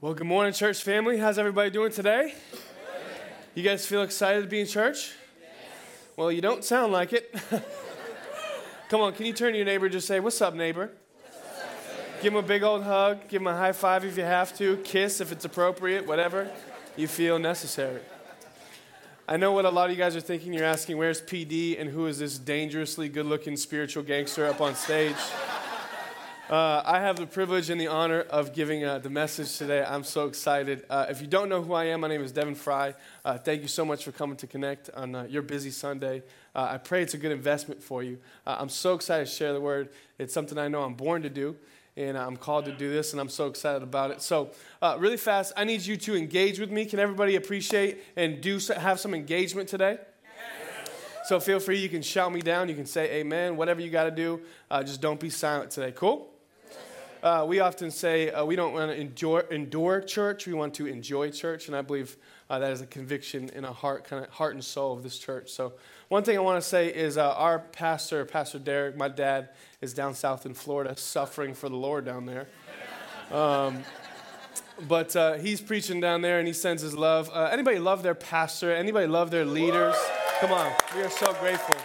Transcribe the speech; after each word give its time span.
Well, 0.00 0.14
good 0.14 0.28
morning, 0.28 0.52
church 0.52 0.84
family. 0.84 1.18
How's 1.18 1.40
everybody 1.40 1.70
doing 1.70 1.90
today? 1.90 2.32
You 3.56 3.64
guys 3.64 3.84
feel 3.84 4.02
excited 4.02 4.42
to 4.42 4.46
be 4.46 4.60
in 4.60 4.66
church? 4.68 5.10
Well, 6.16 6.30
you 6.30 6.40
don't 6.40 6.62
sound 6.62 6.92
like 6.92 7.12
it. 7.12 7.34
Come 8.90 9.00
on, 9.00 9.12
can 9.12 9.26
you 9.26 9.32
turn 9.32 9.54
to 9.54 9.56
your 9.58 9.66
neighbor 9.66 9.86
and 9.86 9.92
just 9.92 10.06
say, 10.06 10.20
What's 10.20 10.40
up, 10.40 10.54
neighbor? 10.54 10.92
Give 12.22 12.32
him 12.32 12.38
a 12.38 12.46
big 12.46 12.62
old 12.62 12.84
hug. 12.84 13.26
Give 13.26 13.42
him 13.42 13.48
a 13.48 13.56
high 13.56 13.72
five 13.72 14.04
if 14.04 14.16
you 14.16 14.22
have 14.22 14.56
to. 14.58 14.76
Kiss 14.84 15.20
if 15.20 15.32
it's 15.32 15.44
appropriate, 15.44 16.06
whatever 16.06 16.48
you 16.96 17.08
feel 17.08 17.40
necessary. 17.40 18.00
I 19.26 19.36
know 19.36 19.50
what 19.50 19.64
a 19.64 19.70
lot 19.70 19.86
of 19.86 19.96
you 19.96 20.00
guys 20.00 20.14
are 20.14 20.20
thinking. 20.20 20.52
You're 20.52 20.64
asking, 20.64 20.96
Where's 20.96 21.20
PD 21.20 21.76
and 21.76 21.90
who 21.90 22.06
is 22.06 22.20
this 22.20 22.38
dangerously 22.38 23.08
good 23.08 23.26
looking 23.26 23.56
spiritual 23.56 24.04
gangster 24.04 24.46
up 24.46 24.60
on 24.60 24.76
stage? 24.76 25.16
Uh, 26.50 26.82
I 26.82 27.00
have 27.00 27.16
the 27.16 27.26
privilege 27.26 27.68
and 27.68 27.78
the 27.78 27.88
honor 27.88 28.22
of 28.22 28.54
giving 28.54 28.82
uh, 28.82 28.98
the 29.00 29.10
message 29.10 29.58
today. 29.58 29.84
I'm 29.86 30.02
so 30.02 30.26
excited. 30.26 30.82
Uh, 30.88 31.04
if 31.10 31.20
you 31.20 31.26
don't 31.26 31.50
know 31.50 31.60
who 31.60 31.74
I 31.74 31.84
am, 31.84 32.00
my 32.00 32.08
name 32.08 32.22
is 32.22 32.32
Devin 32.32 32.54
Fry. 32.54 32.94
Uh, 33.22 33.36
thank 33.36 33.60
you 33.60 33.68
so 33.68 33.84
much 33.84 34.02
for 34.02 34.12
coming 34.12 34.34
to 34.38 34.46
connect 34.46 34.88
on 34.96 35.14
uh, 35.14 35.26
your 35.28 35.42
busy 35.42 35.70
Sunday. 35.70 36.22
Uh, 36.54 36.68
I 36.70 36.78
pray 36.78 37.02
it's 37.02 37.12
a 37.12 37.18
good 37.18 37.32
investment 37.32 37.82
for 37.82 38.02
you. 38.02 38.16
I'm 38.46 38.70
so 38.70 38.94
excited 38.94 39.26
to 39.26 39.30
share 39.30 39.52
the 39.52 39.60
word. 39.60 39.90
It's 40.18 40.32
something 40.32 40.56
I 40.56 40.68
know 40.68 40.84
I'm 40.84 40.94
born 40.94 41.20
to 41.20 41.28
do, 41.28 41.54
and 41.98 42.16
I'm 42.16 42.38
called 42.38 42.64
to 42.64 42.72
do 42.72 42.90
this, 42.90 43.12
and 43.12 43.20
I'm 43.20 43.28
so 43.28 43.48
excited 43.48 43.82
about 43.82 44.10
it. 44.10 44.22
So, 44.22 44.52
really 44.96 45.18
fast, 45.18 45.52
I 45.54 45.64
need 45.64 45.84
you 45.84 45.98
to 45.98 46.16
engage 46.16 46.58
with 46.58 46.70
me. 46.70 46.86
Can 46.86 46.98
everybody 46.98 47.36
appreciate 47.36 48.02
and 48.16 48.40
do 48.40 48.58
have 48.74 48.98
some 49.00 49.12
engagement 49.12 49.68
today? 49.68 49.98
So 51.26 51.40
feel 51.40 51.60
free. 51.60 51.78
You 51.78 51.90
can 51.90 52.00
shout 52.00 52.32
me 52.32 52.40
down. 52.40 52.70
You 52.70 52.74
can 52.74 52.86
say 52.86 53.16
amen. 53.16 53.58
Whatever 53.58 53.82
you 53.82 53.90
got 53.90 54.04
to 54.04 54.10
do. 54.10 54.40
just 54.70 55.02
don't 55.02 55.20
be 55.20 55.28
silent 55.28 55.70
today. 55.70 55.92
Cool? 55.94 56.26
Uh, 57.20 57.44
we 57.48 57.58
often 57.58 57.90
say 57.90 58.30
uh, 58.30 58.44
we 58.44 58.54
don't 58.54 58.72
want 58.72 58.92
to 58.92 59.00
endure, 59.00 59.40
endure 59.50 60.00
church, 60.00 60.46
we 60.46 60.52
want 60.52 60.72
to 60.74 60.86
enjoy 60.86 61.30
church, 61.30 61.66
and 61.66 61.76
I 61.76 61.82
believe 61.82 62.16
uh, 62.48 62.60
that 62.60 62.70
is 62.70 62.80
a 62.80 62.86
conviction 62.86 63.48
in 63.50 63.64
a 63.64 63.72
heart, 63.72 64.04
kind 64.04 64.24
of 64.24 64.30
heart 64.30 64.54
and 64.54 64.64
soul 64.64 64.92
of 64.92 65.02
this 65.02 65.18
church. 65.18 65.50
So, 65.50 65.72
one 66.08 66.22
thing 66.22 66.36
I 66.36 66.40
want 66.40 66.62
to 66.62 66.68
say 66.68 66.94
is 66.94 67.18
uh, 67.18 67.32
our 67.32 67.58
pastor, 67.58 68.24
Pastor 68.24 68.60
Derek, 68.60 68.96
my 68.96 69.08
dad, 69.08 69.48
is 69.80 69.92
down 69.92 70.14
south 70.14 70.46
in 70.46 70.54
Florida, 70.54 70.96
suffering 70.96 71.54
for 71.54 71.68
the 71.68 71.76
Lord 71.76 72.04
down 72.04 72.24
there. 72.24 72.46
Um, 73.32 73.82
but 74.86 75.16
uh, 75.16 75.34
he's 75.34 75.60
preaching 75.60 76.00
down 76.00 76.22
there, 76.22 76.38
and 76.38 76.46
he 76.46 76.54
sends 76.54 76.82
his 76.82 76.94
love. 76.94 77.30
Uh, 77.32 77.48
anybody 77.50 77.80
love 77.80 78.04
their 78.04 78.14
pastor? 78.14 78.72
Anybody 78.72 79.08
love 79.08 79.32
their 79.32 79.44
leaders? 79.44 79.96
Come 80.38 80.52
on, 80.52 80.72
we 80.94 81.02
are 81.02 81.10
so 81.10 81.34
grateful. 81.34 81.76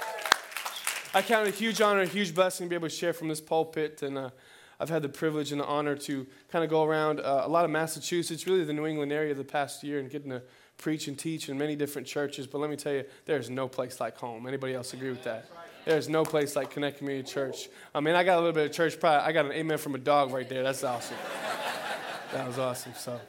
I 1.15 1.23
count 1.23 1.47
it 1.47 1.55
a 1.55 1.57
huge 1.57 1.81
honor, 1.81 2.01
a 2.01 2.05
huge 2.05 2.35
blessing 2.35 2.67
to 2.67 2.69
be 2.69 2.75
able 2.75 2.87
to 2.87 2.95
share 2.95 3.13
from 3.13 3.29
this 3.29 3.41
pulpit 3.41 4.03
and. 4.03 4.31
I've 4.79 4.89
had 4.89 5.01
the 5.01 5.09
privilege 5.09 5.51
and 5.51 5.61
the 5.61 5.65
honor 5.65 5.95
to 5.95 6.27
kind 6.51 6.63
of 6.63 6.69
go 6.69 6.83
around 6.83 7.19
uh, 7.19 7.43
a 7.45 7.49
lot 7.49 7.65
of 7.65 7.71
Massachusetts, 7.71 8.45
really 8.47 8.63
the 8.63 8.73
New 8.73 8.85
England 8.85 9.11
area 9.11 9.33
the 9.33 9.43
past 9.43 9.83
year, 9.83 9.99
and 9.99 10.09
getting 10.09 10.31
to 10.31 10.41
preach 10.77 11.07
and 11.07 11.17
teach 11.17 11.49
in 11.49 11.57
many 11.57 11.75
different 11.75 12.07
churches. 12.07 12.47
But 12.47 12.59
let 12.59 12.69
me 12.69 12.75
tell 12.75 12.93
you, 12.93 13.05
there's 13.25 13.49
no 13.49 13.67
place 13.67 13.99
like 13.99 14.17
home. 14.17 14.47
Anybody 14.47 14.73
else 14.73 14.93
agree 14.93 15.09
with 15.09 15.23
that? 15.23 15.49
There's 15.85 16.07
no 16.07 16.23
place 16.23 16.55
like 16.55 16.71
Connect 16.71 16.97
Community 16.97 17.29
Church. 17.29 17.69
I 17.93 17.99
mean, 17.99 18.15
I 18.15 18.23
got 18.23 18.35
a 18.35 18.39
little 18.39 18.53
bit 18.53 18.65
of 18.65 18.71
church 18.71 18.99
pride. 18.99 19.21
I 19.23 19.31
got 19.31 19.45
an 19.45 19.51
amen 19.51 19.77
from 19.77 19.95
a 19.95 19.97
dog 19.97 20.31
right 20.31 20.47
there. 20.47 20.63
That's 20.63 20.83
awesome. 20.83 21.17
that 22.31 22.47
was 22.47 22.57
awesome. 22.57 22.93
So. 22.95 23.19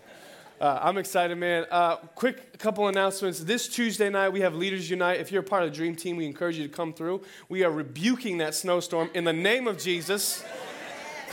Uh, 0.61 0.79
I'm 0.81 0.99
excited, 0.99 1.37
man. 1.37 1.67
Uh, 1.69 1.97
quick 1.97 2.59
couple 2.59 2.87
announcements. 2.87 3.41
This 3.41 3.69
Tuesday 3.69 4.09
night, 4.09 4.29
we 4.29 4.41
have 4.41 4.55
Leaders 4.55 4.89
Unite. 4.89 5.19
If 5.19 5.33
you're 5.33 5.43
a 5.43 5.45
part 5.45 5.65
of 5.65 5.71
the 5.71 5.77
Dream 5.77 5.97
Team, 5.97 6.17
we 6.17 6.27
encourage 6.27 6.57
you 6.57 6.63
to 6.63 6.73
come 6.73 6.93
through. 6.93 7.23
We 7.49 7.65
are 7.65 7.73
rebuking 7.73 8.39
that 8.39 8.55
snowstorm 8.55 9.11
in 9.15 9.25
the 9.25 9.33
name 9.33 9.67
of 9.67 9.79
Jesus. 9.79 10.45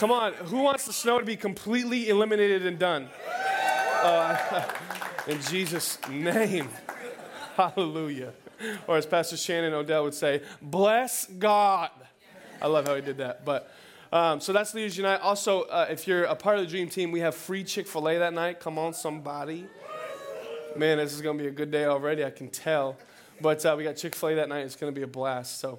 Come 0.01 0.11
on, 0.11 0.33
who 0.33 0.63
wants 0.63 0.87
the 0.87 0.93
snow 0.93 1.19
to 1.19 1.25
be 1.25 1.35
completely 1.35 2.09
eliminated 2.09 2.65
and 2.65 2.79
done? 2.79 3.07
Uh, 4.01 4.65
in 5.27 5.39
Jesus' 5.43 5.99
name. 6.09 6.69
Hallelujah. 7.55 8.33
Or 8.87 8.97
as 8.97 9.05
Pastor 9.05 9.37
Shannon 9.37 9.75
Odell 9.75 10.05
would 10.05 10.15
say, 10.15 10.41
bless 10.59 11.27
God. 11.27 11.91
I 12.59 12.65
love 12.65 12.87
how 12.87 12.95
he 12.95 13.03
did 13.03 13.17
that. 13.17 13.45
But 13.45 13.71
um, 14.11 14.41
so 14.41 14.51
that's 14.53 14.73
Leaders 14.73 14.97
Unite. 14.97 15.21
Also, 15.21 15.65
uh, 15.65 15.85
if 15.91 16.07
you're 16.07 16.23
a 16.23 16.35
part 16.35 16.57
of 16.57 16.63
the 16.63 16.71
Dream 16.71 16.89
Team, 16.89 17.11
we 17.11 17.19
have 17.19 17.35
free 17.35 17.63
Chick 17.63 17.85
fil 17.85 18.09
A 18.09 18.17
that 18.17 18.33
night. 18.33 18.59
Come 18.59 18.79
on, 18.79 18.95
somebody. 18.95 19.67
Man, 20.75 20.97
this 20.97 21.13
is 21.13 21.21
going 21.21 21.37
to 21.37 21.43
be 21.43 21.47
a 21.47 21.53
good 21.53 21.69
day 21.69 21.85
already, 21.85 22.25
I 22.25 22.31
can 22.31 22.49
tell. 22.49 22.97
But 23.39 23.63
uh, 23.63 23.75
we 23.77 23.83
got 23.83 23.97
Chick 23.97 24.15
fil 24.15 24.29
A 24.29 24.35
that 24.37 24.49
night. 24.49 24.65
It's 24.65 24.75
going 24.75 24.91
to 24.91 24.99
be 24.99 25.03
a 25.03 25.07
blast. 25.07 25.59
So 25.59 25.77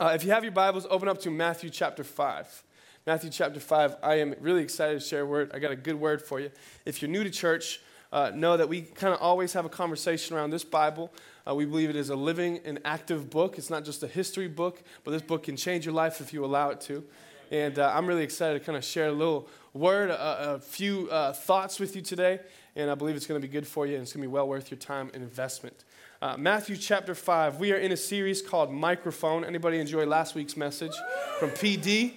uh, 0.00 0.10
if 0.12 0.24
you 0.24 0.32
have 0.32 0.42
your 0.42 0.52
Bibles, 0.52 0.88
open 0.90 1.08
up 1.08 1.20
to 1.20 1.30
Matthew 1.30 1.70
chapter 1.70 2.02
5. 2.02 2.63
Matthew 3.06 3.28
chapter 3.28 3.60
5. 3.60 3.96
I 4.02 4.14
am 4.14 4.34
really 4.40 4.62
excited 4.62 4.98
to 4.98 5.06
share 5.06 5.20
a 5.20 5.26
word. 5.26 5.50
I 5.52 5.58
got 5.58 5.70
a 5.70 5.76
good 5.76 6.00
word 6.00 6.22
for 6.22 6.40
you. 6.40 6.50
If 6.86 7.02
you're 7.02 7.10
new 7.10 7.22
to 7.22 7.28
church, 7.28 7.82
uh, 8.10 8.32
know 8.34 8.56
that 8.56 8.66
we 8.66 8.80
kind 8.80 9.12
of 9.12 9.20
always 9.20 9.52
have 9.52 9.66
a 9.66 9.68
conversation 9.68 10.34
around 10.34 10.48
this 10.48 10.64
Bible. 10.64 11.12
Uh, 11.46 11.54
we 11.54 11.66
believe 11.66 11.90
it 11.90 11.96
is 11.96 12.08
a 12.08 12.16
living 12.16 12.60
and 12.64 12.80
active 12.82 13.28
book. 13.28 13.58
It's 13.58 13.68
not 13.68 13.84
just 13.84 14.02
a 14.02 14.06
history 14.06 14.48
book, 14.48 14.82
but 15.04 15.10
this 15.10 15.20
book 15.20 15.42
can 15.42 15.54
change 15.54 15.84
your 15.84 15.94
life 15.94 16.22
if 16.22 16.32
you 16.32 16.46
allow 16.46 16.70
it 16.70 16.80
to. 16.82 17.04
And 17.50 17.78
uh, 17.78 17.92
I'm 17.94 18.06
really 18.06 18.22
excited 18.22 18.58
to 18.58 18.64
kind 18.64 18.78
of 18.78 18.82
share 18.82 19.08
a 19.08 19.12
little 19.12 19.50
word, 19.74 20.08
a, 20.08 20.54
a 20.54 20.58
few 20.58 21.10
uh, 21.10 21.34
thoughts 21.34 21.78
with 21.78 21.94
you 21.94 22.00
today. 22.00 22.40
And 22.74 22.90
I 22.90 22.94
believe 22.94 23.16
it's 23.16 23.26
going 23.26 23.38
to 23.38 23.46
be 23.46 23.52
good 23.52 23.66
for 23.66 23.86
you 23.86 23.96
and 23.96 24.02
it's 24.04 24.14
going 24.14 24.22
to 24.22 24.28
be 24.28 24.32
well 24.32 24.48
worth 24.48 24.70
your 24.70 24.78
time 24.78 25.10
and 25.12 25.22
investment. 25.22 25.84
Uh, 26.22 26.38
Matthew 26.38 26.78
chapter 26.78 27.14
5. 27.14 27.60
We 27.60 27.70
are 27.72 27.76
in 27.76 27.92
a 27.92 27.98
series 27.98 28.40
called 28.40 28.72
Microphone. 28.72 29.44
Anybody 29.44 29.78
enjoy 29.78 30.06
last 30.06 30.34
week's 30.34 30.56
message 30.56 30.94
from 31.38 31.50
PD? 31.50 32.14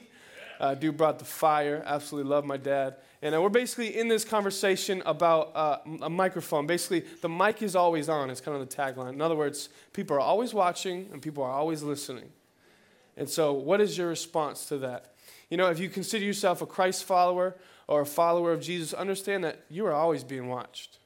Uh, 0.59 0.73
dude 0.73 0.97
brought 0.97 1.19
the 1.19 1.25
fire. 1.25 1.83
Absolutely 1.85 2.29
love 2.29 2.45
my 2.45 2.57
dad. 2.57 2.95
And 3.21 3.35
uh, 3.35 3.41
we're 3.41 3.49
basically 3.49 3.97
in 3.97 4.07
this 4.07 4.23
conversation 4.23 5.03
about 5.05 5.55
uh, 5.55 5.77
a 6.01 6.09
microphone. 6.09 6.67
Basically, 6.67 7.03
the 7.21 7.29
mic 7.29 7.61
is 7.61 7.75
always 7.75 8.09
on. 8.09 8.29
It's 8.29 8.41
kind 8.41 8.59
of 8.59 8.67
the 8.67 8.75
tagline. 8.75 9.13
In 9.13 9.21
other 9.21 9.35
words, 9.35 9.69
people 9.93 10.15
are 10.15 10.21
always 10.21 10.53
watching 10.53 11.09
and 11.11 11.21
people 11.21 11.43
are 11.43 11.51
always 11.51 11.83
listening. 11.83 12.29
And 13.15 13.29
so, 13.29 13.53
what 13.53 13.81
is 13.81 13.97
your 13.97 14.07
response 14.07 14.65
to 14.67 14.77
that? 14.79 15.13
You 15.49 15.57
know, 15.57 15.69
if 15.69 15.79
you 15.79 15.89
consider 15.89 16.25
yourself 16.25 16.61
a 16.61 16.65
Christ 16.65 17.03
follower 17.05 17.55
or 17.87 18.01
a 18.01 18.05
follower 18.05 18.51
of 18.51 18.61
Jesus, 18.61 18.93
understand 18.93 19.43
that 19.43 19.63
you 19.69 19.85
are 19.85 19.93
always 19.93 20.23
being 20.23 20.47
watched. 20.47 20.99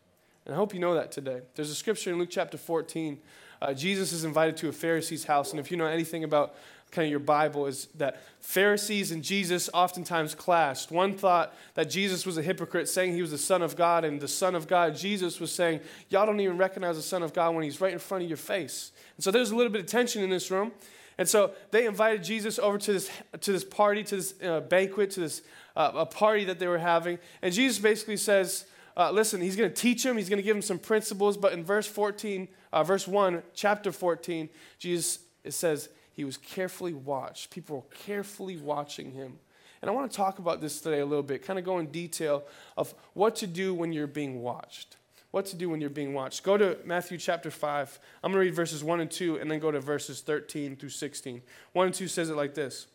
And 0.46 0.54
I 0.54 0.58
hope 0.58 0.74
you 0.74 0.80
know 0.80 0.96
that 0.96 1.12
today. 1.12 1.42
There's 1.56 1.70
a 1.70 1.76
scripture 1.76 2.12
in 2.12 2.18
Luke 2.18 2.30
chapter 2.32 2.58
14. 2.58 3.20
Uh, 3.62 3.74
Jesus 3.74 4.12
is 4.12 4.24
invited 4.24 4.58
to 4.58 4.70
a 4.70 4.72
Pharisee's 4.72 5.26
house. 5.26 5.52
And 5.52 5.60
if 5.60 5.70
you 5.70 5.78
know 5.78 5.86
anything 5.86 6.24
about 6.24 6.56
kind 6.92 7.06
of 7.06 7.10
your 7.10 7.20
Bible 7.20 7.66
is 7.68 7.88
that 7.96 8.22
Pharisees 8.42 9.12
and 9.12 9.24
Jesus 9.24 9.70
oftentimes 9.74 10.36
clashed. 10.36 10.92
One 10.92 11.14
thought 11.14 11.54
that 11.76 11.90
Jesus 11.90 12.26
was 12.26 12.38
a 12.38 12.42
hypocrite, 12.42 12.90
saying 12.90 13.14
he 13.14 13.22
was 13.22 13.32
the 13.32 13.38
Son 13.38 13.62
of 13.62 13.76
God, 13.76 14.04
and 14.04 14.20
the 14.20 14.28
Son 14.28 14.56
of 14.56 14.68
God, 14.68 14.96
Jesus, 14.96 15.40
was 15.40 15.52
saying, 15.52 15.80
Y'all 16.10 16.26
don't 16.26 16.40
even 16.40 16.58
recognize 16.58 16.98
the 16.98 17.02
Son 17.02 17.24
of 17.24 17.34
God 17.34 17.56
when 17.56 17.64
he's 17.64 17.80
right 17.80 17.94
in 17.94 18.00
front 18.00 18.24
of 18.24 18.30
your 18.30 18.38
face. 18.38 18.92
And 19.16 19.24
so 19.24 19.32
there's 19.32 19.52
a 19.52 19.56
little 19.56 19.72
bit 19.72 19.82
of 19.82 19.88
tension 19.88 20.22
in 20.22 20.30
this 20.30 20.52
room. 20.52 20.72
And 21.18 21.30
so 21.30 21.52
they 21.72 21.86
invited 21.86 22.24
Jesus 22.24 22.58
over 22.58 22.78
to 22.80 22.94
this, 22.94 23.10
to 23.42 23.52
this 23.52 23.64
party, 23.64 24.04
to 24.06 24.16
this 24.18 24.34
uh, 24.44 24.62
banquet, 24.62 25.12
to 25.12 25.20
this 25.22 25.42
uh, 25.76 25.92
a 25.94 26.06
party 26.06 26.46
that 26.46 26.60
they 26.60 26.68
were 26.68 26.80
having. 26.80 27.20
And 27.42 27.54
Jesus 27.54 27.80
basically 27.80 28.18
says, 28.18 28.66
uh, 28.98 29.12
listen, 29.12 29.40
he's 29.40 29.56
going 29.56 29.70
to 29.70 29.76
teach 29.76 30.06
him, 30.06 30.18
he's 30.18 30.30
going 30.30 30.38
to 30.38 30.44
give 30.44 30.56
him 30.56 30.62
some 30.62 30.80
principles. 30.80 31.38
But 31.38 31.54
in 31.54 31.64
verse 31.64 31.88
14, 31.88 32.48
uh, 32.74 32.84
verse 32.84 33.08
1, 33.08 33.44
chapter 33.54 33.92
14, 33.92 34.50
Jesus, 34.80 35.20
it 35.44 35.52
says, 35.52 35.90
he 36.14 36.24
was 36.24 36.38
carefully 36.38 36.94
watched. 36.94 37.52
People 37.52 37.78
were 37.78 37.96
carefully 37.96 38.58
watching 38.58 39.12
him. 39.12 39.40
And 39.82 39.90
I 39.90 39.94
want 39.94 40.12
to 40.12 40.16
talk 40.16 40.40
about 40.40 40.62
this 40.62 40.80
today 40.80 41.00
a 41.00 41.06
little 41.06 41.24
bit, 41.24 41.44
kind 41.44 41.58
of 41.58 41.66
go 41.66 41.80
in 41.80 41.88
detail 41.88 42.44
of 42.78 42.94
what 43.14 43.36
to 43.38 43.48
do 43.48 43.74
when 43.74 43.92
you're 43.92 44.08
being 44.08 44.42
watched. 44.42 44.98
What 45.32 45.46
to 45.48 45.56
do 45.56 45.70
when 45.70 45.82
you're 45.82 45.90
being 45.90 46.14
watched. 46.14 46.44
Go 46.44 46.58
to 46.58 46.78
Matthew 46.86 47.18
chapter 47.18 47.50
5. 47.50 48.00
I'm 48.22 48.32
going 48.32 48.44
to 48.44 48.46
read 48.46 48.56
verses 48.56 48.84
1 48.84 49.00
and 49.00 49.10
2, 49.10 49.38
and 49.38 49.50
then 49.50 49.60
go 49.60 49.72
to 49.72 49.80
verses 49.80 50.22
13 50.22 50.76
through 50.76 50.90
16. 50.90 51.42
1 51.72 51.86
and 51.86 51.96
2 51.96 52.08
says 52.08 52.30
it 52.30 52.36
like 52.36 52.54
this 52.54 52.88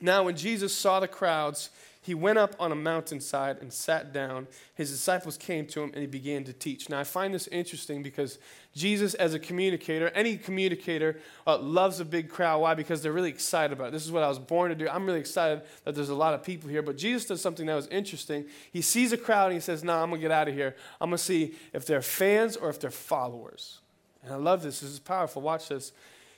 Now, 0.00 0.22
when 0.22 0.36
Jesus 0.36 0.74
saw 0.74 1.00
the 1.00 1.08
crowds, 1.08 1.70
he 2.04 2.12
went 2.12 2.36
up 2.36 2.54
on 2.60 2.70
a 2.70 2.74
mountainside 2.74 3.62
and 3.62 3.72
sat 3.72 4.12
down. 4.12 4.46
His 4.74 4.90
disciples 4.90 5.38
came 5.38 5.66
to 5.68 5.82
him 5.82 5.90
and 5.94 6.02
he 6.02 6.06
began 6.06 6.44
to 6.44 6.52
teach. 6.52 6.90
Now, 6.90 7.00
I 7.00 7.04
find 7.04 7.32
this 7.32 7.46
interesting 7.46 8.02
because 8.02 8.38
Jesus, 8.74 9.14
as 9.14 9.32
a 9.32 9.38
communicator, 9.38 10.10
any 10.10 10.36
communicator 10.36 11.18
uh, 11.46 11.56
loves 11.56 12.00
a 12.00 12.04
big 12.04 12.28
crowd. 12.28 12.60
Why? 12.60 12.74
Because 12.74 13.02
they're 13.02 13.10
really 13.10 13.30
excited 13.30 13.72
about 13.72 13.88
it. 13.88 13.92
This 13.92 14.04
is 14.04 14.12
what 14.12 14.22
I 14.22 14.28
was 14.28 14.38
born 14.38 14.68
to 14.68 14.74
do. 14.74 14.86
I'm 14.86 15.06
really 15.06 15.18
excited 15.18 15.62
that 15.84 15.94
there's 15.94 16.10
a 16.10 16.14
lot 16.14 16.34
of 16.34 16.42
people 16.42 16.68
here. 16.68 16.82
But 16.82 16.98
Jesus 16.98 17.24
does 17.24 17.40
something 17.40 17.64
that 17.64 17.74
was 17.74 17.86
interesting. 17.86 18.44
He 18.70 18.82
sees 18.82 19.14
a 19.14 19.16
crowd 19.16 19.46
and 19.46 19.54
he 19.54 19.60
says, 19.60 19.82
No, 19.82 19.94
nah, 19.94 20.02
I'm 20.02 20.10
going 20.10 20.20
to 20.20 20.28
get 20.28 20.30
out 20.30 20.46
of 20.46 20.54
here. 20.54 20.76
I'm 21.00 21.08
going 21.08 21.16
to 21.16 21.24
see 21.24 21.54
if 21.72 21.86
they're 21.86 22.02
fans 22.02 22.54
or 22.54 22.68
if 22.68 22.78
they're 22.80 22.90
followers. 22.90 23.80
And 24.22 24.30
I 24.30 24.36
love 24.36 24.62
this. 24.62 24.80
This 24.80 24.90
is 24.90 24.98
powerful. 24.98 25.40
Watch 25.40 25.68
this 25.68 25.92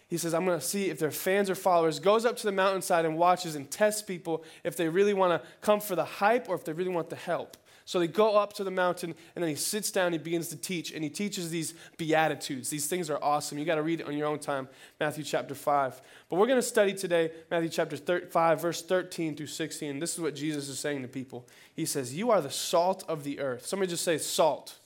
he 0.08 0.16
says, 0.16 0.34
I'm 0.34 0.44
going 0.44 0.58
to 0.58 0.64
see 0.64 0.88
if 0.88 0.98
they're 0.98 1.10
fans 1.10 1.50
or 1.50 1.54
followers, 1.54 1.98
goes 1.98 2.24
up 2.24 2.36
to 2.36 2.46
the 2.46 2.52
mountainside 2.52 3.04
and 3.04 3.18
watches 3.18 3.56
and 3.56 3.68
tests 3.70 4.02
people 4.02 4.44
if 4.62 4.76
they 4.76 4.88
really 4.88 5.14
want 5.14 5.42
to 5.42 5.48
come 5.60 5.80
for 5.80 5.96
the 5.96 6.04
hype 6.04 6.48
or 6.48 6.54
if 6.54 6.64
they 6.64 6.72
really 6.72 6.90
want 6.90 7.10
the 7.10 7.16
help. 7.16 7.56
So 7.86 8.00
they 8.00 8.08
go 8.08 8.36
up 8.36 8.52
to 8.54 8.64
the 8.64 8.70
mountain, 8.72 9.14
and 9.36 9.42
then 9.42 9.48
he 9.48 9.54
sits 9.54 9.92
down, 9.92 10.10
he 10.10 10.18
begins 10.18 10.48
to 10.48 10.56
teach, 10.56 10.90
and 10.90 11.04
he 11.04 11.08
teaches 11.08 11.50
these 11.50 11.72
Beatitudes. 11.96 12.68
These 12.68 12.88
things 12.88 13.08
are 13.10 13.22
awesome. 13.22 13.58
You 13.58 13.64
got 13.64 13.76
to 13.76 13.82
read 13.82 14.00
it 14.00 14.08
on 14.08 14.16
your 14.16 14.26
own 14.26 14.40
time, 14.40 14.68
Matthew 14.98 15.22
chapter 15.22 15.54
5. 15.54 16.02
But 16.28 16.36
we're 16.36 16.48
going 16.48 16.58
to 16.58 16.66
study 16.66 16.94
today 16.94 17.30
Matthew 17.48 17.68
chapter 17.68 17.96
5, 17.96 18.60
verse 18.60 18.82
13 18.82 19.36
through 19.36 19.46
16. 19.46 20.00
This 20.00 20.14
is 20.14 20.20
what 20.20 20.34
Jesus 20.34 20.68
is 20.68 20.80
saying 20.80 21.02
to 21.02 21.08
people. 21.08 21.46
He 21.74 21.86
says, 21.86 22.12
You 22.12 22.32
are 22.32 22.40
the 22.40 22.50
salt 22.50 23.04
of 23.06 23.22
the 23.22 23.38
earth. 23.38 23.64
Somebody 23.64 23.90
just 23.90 24.04
say, 24.04 24.18
Salt. 24.18 24.80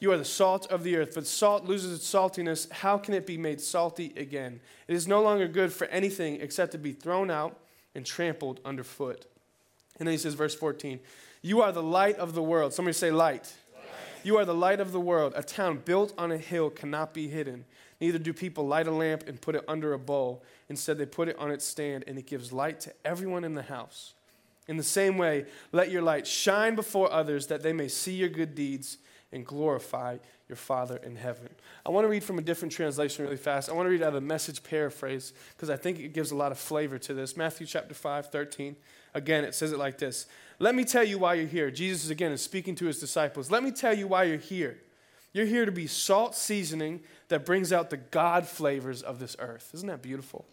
You 0.00 0.12
are 0.12 0.16
the 0.16 0.24
salt 0.24 0.66
of 0.70 0.84
the 0.84 0.96
earth, 0.96 1.12
but 1.14 1.26
salt 1.26 1.64
loses 1.64 1.92
its 1.92 2.12
saltiness. 2.12 2.70
How 2.70 2.98
can 2.98 3.14
it 3.14 3.26
be 3.26 3.36
made 3.36 3.60
salty 3.60 4.12
again? 4.16 4.60
It 4.86 4.94
is 4.94 5.08
no 5.08 5.22
longer 5.22 5.48
good 5.48 5.72
for 5.72 5.86
anything 5.88 6.40
except 6.40 6.72
to 6.72 6.78
be 6.78 6.92
thrown 6.92 7.30
out 7.30 7.58
and 7.94 8.06
trampled 8.06 8.60
underfoot. 8.64 9.26
And 9.98 10.06
then 10.06 10.12
he 10.12 10.18
says, 10.18 10.34
verse 10.34 10.54
14, 10.54 11.00
You 11.42 11.62
are 11.62 11.72
the 11.72 11.82
light 11.82 12.16
of 12.16 12.34
the 12.34 12.42
world. 12.42 12.72
Somebody 12.72 12.92
say, 12.92 13.10
light. 13.10 13.52
light. 13.74 13.84
You 14.22 14.36
are 14.38 14.44
the 14.44 14.54
light 14.54 14.78
of 14.78 14.92
the 14.92 15.00
world. 15.00 15.32
A 15.34 15.42
town 15.42 15.82
built 15.84 16.14
on 16.16 16.30
a 16.30 16.38
hill 16.38 16.70
cannot 16.70 17.12
be 17.12 17.26
hidden. 17.26 17.64
Neither 18.00 18.18
do 18.18 18.32
people 18.32 18.68
light 18.68 18.86
a 18.86 18.92
lamp 18.92 19.24
and 19.26 19.40
put 19.40 19.56
it 19.56 19.64
under 19.66 19.92
a 19.92 19.98
bowl. 19.98 20.44
Instead, 20.68 20.98
they 20.98 21.06
put 21.06 21.28
it 21.28 21.36
on 21.40 21.50
its 21.50 21.64
stand, 21.64 22.04
and 22.06 22.16
it 22.16 22.26
gives 22.26 22.52
light 22.52 22.78
to 22.80 22.92
everyone 23.04 23.42
in 23.42 23.54
the 23.54 23.62
house. 23.62 24.14
In 24.68 24.76
the 24.76 24.84
same 24.84 25.18
way, 25.18 25.46
let 25.72 25.90
your 25.90 26.02
light 26.02 26.26
shine 26.26 26.76
before 26.76 27.10
others 27.10 27.48
that 27.48 27.64
they 27.64 27.72
may 27.72 27.88
see 27.88 28.12
your 28.12 28.28
good 28.28 28.54
deeds 28.54 28.98
and 29.32 29.44
glorify 29.44 30.16
your 30.48 30.56
Father 30.56 30.96
in 31.04 31.16
heaven. 31.16 31.48
I 31.84 31.90
want 31.90 32.04
to 32.04 32.08
read 32.08 32.24
from 32.24 32.38
a 32.38 32.42
different 32.42 32.72
translation 32.72 33.24
really 33.24 33.36
fast. 33.36 33.68
I 33.68 33.72
want 33.72 33.86
to 33.86 33.90
read 33.90 34.02
out 34.02 34.14
the 34.14 34.20
message 34.20 34.62
paraphrase 34.62 35.32
because 35.54 35.68
I 35.68 35.76
think 35.76 35.98
it 35.98 36.14
gives 36.14 36.30
a 36.30 36.36
lot 36.36 36.52
of 36.52 36.58
flavor 36.58 36.98
to 36.98 37.14
this. 37.14 37.36
Matthew 37.36 37.66
chapter 37.66 37.94
5, 37.94 38.30
13. 38.30 38.76
Again, 39.14 39.44
it 39.44 39.54
says 39.54 39.72
it 39.72 39.78
like 39.78 39.98
this 39.98 40.26
Let 40.58 40.74
me 40.74 40.84
tell 40.84 41.04
you 41.04 41.18
why 41.18 41.34
you're 41.34 41.46
here. 41.46 41.70
Jesus, 41.70 42.10
again, 42.10 42.32
is 42.32 42.42
speaking 42.42 42.74
to 42.76 42.86
his 42.86 42.98
disciples. 42.98 43.50
Let 43.50 43.62
me 43.62 43.70
tell 43.70 43.96
you 43.96 44.06
why 44.06 44.24
you're 44.24 44.38
here. 44.38 44.78
You're 45.32 45.46
here 45.46 45.66
to 45.66 45.72
be 45.72 45.86
salt 45.86 46.34
seasoning 46.34 47.00
that 47.28 47.44
brings 47.44 47.72
out 47.72 47.90
the 47.90 47.98
God 47.98 48.46
flavors 48.46 49.02
of 49.02 49.18
this 49.18 49.36
earth. 49.38 49.70
Isn't 49.74 49.88
that 49.88 50.02
beautiful? 50.02 50.46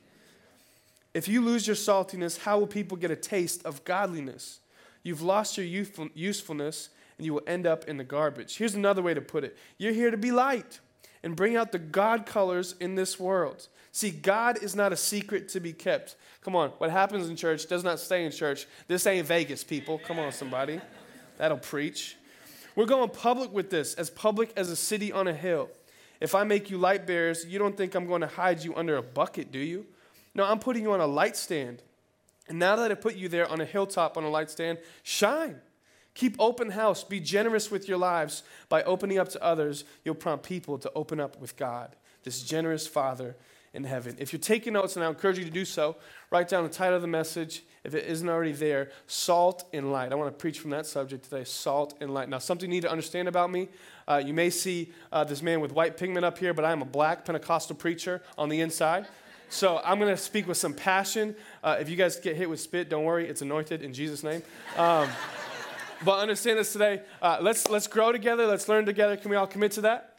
If 1.14 1.30
you 1.30 1.42
lose 1.42 1.66
your 1.66 1.78
saltiness, 1.78 2.40
how 2.40 2.60
will 2.60 2.68
people 2.68 2.98
get 2.98 3.10
a 3.10 3.16
taste 3.16 3.66
of 3.66 3.86
godliness? 3.86 4.60
You've 5.02 5.22
lost 5.22 5.58
your 5.58 5.66
usefulness 5.66 6.90
and 7.18 7.26
you 7.26 7.34
will 7.34 7.44
end 7.48 7.66
up 7.66 7.86
in 7.86 7.98
the 7.98 8.04
garbage. 8.04 8.58
Here's 8.58 8.76
another 8.76 9.02
way 9.02 9.14
to 9.14 9.22
put 9.22 9.44
it 9.44 9.58
you're 9.78 9.94
here 9.94 10.12
to 10.12 10.18
be 10.18 10.32
light 10.32 10.80
and 11.24 11.36
bring 11.36 11.56
out 11.56 11.72
the 11.72 11.80
God 11.80 12.26
colors 12.26 12.76
in 12.80 12.96
this 12.96 13.20
world. 13.20 13.68
See, 13.92 14.12
God 14.12 14.62
is 14.62 14.76
not 14.76 14.92
a 14.92 14.98
secret 14.98 15.50
to 15.50 15.60
be 15.60 15.74
kept. 15.74 16.18
Come 16.42 16.56
on, 16.56 16.70
what 16.78 16.92
happens 16.92 17.30
in 17.30 17.36
church 17.36 17.68
does 17.68 17.84
not 17.84 18.00
stay 18.00 18.26
in 18.26 18.32
church. 18.32 18.68
This 18.88 19.08
ain't 19.08 19.26
Vegas, 19.26 19.64
people. 19.64 20.00
Come 20.00 20.20
on, 20.20 20.32
somebody. 20.32 20.82
That'll 21.38 21.58
preach. 21.58 22.18
We're 22.76 22.86
going 22.86 23.10
public 23.10 23.54
with 23.54 23.70
this, 23.70 23.94
as 23.94 24.10
public 24.10 24.52
as 24.58 24.70
a 24.70 24.76
city 24.76 25.12
on 25.12 25.28
a 25.28 25.34
hill. 25.34 25.70
If 26.20 26.36
I 26.36 26.44
make 26.44 26.70
you 26.70 26.78
light 26.78 27.08
bearers, 27.08 27.46
you 27.46 27.58
don't 27.58 27.76
think 27.76 27.96
I'm 27.96 28.06
going 28.06 28.22
to 28.22 28.28
hide 28.28 28.64
you 28.64 28.76
under 28.76 28.98
a 28.98 29.02
bucket, 29.02 29.52
do 29.52 29.60
you? 29.60 29.86
No, 30.34 30.44
I'm 30.44 30.60
putting 30.60 30.84
you 30.84 30.92
on 30.92 31.00
a 31.00 31.08
light 31.08 31.38
stand. 31.38 31.82
And 32.48 32.60
now 32.60 32.76
that 32.76 32.92
I 32.92 32.96
put 32.96 33.16
you 33.16 33.30
there 33.30 33.50
on 33.50 33.62
a 33.62 33.66
hilltop 33.66 34.18
on 34.18 34.24
a 34.24 34.30
light 34.30 34.52
stand, 34.52 34.78
shine. 35.04 35.62
Keep 36.16 36.38
open 36.40 36.72
house. 36.72 37.04
Be 37.04 37.20
generous 37.20 37.70
with 37.70 37.88
your 37.88 37.98
lives. 37.98 38.44
By 38.68 38.84
opening 38.84 39.20
up 39.20 39.30
to 39.30 39.44
others, 39.44 39.84
you'll 40.04 40.16
prompt 40.16 40.46
people 40.46 40.78
to 40.80 40.92
open 40.96 41.20
up 41.20 41.40
with 41.40 41.56
God, 41.56 41.96
this 42.24 42.42
generous 42.42 42.88
Father 42.88 43.36
in 43.74 43.84
heaven. 43.84 44.16
If 44.18 44.34
you're 44.34 44.40
taking 44.40 44.74
notes, 44.74 44.96
and 44.96 45.06
I 45.06 45.10
encourage 45.10 45.38
you 45.38 45.44
to 45.44 45.52
do 45.52 45.66
so, 45.66 45.98
write 46.32 46.48
down 46.48 46.64
the 46.64 46.70
title 46.70 46.96
of 46.96 47.02
the 47.02 47.08
message. 47.08 47.64
If 47.84 47.94
it 47.94 48.06
isn't 48.06 48.28
already 48.28 48.54
there, 48.54 48.90
Salt 49.06 49.66
and 49.74 49.92
Light. 49.92 50.12
I 50.12 50.16
want 50.16 50.34
to 50.34 50.42
preach 50.42 50.60
from 50.60 50.72
that 50.72 50.88
subject 50.88 51.26
today 51.26 51.44
Salt 51.44 51.94
and 52.02 52.14
Light. 52.14 52.30
Now, 52.30 52.40
something 52.40 52.70
you 52.70 52.76
need 52.76 52.82
to 52.82 52.92
understand 52.92 53.28
about 53.28 53.52
me 53.52 53.68
uh, 54.08 54.22
you 54.24 54.34
may 54.34 54.50
see 54.50 54.92
uh, 55.12 55.24
this 55.24 55.42
man 55.42 55.60
with 55.62 55.72
white 55.72 55.98
pigment 55.98 56.26
up 56.26 56.38
here, 56.38 56.54
but 56.54 56.66
I 56.66 56.72
am 56.72 56.82
a 56.82 56.86
black 56.86 57.26
Pentecostal 57.26 57.76
preacher 57.76 58.22
on 58.38 58.50
the 58.50 58.62
inside. 58.62 59.08
So 59.50 59.82
I'm 59.84 60.00
going 60.00 60.16
to 60.16 60.22
speak 60.22 60.48
with 60.48 60.58
some 60.58 60.74
passion. 60.74 61.36
Uh, 61.64 61.78
if 61.80 61.90
you 61.90 61.96
guys 61.96 62.18
get 62.18 62.36
hit 62.36 62.50
with 62.50 62.60
spit, 62.60 62.90
don't 62.90 63.04
worry, 63.04 63.28
it's 63.28 63.42
anointed 63.42 63.82
in 63.82 63.94
Jesus' 63.94 64.24
name. 64.24 64.42
Um, 64.78 65.10
but 66.06 66.20
understand 66.20 66.60
this 66.60 66.72
today. 66.72 67.02
Uh, 67.22 67.40
let's, 67.42 67.68
let's 67.70 67.88
grow 67.88 68.12
together. 68.12 68.46
Let's 68.46 68.70
learn 68.70 68.86
together. 68.86 69.18
Can 69.18 69.32
we 69.32 69.36
all 69.36 69.48
commit 69.48 69.74
to 69.74 69.82
that? 69.82 70.12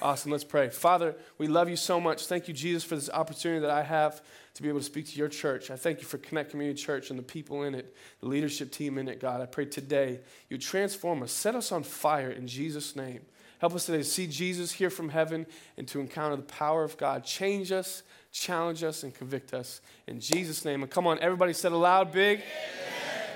Awesome. 0.00 0.30
Let's 0.30 0.44
pray. 0.44 0.68
Father, 0.68 1.16
we 1.38 1.48
love 1.48 1.68
you 1.68 1.76
so 1.76 2.00
much. 2.00 2.26
Thank 2.26 2.48
you, 2.48 2.54
Jesus, 2.54 2.84
for 2.84 2.94
this 2.94 3.10
opportunity 3.10 3.60
that 3.60 3.70
I 3.70 3.82
have 3.82 4.22
to 4.54 4.62
be 4.62 4.68
able 4.68 4.78
to 4.78 4.84
speak 4.84 5.06
to 5.08 5.18
your 5.18 5.28
church. 5.28 5.70
I 5.70 5.76
thank 5.76 6.00
you 6.00 6.06
for 6.06 6.18
Connect 6.18 6.50
Community 6.50 6.80
Church 6.80 7.10
and 7.10 7.18
the 7.18 7.22
people 7.22 7.64
in 7.64 7.74
it, 7.74 7.94
the 8.20 8.28
leadership 8.28 8.70
team 8.70 8.96
in 8.98 9.08
it, 9.08 9.20
God. 9.20 9.40
I 9.40 9.46
pray 9.46 9.66
today 9.66 10.20
you 10.48 10.58
transform 10.58 11.22
us, 11.22 11.32
set 11.32 11.54
us 11.54 11.72
on 11.72 11.82
fire 11.82 12.30
in 12.30 12.46
Jesus' 12.46 12.96
name. 12.96 13.20
Help 13.58 13.74
us 13.74 13.86
today 13.86 13.98
to 13.98 14.04
see 14.04 14.28
Jesus 14.28 14.70
here 14.70 14.90
from 14.90 15.08
heaven 15.08 15.46
and 15.76 15.88
to 15.88 15.98
encounter 15.98 16.36
the 16.36 16.42
power 16.42 16.84
of 16.84 16.96
God. 16.96 17.24
Change 17.24 17.72
us, 17.72 18.04
challenge 18.30 18.84
us, 18.84 19.02
and 19.02 19.12
convict 19.12 19.52
us 19.52 19.80
in 20.06 20.20
Jesus' 20.20 20.64
name. 20.64 20.82
And 20.82 20.90
come 20.90 21.08
on, 21.08 21.18
everybody 21.18 21.52
said 21.52 21.72
aloud, 21.72 22.12
big. 22.12 22.40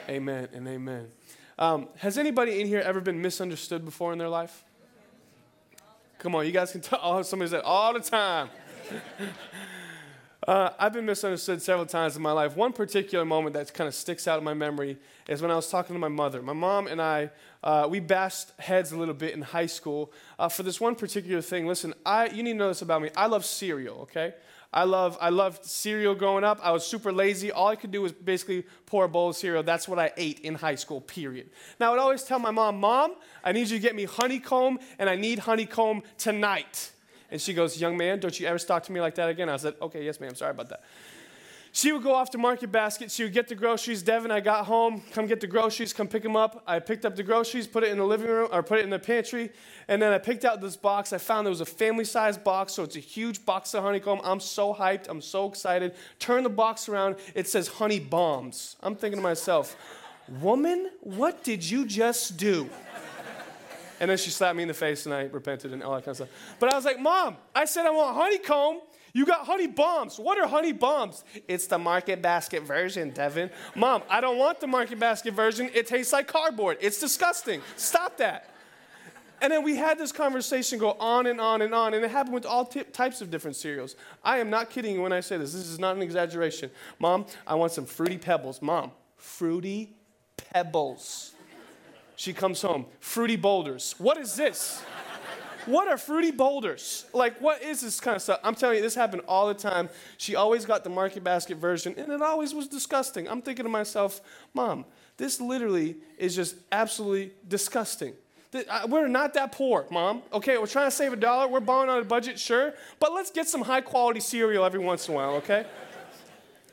Amen, 0.08 0.48
amen 0.48 0.48
and 0.52 0.68
amen. 0.68 1.21
Um, 1.62 1.86
has 1.98 2.18
anybody 2.18 2.60
in 2.60 2.66
here 2.66 2.80
ever 2.80 3.00
been 3.00 3.22
misunderstood 3.22 3.84
before 3.84 4.12
in 4.12 4.18
their 4.18 4.28
life? 4.28 4.64
Come 6.18 6.34
on, 6.34 6.44
you 6.44 6.50
guys 6.50 6.72
can 6.72 6.80
tell. 6.80 6.98
Oh, 7.04 7.22
somebody 7.22 7.52
said 7.52 7.62
all 7.62 7.92
the 7.92 8.00
time. 8.00 8.50
uh, 10.48 10.70
I've 10.76 10.92
been 10.92 11.06
misunderstood 11.06 11.62
several 11.62 11.86
times 11.86 12.16
in 12.16 12.22
my 12.22 12.32
life. 12.32 12.56
One 12.56 12.72
particular 12.72 13.24
moment 13.24 13.54
that 13.54 13.72
kind 13.72 13.86
of 13.86 13.94
sticks 13.94 14.26
out 14.26 14.38
in 14.38 14.44
my 14.44 14.54
memory 14.54 14.96
is 15.28 15.40
when 15.40 15.52
I 15.52 15.54
was 15.54 15.68
talking 15.70 15.94
to 15.94 16.00
my 16.00 16.08
mother. 16.08 16.42
My 16.42 16.52
mom 16.52 16.88
and 16.88 17.00
I, 17.00 17.30
uh, 17.62 17.86
we 17.88 18.00
bashed 18.00 18.50
heads 18.58 18.90
a 18.90 18.98
little 18.98 19.14
bit 19.14 19.32
in 19.32 19.42
high 19.42 19.66
school 19.66 20.12
uh, 20.40 20.48
for 20.48 20.64
this 20.64 20.80
one 20.80 20.96
particular 20.96 21.42
thing. 21.42 21.68
Listen, 21.68 21.94
I, 22.04 22.26
you 22.26 22.42
need 22.42 22.54
to 22.54 22.58
know 22.58 22.68
this 22.68 22.82
about 22.82 23.02
me. 23.02 23.10
I 23.16 23.28
love 23.28 23.44
cereal, 23.44 23.98
okay? 24.00 24.34
I 24.72 24.84
love 24.84 25.18
I 25.20 25.28
loved 25.28 25.64
cereal 25.66 26.14
growing 26.14 26.44
up. 26.44 26.58
I 26.62 26.70
was 26.70 26.86
super 26.86 27.12
lazy. 27.12 27.52
All 27.52 27.68
I 27.68 27.76
could 27.76 27.90
do 27.90 28.00
was 28.00 28.12
basically 28.12 28.64
pour 28.86 29.04
a 29.04 29.08
bowl 29.08 29.28
of 29.30 29.36
cereal. 29.36 29.62
That's 29.62 29.86
what 29.86 29.98
I 29.98 30.12
ate 30.16 30.40
in 30.40 30.54
high 30.54 30.76
school, 30.76 31.00
period. 31.00 31.50
Now 31.78 31.88
I 31.88 31.90
would 31.90 31.98
always 31.98 32.22
tell 32.22 32.38
my 32.38 32.50
mom, 32.50 32.80
Mom, 32.80 33.14
I 33.44 33.52
need 33.52 33.68
you 33.68 33.76
to 33.76 33.82
get 33.82 33.94
me 33.94 34.04
honeycomb, 34.04 34.78
and 34.98 35.10
I 35.10 35.16
need 35.16 35.40
honeycomb 35.40 36.02
tonight. 36.16 36.92
And 37.30 37.40
she 37.40 37.52
goes, 37.52 37.80
Young 37.80 37.96
man, 37.96 38.20
don't 38.20 38.38
you 38.38 38.46
ever 38.46 38.58
talk 38.58 38.82
to 38.84 38.92
me 38.92 39.00
like 39.00 39.14
that 39.16 39.28
again? 39.28 39.48
I 39.48 39.56
said, 39.56 39.74
Okay, 39.82 40.04
yes, 40.04 40.20
ma'am, 40.20 40.34
sorry 40.34 40.52
about 40.52 40.70
that. 40.70 40.84
She 41.74 41.90
would 41.90 42.02
go 42.02 42.14
off 42.14 42.28
to 42.30 42.38
Market 42.38 42.70
Basket. 42.70 43.10
She 43.10 43.22
would 43.22 43.32
get 43.32 43.48
the 43.48 43.54
groceries. 43.54 44.02
Devin, 44.02 44.30
I 44.30 44.40
got 44.40 44.66
home. 44.66 45.02
Come 45.12 45.26
get 45.26 45.40
the 45.40 45.46
groceries. 45.46 45.94
Come 45.94 46.06
pick 46.06 46.22
them 46.22 46.36
up. 46.36 46.62
I 46.66 46.78
picked 46.78 47.06
up 47.06 47.16
the 47.16 47.22
groceries, 47.22 47.66
put 47.66 47.82
it 47.82 47.90
in 47.90 47.96
the 47.96 48.04
living 48.04 48.28
room, 48.28 48.50
or 48.52 48.62
put 48.62 48.78
it 48.78 48.84
in 48.84 48.90
the 48.90 48.98
pantry. 48.98 49.50
And 49.88 50.00
then 50.00 50.12
I 50.12 50.18
picked 50.18 50.44
out 50.44 50.60
this 50.60 50.76
box. 50.76 51.14
I 51.14 51.18
found 51.18 51.46
there 51.46 51.50
was 51.50 51.62
a 51.62 51.66
family 51.66 52.04
size 52.04 52.36
box, 52.36 52.74
so 52.74 52.82
it's 52.82 52.96
a 52.96 53.00
huge 53.00 53.46
box 53.46 53.72
of 53.72 53.82
honeycomb. 53.82 54.20
I'm 54.22 54.38
so 54.38 54.74
hyped. 54.74 55.08
I'm 55.08 55.22
so 55.22 55.48
excited. 55.48 55.94
Turn 56.18 56.42
the 56.42 56.50
box 56.50 56.90
around. 56.90 57.16
It 57.34 57.48
says 57.48 57.68
honey 57.68 58.00
bombs. 58.00 58.76
I'm 58.82 58.94
thinking 58.94 59.16
to 59.18 59.22
myself, 59.22 59.74
woman, 60.42 60.90
what 61.00 61.42
did 61.42 61.68
you 61.68 61.86
just 61.86 62.36
do? 62.36 62.68
And 63.98 64.10
then 64.10 64.18
she 64.18 64.30
slapped 64.30 64.56
me 64.56 64.62
in 64.62 64.68
the 64.68 64.74
face 64.74 65.06
and 65.06 65.14
I 65.14 65.22
repented 65.24 65.72
and 65.72 65.82
all 65.82 65.94
that 65.94 66.04
kind 66.04 66.08
of 66.08 66.16
stuff. 66.16 66.56
But 66.58 66.72
I 66.72 66.76
was 66.76 66.84
like, 66.84 66.98
Mom, 66.98 67.36
I 67.54 67.64
said 67.64 67.86
I 67.86 67.90
want 67.90 68.16
honeycomb. 68.16 68.80
You 69.12 69.26
got 69.26 69.46
honey 69.46 69.66
bombs. 69.66 70.18
What 70.18 70.38
are 70.38 70.46
honey 70.46 70.72
bombs? 70.72 71.24
It's 71.46 71.66
the 71.66 71.78
market 71.78 72.22
basket 72.22 72.62
version, 72.62 73.10
Devin. 73.10 73.50
Mom, 73.74 74.02
I 74.08 74.20
don't 74.20 74.38
want 74.38 74.60
the 74.60 74.66
market 74.66 74.98
basket 74.98 75.34
version. 75.34 75.70
It 75.74 75.86
tastes 75.86 76.12
like 76.12 76.28
cardboard. 76.28 76.78
It's 76.80 76.98
disgusting. 76.98 77.60
Stop 77.76 78.16
that. 78.18 78.48
And 79.42 79.52
then 79.52 79.64
we 79.64 79.74
had 79.74 79.98
this 79.98 80.12
conversation 80.12 80.78
go 80.78 80.92
on 80.92 81.26
and 81.26 81.40
on 81.40 81.62
and 81.62 81.74
on, 81.74 81.94
and 81.94 82.04
it 82.04 82.10
happened 82.12 82.32
with 82.32 82.46
all 82.46 82.64
t- 82.64 82.84
types 82.84 83.20
of 83.20 83.28
different 83.28 83.56
cereals. 83.56 83.96
I 84.22 84.38
am 84.38 84.50
not 84.50 84.70
kidding 84.70 84.94
you 84.94 85.02
when 85.02 85.12
I 85.12 85.18
say 85.18 85.36
this. 85.36 85.52
This 85.52 85.66
is 85.66 85.80
not 85.80 85.96
an 85.96 86.02
exaggeration. 86.02 86.70
Mom, 87.00 87.26
I 87.44 87.56
want 87.56 87.72
some 87.72 87.84
fruity 87.84 88.18
pebbles. 88.18 88.62
Mom, 88.62 88.92
fruity 89.16 89.96
pebbles. 90.36 91.32
She 92.14 92.32
comes 92.32 92.62
home, 92.62 92.86
fruity 93.00 93.34
boulders. 93.34 93.96
What 93.98 94.16
is 94.16 94.36
this? 94.36 94.80
What 95.66 95.86
are 95.86 95.96
fruity 95.96 96.32
boulders? 96.32 97.06
Like, 97.12 97.40
what 97.40 97.62
is 97.62 97.80
this 97.80 98.00
kind 98.00 98.16
of 98.16 98.22
stuff? 98.22 98.40
I'm 98.42 98.54
telling 98.54 98.76
you, 98.76 98.82
this 98.82 98.94
happened 98.96 99.22
all 99.28 99.46
the 99.46 99.54
time. 99.54 99.88
She 100.16 100.34
always 100.34 100.64
got 100.64 100.82
the 100.82 100.90
market 100.90 101.22
basket 101.22 101.58
version, 101.58 101.94
and 101.96 102.10
it 102.10 102.20
always 102.20 102.52
was 102.52 102.66
disgusting. 102.66 103.28
I'm 103.28 103.42
thinking 103.42 103.64
to 103.64 103.68
myself, 103.68 104.20
Mom, 104.54 104.84
this 105.16 105.40
literally 105.40 105.96
is 106.18 106.34
just 106.34 106.56
absolutely 106.72 107.32
disgusting. 107.46 108.14
We're 108.88 109.08
not 109.08 109.34
that 109.34 109.52
poor, 109.52 109.86
Mom. 109.90 110.22
Okay, 110.32 110.58
we're 110.58 110.66
trying 110.66 110.88
to 110.88 110.90
save 110.90 111.12
a 111.12 111.16
dollar. 111.16 111.48
We're 111.48 111.60
borrowing 111.60 111.88
on 111.90 112.00
a 112.00 112.04
budget, 112.04 112.38
sure, 112.38 112.74
but 112.98 113.12
let's 113.12 113.30
get 113.30 113.48
some 113.48 113.62
high 113.62 113.80
quality 113.80 114.20
cereal 114.20 114.64
every 114.64 114.80
once 114.80 115.08
in 115.08 115.14
a 115.14 115.16
while, 115.16 115.34
okay? 115.36 115.64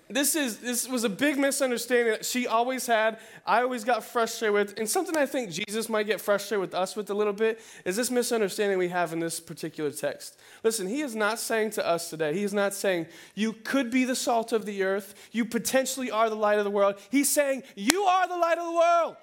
This 0.10 0.36
is 0.36 0.58
this 0.58 0.88
was 0.88 1.04
a 1.04 1.10
big 1.10 1.38
misunderstanding 1.38 2.14
that 2.14 2.26
she 2.26 2.48
always 2.48 2.88
had 2.88 3.20
i 3.46 3.62
always 3.62 3.84
got 3.84 4.04
frustrated 4.04 4.54
with 4.54 4.80
and 4.80 4.90
something 4.90 5.16
i 5.16 5.26
think 5.26 5.52
jesus 5.52 5.88
might 5.88 6.08
get 6.08 6.20
frustrated 6.20 6.60
with 6.60 6.74
us 6.74 6.96
with 6.96 7.10
a 7.12 7.14
little 7.14 7.34
bit 7.34 7.60
is 7.86 7.96
this 7.96 8.10
misunderstanding 8.10 8.78
we 8.78 8.88
have 8.88 9.14
in 9.14 9.20
this 9.20 9.40
particular 9.40 9.92
text. 9.92 10.38
Listen 10.64 10.88
he 10.88 11.02
is 11.02 11.16
not 11.16 11.40
saying 11.40 11.70
to 11.72 11.86
us 11.86 12.10
today 12.10 12.34
he 12.34 12.44
is 12.44 12.54
not 12.54 12.74
saying 12.74 13.06
you 13.36 13.54
could 13.54 13.92
be 13.92 14.04
the 14.04 14.16
salt 14.16 14.52
of 14.52 14.66
the 14.66 14.84
earth 14.84 15.14
you 15.32 15.46
potentially 15.46 16.10
are 16.10 16.30
the 16.30 16.36
light 16.36 16.58
of 16.58 16.66
the 16.66 16.72
world. 16.72 16.96
He's 17.12 17.30
saying 17.30 17.64
you 17.76 18.04
are 18.04 18.28
the 18.28 18.38
light 18.38 18.58
of 18.58 18.66
the 18.66 18.74
world. 18.74 19.18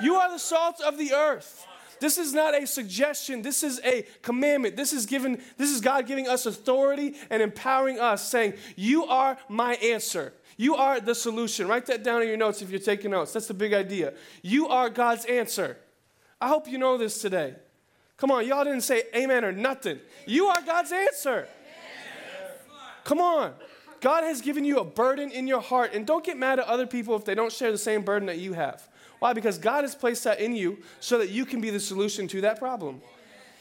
You 0.00 0.14
are 0.14 0.30
the 0.30 0.38
salt 0.38 0.80
of 0.80 0.96
the 0.96 1.12
earth. 1.12 1.66
This 2.00 2.18
is 2.18 2.32
not 2.32 2.54
a 2.54 2.66
suggestion. 2.66 3.42
This 3.42 3.62
is 3.62 3.80
a 3.84 4.02
commandment. 4.22 4.76
This 4.76 4.92
is 4.92 5.06
given 5.06 5.42
this 5.56 5.70
is 5.70 5.80
God 5.80 6.06
giving 6.06 6.28
us 6.28 6.46
authority 6.46 7.16
and 7.30 7.42
empowering 7.42 7.98
us 7.98 8.28
saying, 8.28 8.54
"You 8.76 9.04
are 9.06 9.38
my 9.48 9.74
answer. 9.74 10.32
You 10.56 10.76
are 10.76 11.00
the 11.00 11.14
solution." 11.14 11.68
Write 11.68 11.86
that 11.86 12.02
down 12.02 12.22
in 12.22 12.28
your 12.28 12.36
notes 12.36 12.62
if 12.62 12.70
you're 12.70 12.80
taking 12.80 13.10
notes. 13.10 13.32
That's 13.32 13.46
the 13.46 13.54
big 13.54 13.72
idea. 13.72 14.14
You 14.42 14.68
are 14.68 14.90
God's 14.90 15.24
answer. 15.24 15.76
I 16.40 16.48
hope 16.48 16.68
you 16.68 16.78
know 16.78 16.96
this 16.96 17.20
today. 17.20 17.56
Come 18.16 18.30
on, 18.30 18.46
y'all 18.46 18.64
didn't 18.64 18.82
say 18.82 19.04
amen 19.14 19.44
or 19.44 19.52
nothing. 19.52 20.00
You 20.26 20.46
are 20.46 20.60
God's 20.62 20.92
answer. 20.92 21.48
Come 23.04 23.20
on. 23.20 23.54
God 24.00 24.22
has 24.22 24.40
given 24.40 24.64
you 24.64 24.78
a 24.78 24.84
burden 24.84 25.30
in 25.30 25.48
your 25.48 25.60
heart, 25.60 25.92
and 25.92 26.06
don't 26.06 26.24
get 26.24 26.36
mad 26.36 26.58
at 26.60 26.66
other 26.66 26.86
people 26.86 27.16
if 27.16 27.24
they 27.24 27.34
don't 27.34 27.52
share 27.52 27.72
the 27.72 27.78
same 27.78 28.02
burden 28.02 28.26
that 28.26 28.38
you 28.38 28.52
have. 28.52 28.88
Why? 29.18 29.32
Because 29.32 29.58
God 29.58 29.84
has 29.84 29.94
placed 29.94 30.24
that 30.24 30.40
in 30.40 30.54
you 30.54 30.78
so 31.00 31.18
that 31.18 31.30
you 31.30 31.44
can 31.44 31.60
be 31.60 31.70
the 31.70 31.80
solution 31.80 32.28
to 32.28 32.40
that 32.42 32.58
problem. 32.58 33.00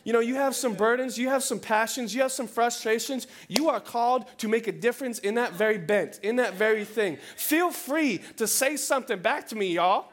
You 0.03 0.13
know, 0.13 0.21
you 0.21 0.35
have 0.35 0.55
some 0.55 0.73
burdens, 0.73 1.17
you 1.17 1.27
have 1.27 1.43
some 1.43 1.59
passions, 1.59 2.15
you 2.15 2.21
have 2.21 2.31
some 2.31 2.47
frustrations. 2.47 3.27
You 3.49 3.67
are 3.67 3.81
called 3.81 4.25
to 4.37 4.47
make 4.47 4.67
a 4.67 4.71
difference 4.71 5.19
in 5.19 5.35
that 5.35 5.51
very 5.51 5.77
bent, 5.77 6.21
in 6.23 6.37
that 6.37 6.53
very 6.53 6.85
thing. 6.85 7.17
Feel 7.35 7.71
free 7.71 8.21
to 8.37 8.47
say 8.47 8.77
something 8.77 9.19
back 9.19 9.47
to 9.49 9.57
me, 9.57 9.73
y'all. 9.73 10.05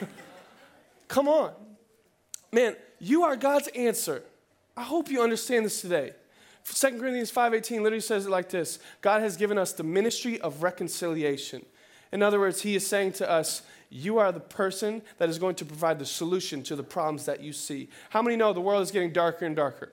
Come 1.08 1.26
on. 1.26 1.52
Man, 2.52 2.76
you 3.00 3.24
are 3.24 3.34
God's 3.34 3.66
answer. 3.68 4.22
I 4.76 4.84
hope 4.84 5.10
you 5.10 5.20
understand 5.20 5.66
this 5.66 5.80
today. 5.80 6.12
2 6.62 7.00
Corinthians 7.00 7.32
5:18 7.32 7.82
literally 7.82 8.00
says 8.00 8.26
it 8.26 8.30
like 8.30 8.50
this. 8.50 8.78
God 9.00 9.22
has 9.22 9.36
given 9.36 9.58
us 9.58 9.72
the 9.72 9.82
ministry 9.82 10.40
of 10.40 10.62
reconciliation. 10.62 11.64
In 12.12 12.22
other 12.22 12.38
words, 12.38 12.62
he 12.62 12.76
is 12.76 12.86
saying 12.86 13.12
to 13.14 13.28
us, 13.28 13.62
you 13.90 14.18
are 14.18 14.32
the 14.32 14.40
person 14.40 15.02
that 15.18 15.28
is 15.28 15.38
going 15.38 15.54
to 15.56 15.64
provide 15.64 15.98
the 15.98 16.06
solution 16.06 16.62
to 16.64 16.76
the 16.76 16.82
problems 16.82 17.24
that 17.24 17.40
you 17.40 17.52
see. 17.52 17.88
How 18.10 18.22
many 18.22 18.36
know 18.36 18.52
the 18.52 18.60
world 18.60 18.82
is 18.82 18.90
getting 18.90 19.12
darker 19.12 19.46
and 19.46 19.56
darker? 19.56 19.92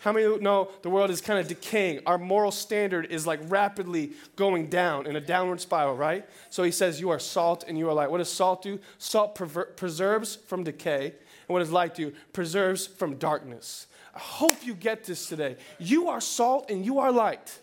How 0.00 0.12
many 0.12 0.38
know 0.38 0.70
the 0.82 0.90
world 0.90 1.10
is 1.10 1.20
kind 1.20 1.40
of 1.40 1.48
decaying? 1.48 2.00
Our 2.06 2.18
moral 2.18 2.52
standard 2.52 3.06
is 3.06 3.26
like 3.26 3.40
rapidly 3.48 4.12
going 4.36 4.68
down 4.68 5.06
in 5.06 5.16
a 5.16 5.20
downward 5.20 5.60
spiral, 5.60 5.96
right? 5.96 6.24
So 6.50 6.62
he 6.62 6.70
says, 6.70 7.00
You 7.00 7.10
are 7.10 7.18
salt 7.18 7.64
and 7.66 7.76
you 7.78 7.88
are 7.88 7.92
light. 7.92 8.10
What 8.10 8.18
does 8.18 8.30
salt 8.30 8.62
do? 8.62 8.78
Salt 8.98 9.34
preserves 9.76 10.36
from 10.36 10.64
decay. 10.64 11.06
And 11.06 11.48
what 11.48 11.60
does 11.60 11.72
light 11.72 11.94
do? 11.94 12.12
Preserves 12.32 12.86
from 12.86 13.16
darkness. 13.16 13.86
I 14.14 14.18
hope 14.18 14.64
you 14.64 14.74
get 14.74 15.04
this 15.04 15.28
today. 15.28 15.56
You 15.78 16.08
are 16.08 16.20
salt 16.20 16.70
and 16.70 16.84
you 16.84 16.98
are 16.98 17.10
light. 17.10 17.60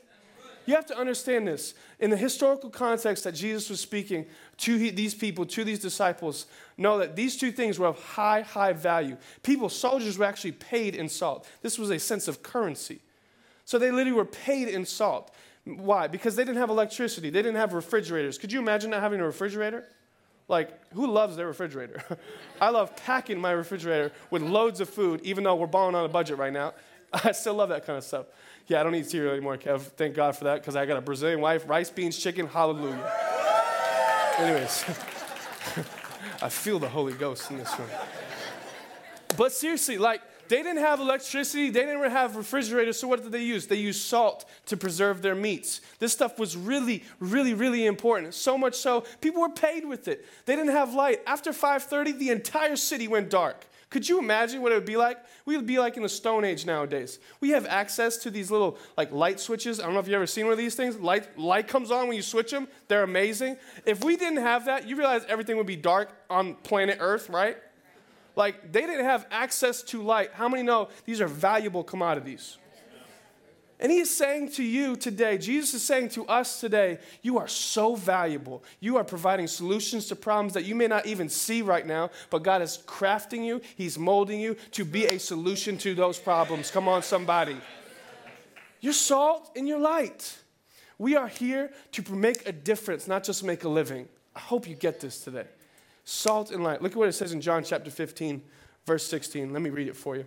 You 0.65 0.75
have 0.75 0.86
to 0.88 0.98
understand 0.98 1.48
this. 1.48 1.74
In 2.00 2.10
the 2.10 2.17
historical 2.17 2.70
context 2.70 3.24
that 3.24 3.34
Jesus 3.34 3.70
was 3.70 3.79
speaking 3.79 4.25
to 4.58 4.91
these 4.91 5.13
people, 5.13 5.46
to 5.46 5.63
these 5.63 5.79
disciples, 5.79 6.46
know 6.77 6.98
that 7.00 7.15
these 7.15 7.38
two 7.38 7.51
things 7.51 7.79
were 7.79 7.88
of 7.88 8.01
high, 8.01 8.41
high 8.41 8.74
value. 8.74 9.17
People, 9.41 9.70
soldiers 9.70 10.17
were 10.17 10.25
actually 10.25 10.53
paid 10.53 10.96
in 10.96 11.10
salt. 11.10 11.48
This 11.62 11.77
was 11.77 11.89
a 11.89 12.00
sense 12.00 12.27
of 12.27 12.43
currency. 12.43 13.00
So 13.65 13.77
they 13.77 13.91
literally 13.91 14.13
were 14.13 14.25
paid 14.25 14.67
in 14.67 14.86
salt. 14.86 15.34
Why? 15.65 16.08
Because 16.08 16.36
they 16.36 16.43
didn't 16.43 16.60
have 16.60 16.70
electricity, 16.70 17.29
they 17.29 17.41
didn't 17.41 17.58
have 17.58 17.74
refrigerators. 17.74 18.38
Could 18.38 18.51
you 18.51 18.60
imagine 18.60 18.91
not 18.91 19.01
having 19.01 19.20
a 19.22 19.25
refrigerator? 19.25 19.86
Like, 20.50 20.93
who 20.93 21.08
loves 21.08 21.38
their 21.38 21.48
refrigerator? 21.48 22.03
I 22.62 22.70
love 22.70 22.96
packing 22.98 23.39
my 23.39 23.51
refrigerator 23.51 24.12
with 24.29 24.41
loads 24.41 24.82
of 24.82 24.89
food, 24.89 25.22
even 25.24 25.46
though 25.46 25.55
we're 25.55 25.67
balling 25.67 25.96
on 25.96 26.03
a 26.03 26.10
budget 26.10 26.38
right 26.38 26.51
now. 26.51 26.74
I 27.24 27.32
still 27.32 27.53
love 27.53 27.70
that 27.70 27.86
kind 27.86 27.98
of 27.98 28.03
stuff. 28.03 28.25
Yeah, 28.67 28.79
I 28.79 28.84
don't 28.84 28.96
eat 28.96 29.10
cereal 29.10 29.34
anymore, 29.34 29.58
Kev. 29.58 29.82
Thank 29.82 30.15
God 30.15 30.36
for 30.36 30.46
that 30.46 30.62
because 30.62 30.75
I 30.75 30.86
got 30.86 30.98
a 30.98 31.01
Brazilian 31.01 31.41
wife, 31.41 31.67
rice, 31.67 31.89
beans, 31.89 32.17
chicken, 32.17 32.48
hallelujah. 32.48 33.12
Anyways, 34.39 34.84
I 36.41 36.50
feel 36.50 36.79
the 36.79 36.89
Holy 36.89 37.13
Ghost 37.13 37.51
in 37.51 37.58
this 37.58 37.77
room. 37.77 37.89
But 39.38 39.51
seriously, 39.51 39.98
like, 39.98 40.22
they 40.48 40.58
didn't 40.62 40.79
have 40.79 41.00
electricity, 41.00 41.70
they 41.70 41.86
didn't 41.86 42.10
have 42.12 42.36
refrigerators, 42.36 43.00
so 43.00 43.08
what 43.08 43.24
did 43.24 43.32
they 43.32 43.43
use? 43.43 43.67
They 43.67 43.77
used 43.77 44.01
salt 44.01 44.46
to 44.67 44.77
preserve 44.77 45.22
their 45.22 45.36
meats. 45.36 45.82
This 46.00 46.13
stuff 46.13 46.38
was 46.38 46.58
really, 46.58 47.03
really, 47.20 47.53
really 47.53 47.86
important. 47.86 48.34
So 48.34 48.58
much 48.58 48.75
so, 48.75 49.01
people 49.22 49.41
were 49.41 49.50
paid 49.50 49.86
with 49.86 50.08
it. 50.08 50.25
They 50.46 50.55
didn't 50.55 50.72
have 50.72 50.93
light. 50.93 51.22
After 51.25 51.51
5:30, 51.51 52.17
the 52.17 52.29
entire 52.29 52.75
city 52.75 53.08
went 53.08 53.29
dark. 53.29 53.65
Could 53.93 54.09
you 54.09 54.17
imagine 54.17 54.63
what 54.63 54.71
it 54.71 54.75
would 54.75 54.85
be 54.85 54.97
like? 54.97 55.19
We 55.45 55.55
would 55.55 55.67
be 55.67 55.77
like 55.77 55.97
in 55.97 56.01
the 56.01 56.09
Stone 56.09 56.45
Age 56.45 56.65
nowadays. 56.65 57.19
We 57.41 57.51
have 57.51 57.67
access 57.67 58.17
to 58.17 58.31
these 58.31 58.50
little 58.50 58.79
like 58.97 59.12
light 59.12 59.39
switches. 59.39 59.79
I 59.79 59.83
don't 59.83 59.93
know 59.93 60.00
if 60.00 60.07
you've 60.07 60.15
ever 60.15 60.25
seen 60.25 60.45
one 60.45 60.51
of 60.51 60.57
these 60.57 60.73
things. 60.73 60.97
Light, 60.97 61.38
light 61.38 61.67
comes 61.67 61.91
on 61.91 62.07
when 62.07 62.15
you 62.15 62.23
switch 62.23 62.50
them. 62.50 62.67
They're 62.88 63.03
amazing. 63.03 63.55
If 63.85 64.03
we 64.03 64.17
didn't 64.17 64.41
have 64.41 64.65
that, 64.65 64.88
you 64.88 64.95
realize 64.95 65.25
everything 65.29 65.57
would 65.57 65.67
be 65.67 65.75
dark 65.75 66.09
on 66.27 66.55
planet 66.55 66.97
Earth, 67.00 67.29
right? 67.29 67.55
Like 68.35 68.71
they 68.71 68.81
didn't 68.81 69.05
have 69.05 69.27
access 69.29 69.83
to 69.83 70.01
light. 70.01 70.31
How 70.33 70.50
many 70.50 70.63
know 70.63 70.89
these 71.05 71.21
are 71.21 71.27
valuable 71.27 71.83
commodities? 71.83 72.57
And 73.84 73.92
he 73.92 74.00
is 74.00 74.16
saying 74.16 74.52
to 74.52 74.63
you 74.63 74.96
today, 74.96 75.38
Jesus 75.38 75.74
is 75.74 75.84
saying 75.84 76.08
to 76.10 76.25
us 76.28 76.62
today, 76.62 77.00
you 77.22 77.38
are 77.38 77.50
so 77.50 77.96
valuable. 77.96 78.63
You 78.80 78.96
are 78.96 79.04
providing 79.04 79.46
solutions 79.46 80.08
to 80.08 80.16
problems 80.16 80.54
that 80.54 80.63
you 80.63 80.74
may 80.74 80.88
not 80.88 81.06
even 81.06 81.28
see 81.28 81.62
right 81.62 81.86
now, 81.86 82.10
but 82.30 82.44
God 82.44 82.62
is 82.62 82.80
crafting 82.88 83.46
you, 83.46 83.60
He's 83.75 84.00
molding 84.00 84.40
you 84.40 84.56
to 84.72 84.86
be 84.86 85.08
a 85.08 85.20
solution 85.20 85.78
to 85.80 85.94
those 85.94 86.18
problems. 86.18 86.72
Come 86.72 86.88
on, 86.88 87.04
somebody. 87.04 87.58
You're 88.80 88.94
salt 88.94 89.52
and 89.58 89.68
you're 89.68 89.80
light. 89.80 90.38
We 90.98 91.18
are 91.18 91.28
here 91.28 91.70
to 91.92 92.16
make 92.16 92.48
a 92.48 92.54
difference, 92.54 93.06
not 93.06 93.25
just 93.25 93.44
make 93.44 93.66
a 93.66 93.70
living. 93.70 94.08
I 94.34 94.40
hope 94.40 94.66
you 94.66 94.75
get 94.75 95.02
this 95.02 95.22
today. 95.22 95.48
Salt 96.06 96.52
and 96.52 96.63
light. 96.63 96.82
Look 96.82 96.94
at 96.94 96.98
what 96.98 97.10
it 97.10 97.13
says 97.13 97.34
in 97.34 97.42
John 97.42 97.66
chapter 97.66 97.92
15, 97.92 98.42
verse 98.86 99.06
16. 99.08 99.52
Let 99.52 99.62
me 99.62 99.72
read 99.72 99.90
it 99.90 99.98
for 99.98 100.16
you. 100.16 100.25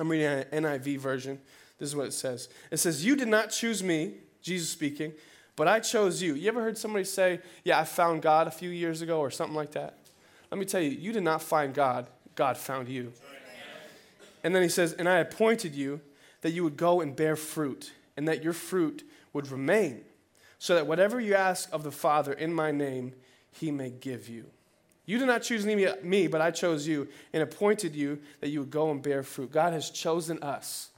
I'm 0.00 0.08
reading 0.08 0.26
an 0.26 0.64
NIV 0.64 0.98
version. 0.98 1.38
This 1.82 1.88
is 1.88 1.96
what 1.96 2.06
it 2.06 2.12
says 2.12 2.48
it 2.70 2.76
says, 2.76 3.04
You 3.04 3.16
did 3.16 3.26
not 3.26 3.50
choose 3.50 3.82
me, 3.82 4.14
Jesus 4.40 4.70
speaking, 4.70 5.14
but 5.56 5.66
I 5.66 5.80
chose 5.80 6.22
you. 6.22 6.36
You 6.36 6.46
ever 6.46 6.62
heard 6.62 6.78
somebody 6.78 7.04
say, 7.04 7.40
Yeah, 7.64 7.80
I 7.80 7.82
found 7.82 8.22
God 8.22 8.46
a 8.46 8.52
few 8.52 8.70
years 8.70 9.02
ago 9.02 9.18
or 9.18 9.32
something 9.32 9.56
like 9.56 9.72
that? 9.72 9.98
Let 10.52 10.60
me 10.60 10.64
tell 10.64 10.80
you, 10.80 10.90
you 10.90 11.12
did 11.12 11.24
not 11.24 11.42
find 11.42 11.74
God, 11.74 12.06
God 12.36 12.56
found 12.56 12.88
you. 12.88 13.12
And 14.44 14.54
then 14.54 14.62
he 14.62 14.68
says, 14.68 14.92
And 14.92 15.08
I 15.08 15.16
appointed 15.18 15.74
you 15.74 16.00
that 16.42 16.52
you 16.52 16.62
would 16.62 16.76
go 16.76 17.00
and 17.00 17.16
bear 17.16 17.34
fruit, 17.34 17.90
and 18.16 18.28
that 18.28 18.44
your 18.44 18.52
fruit 18.52 19.02
would 19.32 19.50
remain, 19.50 20.02
so 20.60 20.76
that 20.76 20.86
whatever 20.86 21.18
you 21.18 21.34
ask 21.34 21.68
of 21.72 21.82
the 21.82 21.90
Father 21.90 22.32
in 22.32 22.54
my 22.54 22.70
name, 22.70 23.12
he 23.50 23.72
may 23.72 23.90
give 23.90 24.28
you. 24.28 24.44
You 25.04 25.18
did 25.18 25.26
not 25.26 25.42
choose 25.42 25.66
me, 25.66 26.28
but 26.28 26.40
I 26.40 26.52
chose 26.52 26.86
you 26.86 27.08
and 27.32 27.42
appointed 27.42 27.96
you 27.96 28.20
that 28.38 28.50
you 28.50 28.60
would 28.60 28.70
go 28.70 28.92
and 28.92 29.02
bear 29.02 29.24
fruit. 29.24 29.50
God 29.50 29.72
has 29.72 29.90
chosen 29.90 30.40
us 30.44 30.90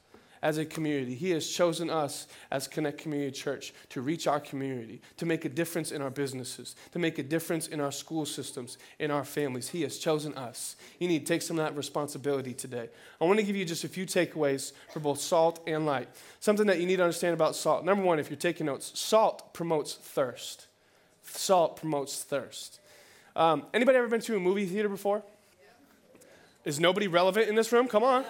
as 0.45 0.59
a 0.59 0.63
community. 0.63 1.15
He 1.15 1.31
has 1.31 1.49
chosen 1.49 1.89
us 1.89 2.27
as 2.51 2.67
Connect 2.67 2.99
Community 2.99 3.31
Church 3.31 3.73
to 3.89 3.99
reach 3.99 4.27
our 4.27 4.39
community, 4.39 5.01
to 5.17 5.25
make 5.25 5.43
a 5.43 5.49
difference 5.49 5.91
in 5.91 6.03
our 6.03 6.11
businesses, 6.11 6.75
to 6.91 6.99
make 6.99 7.17
a 7.17 7.23
difference 7.23 7.65
in 7.65 7.81
our 7.81 7.91
school 7.91 8.27
systems, 8.27 8.77
in 8.99 9.09
our 9.09 9.23
families. 9.25 9.69
He 9.69 9.81
has 9.81 9.97
chosen 9.97 10.35
us. 10.35 10.75
You 10.99 11.07
need 11.07 11.25
to 11.25 11.33
take 11.33 11.41
some 11.41 11.57
of 11.57 11.65
that 11.65 11.75
responsibility 11.75 12.53
today. 12.53 12.89
I 13.19 13.25
want 13.25 13.39
to 13.39 13.45
give 13.45 13.55
you 13.55 13.65
just 13.65 13.85
a 13.85 13.87
few 13.87 14.05
takeaways 14.05 14.71
for 14.93 14.99
both 14.99 15.19
salt 15.19 15.61
and 15.65 15.83
light. 15.83 16.09
Something 16.39 16.67
that 16.67 16.79
you 16.79 16.85
need 16.85 16.97
to 16.97 17.03
understand 17.03 17.33
about 17.33 17.55
salt. 17.55 17.83
Number 17.83 18.03
one, 18.03 18.19
if 18.19 18.29
you're 18.29 18.37
taking 18.37 18.67
notes, 18.67 18.91
salt 18.93 19.51
promotes 19.51 19.95
thirst. 19.95 20.67
Salt 21.23 21.77
promotes 21.77 22.21
thirst. 22.21 22.79
Um, 23.35 23.63
anybody 23.73 23.97
ever 23.97 24.07
been 24.07 24.21
to 24.21 24.35
a 24.35 24.39
movie 24.39 24.67
theater 24.67 24.89
before? 24.89 25.23
Is 26.65 26.79
nobody 26.79 27.07
relevant 27.07 27.49
in 27.49 27.55
this 27.55 27.71
room? 27.71 27.87
Come 27.87 28.03
on. 28.03 28.23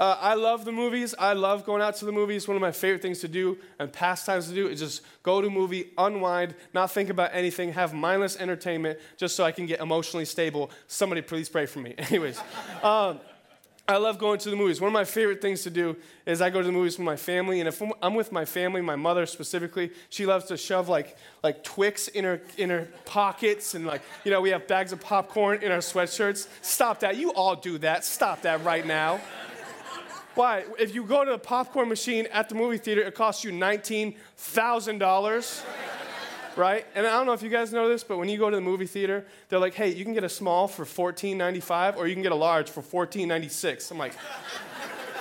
Uh, 0.00 0.16
I 0.18 0.32
love 0.32 0.64
the 0.64 0.72
movies. 0.72 1.14
I 1.18 1.34
love 1.34 1.66
going 1.66 1.82
out 1.82 1.94
to 1.96 2.06
the 2.06 2.12
movies. 2.12 2.48
One 2.48 2.56
of 2.56 2.62
my 2.62 2.72
favorite 2.72 3.02
things 3.02 3.20
to 3.20 3.28
do 3.28 3.58
and 3.78 3.92
pastimes 3.92 4.48
to 4.48 4.54
do 4.54 4.66
is 4.66 4.80
just 4.80 5.02
go 5.22 5.42
to 5.42 5.48
a 5.48 5.50
movie, 5.50 5.90
unwind, 5.98 6.54
not 6.72 6.90
think 6.90 7.10
about 7.10 7.32
anything, 7.34 7.74
have 7.74 7.92
mindless 7.92 8.38
entertainment 8.38 8.98
just 9.18 9.36
so 9.36 9.44
I 9.44 9.52
can 9.52 9.66
get 9.66 9.78
emotionally 9.78 10.24
stable. 10.24 10.70
Somebody 10.86 11.20
please 11.20 11.50
pray 11.50 11.66
for 11.66 11.80
me. 11.80 11.94
Anyways, 11.98 12.40
um, 12.82 13.20
I 13.86 13.98
love 13.98 14.18
going 14.18 14.38
to 14.38 14.48
the 14.48 14.56
movies. 14.56 14.80
One 14.80 14.88
of 14.88 14.94
my 14.94 15.04
favorite 15.04 15.42
things 15.42 15.64
to 15.64 15.70
do 15.70 15.96
is 16.24 16.40
I 16.40 16.48
go 16.48 16.60
to 16.60 16.66
the 16.66 16.72
movies 16.72 16.96
with 16.96 17.04
my 17.04 17.16
family, 17.16 17.60
and 17.60 17.68
if 17.68 17.82
I'm 18.00 18.14
with 18.14 18.32
my 18.32 18.46
family, 18.46 18.80
my 18.80 18.96
mother 18.96 19.26
specifically, 19.26 19.90
she 20.08 20.24
loves 20.24 20.46
to 20.46 20.56
shove 20.56 20.88
like 20.88 21.18
like 21.42 21.62
Twix 21.62 22.08
in 22.08 22.24
her 22.24 22.40
in 22.56 22.70
her 22.70 22.88
pockets, 23.04 23.74
and 23.74 23.84
like 23.84 24.00
you 24.24 24.30
know 24.30 24.40
we 24.40 24.50
have 24.50 24.66
bags 24.66 24.92
of 24.92 25.00
popcorn 25.00 25.62
in 25.62 25.72
our 25.72 25.78
sweatshirts. 25.78 26.46
Stop 26.62 27.00
that! 27.00 27.16
You 27.16 27.32
all 27.32 27.56
do 27.56 27.78
that. 27.78 28.04
Stop 28.04 28.42
that 28.42 28.64
right 28.64 28.86
now. 28.86 29.20
Why? 30.34 30.64
If 30.78 30.94
you 30.94 31.04
go 31.04 31.24
to 31.24 31.32
the 31.32 31.38
popcorn 31.38 31.88
machine 31.88 32.26
at 32.32 32.48
the 32.48 32.54
movie 32.54 32.78
theater, 32.78 33.02
it 33.02 33.14
costs 33.14 33.44
you 33.44 33.52
$19,000. 33.52 35.64
right? 36.56 36.86
And 36.94 37.06
I 37.06 37.10
don't 37.10 37.26
know 37.26 37.32
if 37.32 37.42
you 37.42 37.48
guys 37.48 37.72
know 37.72 37.88
this, 37.88 38.04
but 38.04 38.18
when 38.18 38.28
you 38.28 38.38
go 38.38 38.50
to 38.50 38.56
the 38.56 38.62
movie 38.62 38.86
theater, 38.86 39.26
they're 39.48 39.58
like, 39.58 39.74
hey, 39.74 39.92
you 39.92 40.04
can 40.04 40.14
get 40.14 40.24
a 40.24 40.28
small 40.28 40.68
for 40.68 40.84
$14.95 40.84 41.96
or 41.96 42.06
you 42.06 42.14
can 42.14 42.22
get 42.22 42.32
a 42.32 42.36
large 42.36 42.70
for 42.70 42.82
$14.96. 42.82 43.90
I'm 43.90 43.98
like, 43.98 44.14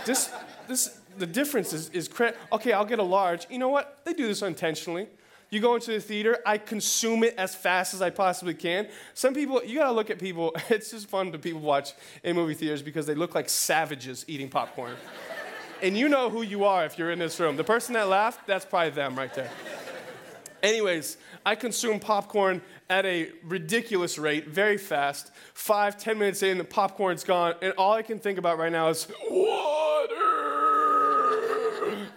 this, 0.05 0.29
this, 0.67 0.99
the 1.17 1.27
difference 1.27 1.73
is, 1.73 1.89
is 1.89 2.07
cra- 2.07 2.33
okay, 2.51 2.73
I'll 2.73 2.85
get 2.85 2.99
a 2.99 3.03
large. 3.03 3.47
You 3.49 3.59
know 3.59 3.69
what? 3.69 3.99
They 4.05 4.13
do 4.13 4.27
this 4.27 4.41
intentionally. 4.41 5.07
You 5.49 5.59
go 5.59 5.75
into 5.75 5.91
the 5.91 5.99
theater, 5.99 6.37
I 6.45 6.59
consume 6.59 7.23
it 7.23 7.33
as 7.37 7.55
fast 7.55 7.93
as 7.93 8.01
I 8.01 8.11
possibly 8.11 8.53
can. 8.53 8.87
Some 9.15 9.33
people, 9.33 9.63
you 9.63 9.79
gotta 9.79 9.91
look 9.91 10.09
at 10.09 10.19
people, 10.19 10.55
it's 10.69 10.91
just 10.91 11.09
fun 11.09 11.31
to 11.31 11.39
people 11.39 11.61
watch 11.61 11.93
in 12.23 12.35
movie 12.35 12.53
theaters 12.53 12.81
because 12.81 13.05
they 13.05 13.15
look 13.15 13.33
like 13.33 13.49
savages 13.49 14.25
eating 14.27 14.49
popcorn. 14.49 14.95
and 15.81 15.97
you 15.97 16.07
know 16.07 16.29
who 16.29 16.43
you 16.43 16.65
are 16.65 16.85
if 16.85 16.97
you're 16.97 17.11
in 17.11 17.19
this 17.19 17.39
room. 17.39 17.57
The 17.57 17.63
person 17.63 17.93
that 17.93 18.07
laughed, 18.07 18.45
that's 18.45 18.65
probably 18.65 18.91
them 18.91 19.15
right 19.15 19.33
there. 19.33 19.49
Anyways, 20.61 21.17
I 21.45 21.55
consume 21.55 21.99
popcorn 21.99 22.61
at 22.89 23.05
a 23.05 23.31
ridiculous 23.43 24.17
rate, 24.17 24.47
very 24.49 24.77
fast. 24.77 25.31
Five, 25.53 25.97
ten 25.97 26.19
minutes 26.19 26.43
in, 26.43 26.57
the 26.57 26.63
popcorn's 26.63 27.23
gone, 27.23 27.55
and 27.61 27.73
all 27.77 27.93
I 27.93 28.01
can 28.01 28.19
think 28.19 28.37
about 28.37 28.57
right 28.57 28.71
now 28.71 28.89
is 28.89 29.07
water. 29.29 29.58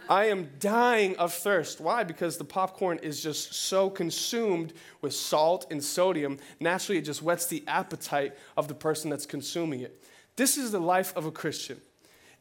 I 0.09 0.27
am 0.27 0.51
dying 0.59 1.17
of 1.17 1.33
thirst. 1.33 1.81
Why? 1.81 2.05
Because 2.05 2.37
the 2.37 2.45
popcorn 2.45 2.99
is 3.03 3.23
just 3.23 3.55
so 3.55 3.89
consumed 3.89 4.73
with 5.01 5.15
salt 5.15 5.67
and 5.71 5.83
sodium. 5.83 6.39
Naturally, 6.61 6.99
it 6.99 7.03
just 7.03 7.23
whets 7.23 7.47
the 7.47 7.65
appetite 7.67 8.37
of 8.57 8.69
the 8.69 8.75
person 8.75 9.11
that's 9.11 9.27
consuming 9.27 9.81
it. 9.81 10.03
This 10.37 10.57
is 10.57 10.73
the 10.73 10.81
life 10.81 11.17
of 11.17 11.27
a 11.27 11.31
Christian. 11.31 11.81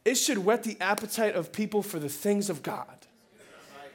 It 0.04 0.16
should 0.16 0.38
whet 0.38 0.64
the 0.64 0.76
appetite 0.80 1.34
of 1.34 1.52
people 1.52 1.82
for 1.82 1.98
the 1.98 2.08
things 2.08 2.50
of 2.50 2.62
God. 2.62 2.86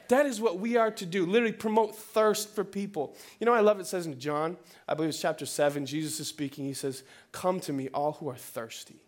That 0.08 0.24
is 0.24 0.40
what 0.40 0.58
we 0.58 0.76
are 0.76 0.90
to 0.92 1.04
do. 1.04 1.26
Literally 1.26 1.52
promote 1.52 1.94
thirst 1.94 2.54
for 2.54 2.64
people. 2.64 3.14
You 3.38 3.44
know, 3.44 3.52
I 3.52 3.60
love 3.60 3.78
it 3.78 3.86
says 3.86 4.06
in 4.06 4.18
John, 4.18 4.56
I 4.88 4.94
believe 4.94 5.10
it's 5.10 5.20
chapter 5.20 5.44
7, 5.44 5.84
Jesus 5.84 6.18
is 6.18 6.28
speaking. 6.28 6.64
He 6.64 6.72
says, 6.72 7.02
Come 7.30 7.60
to 7.60 7.74
me, 7.74 7.88
all 7.92 8.12
who 8.12 8.30
are 8.30 8.36
thirsty. 8.36 9.02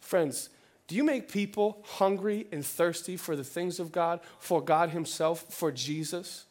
Friends, 0.00 0.48
do 0.86 0.94
you 0.94 1.02
make 1.02 1.30
people 1.30 1.82
hungry 1.84 2.46
and 2.52 2.64
thirsty 2.64 3.16
for 3.16 3.34
the 3.34 3.44
things 3.44 3.80
of 3.80 3.90
God, 3.90 4.20
for 4.38 4.62
God 4.62 4.90
Himself, 4.90 5.44
for 5.50 5.72
Jesus? 5.72 6.44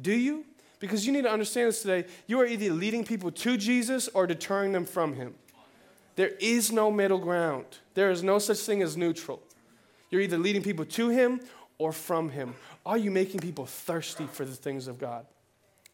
Do 0.00 0.12
you? 0.12 0.44
Because 0.80 1.06
you 1.06 1.12
need 1.12 1.22
to 1.22 1.30
understand 1.30 1.68
this 1.68 1.82
today. 1.82 2.08
You 2.26 2.40
are 2.40 2.46
either 2.46 2.70
leading 2.70 3.04
people 3.04 3.30
to 3.30 3.56
Jesus 3.56 4.08
or 4.08 4.26
deterring 4.26 4.72
them 4.72 4.84
from 4.84 5.14
Him. 5.14 5.34
There 6.16 6.32
is 6.40 6.72
no 6.72 6.90
middle 6.90 7.18
ground, 7.18 7.66
there 7.94 8.10
is 8.10 8.22
no 8.22 8.38
such 8.38 8.58
thing 8.58 8.82
as 8.82 8.96
neutral. 8.96 9.40
You're 10.10 10.22
either 10.22 10.38
leading 10.38 10.62
people 10.62 10.84
to 10.84 11.08
Him 11.08 11.40
or 11.78 11.92
from 11.92 12.30
Him. 12.30 12.54
Are 12.84 12.98
you 12.98 13.10
making 13.10 13.40
people 13.40 13.66
thirsty 13.66 14.26
for 14.26 14.44
the 14.44 14.54
things 14.54 14.88
of 14.88 14.98
God? 14.98 15.26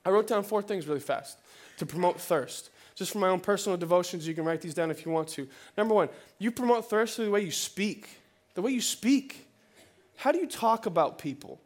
I 0.04 0.11
wrote 0.11 0.26
down 0.26 0.44
four 0.44 0.62
things 0.62 0.87
really 0.87 1.00
fast 1.00 1.38
to 1.78 1.87
promote 1.87 2.20
thirst. 2.20 2.70
Just 2.94 3.12
for 3.12 3.18
my 3.18 3.28
own 3.28 3.40
personal 3.40 3.76
devotions, 3.76 4.26
you 4.26 4.34
can 4.34 4.44
write 4.44 4.61
these 4.61 4.75
down 4.75 4.90
if 4.90 5.04
you 5.04 5.12
want 5.12 5.28
to. 5.28 5.49
Number 5.76 5.94
one, 5.94 6.08
you 6.38 6.50
promote 6.50 6.88
thirst 6.88 7.16
through 7.16 7.26
the 7.26 7.30
way 7.30 7.40
you 7.42 7.50
speak. 7.50 8.08
The 8.54 8.62
way 8.62 8.72
you 8.72 8.80
speak. 8.80 9.46
How 10.16 10.32
do 10.32 10.38
you 10.38 10.46
talk 10.46 10.87
about 10.87 11.18
people? 11.18 11.61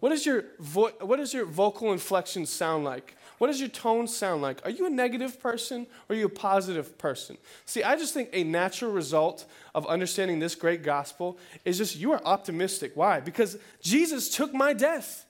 What, 0.00 0.12
is 0.12 0.26
your 0.26 0.44
vo- 0.58 0.92
what 1.00 1.16
does 1.16 1.34
your 1.34 1.44
vocal 1.44 1.92
inflection 1.92 2.46
sound 2.46 2.84
like? 2.84 3.16
What 3.38 3.48
does 3.48 3.60
your 3.60 3.68
tone 3.68 4.08
sound 4.08 4.42
like? 4.42 4.64
Are 4.64 4.70
you 4.70 4.86
a 4.86 4.90
negative 4.90 5.40
person 5.40 5.86
or 6.08 6.14
are 6.14 6.18
you 6.18 6.26
a 6.26 6.30
positive 6.30 6.98
person? 6.98 7.38
See, 7.66 7.82
I 7.82 7.96
just 7.96 8.12
think 8.14 8.30
a 8.32 8.44
natural 8.44 8.92
result 8.92 9.44
of 9.74 9.86
understanding 9.86 10.40
this 10.40 10.54
great 10.54 10.82
gospel 10.82 11.38
is 11.64 11.78
just 11.78 11.96
you 11.96 12.12
are 12.12 12.20
optimistic. 12.24 12.92
Why? 12.94 13.20
Because 13.20 13.58
Jesus 13.80 14.28
took 14.28 14.52
my 14.52 14.72
death. 14.72 15.24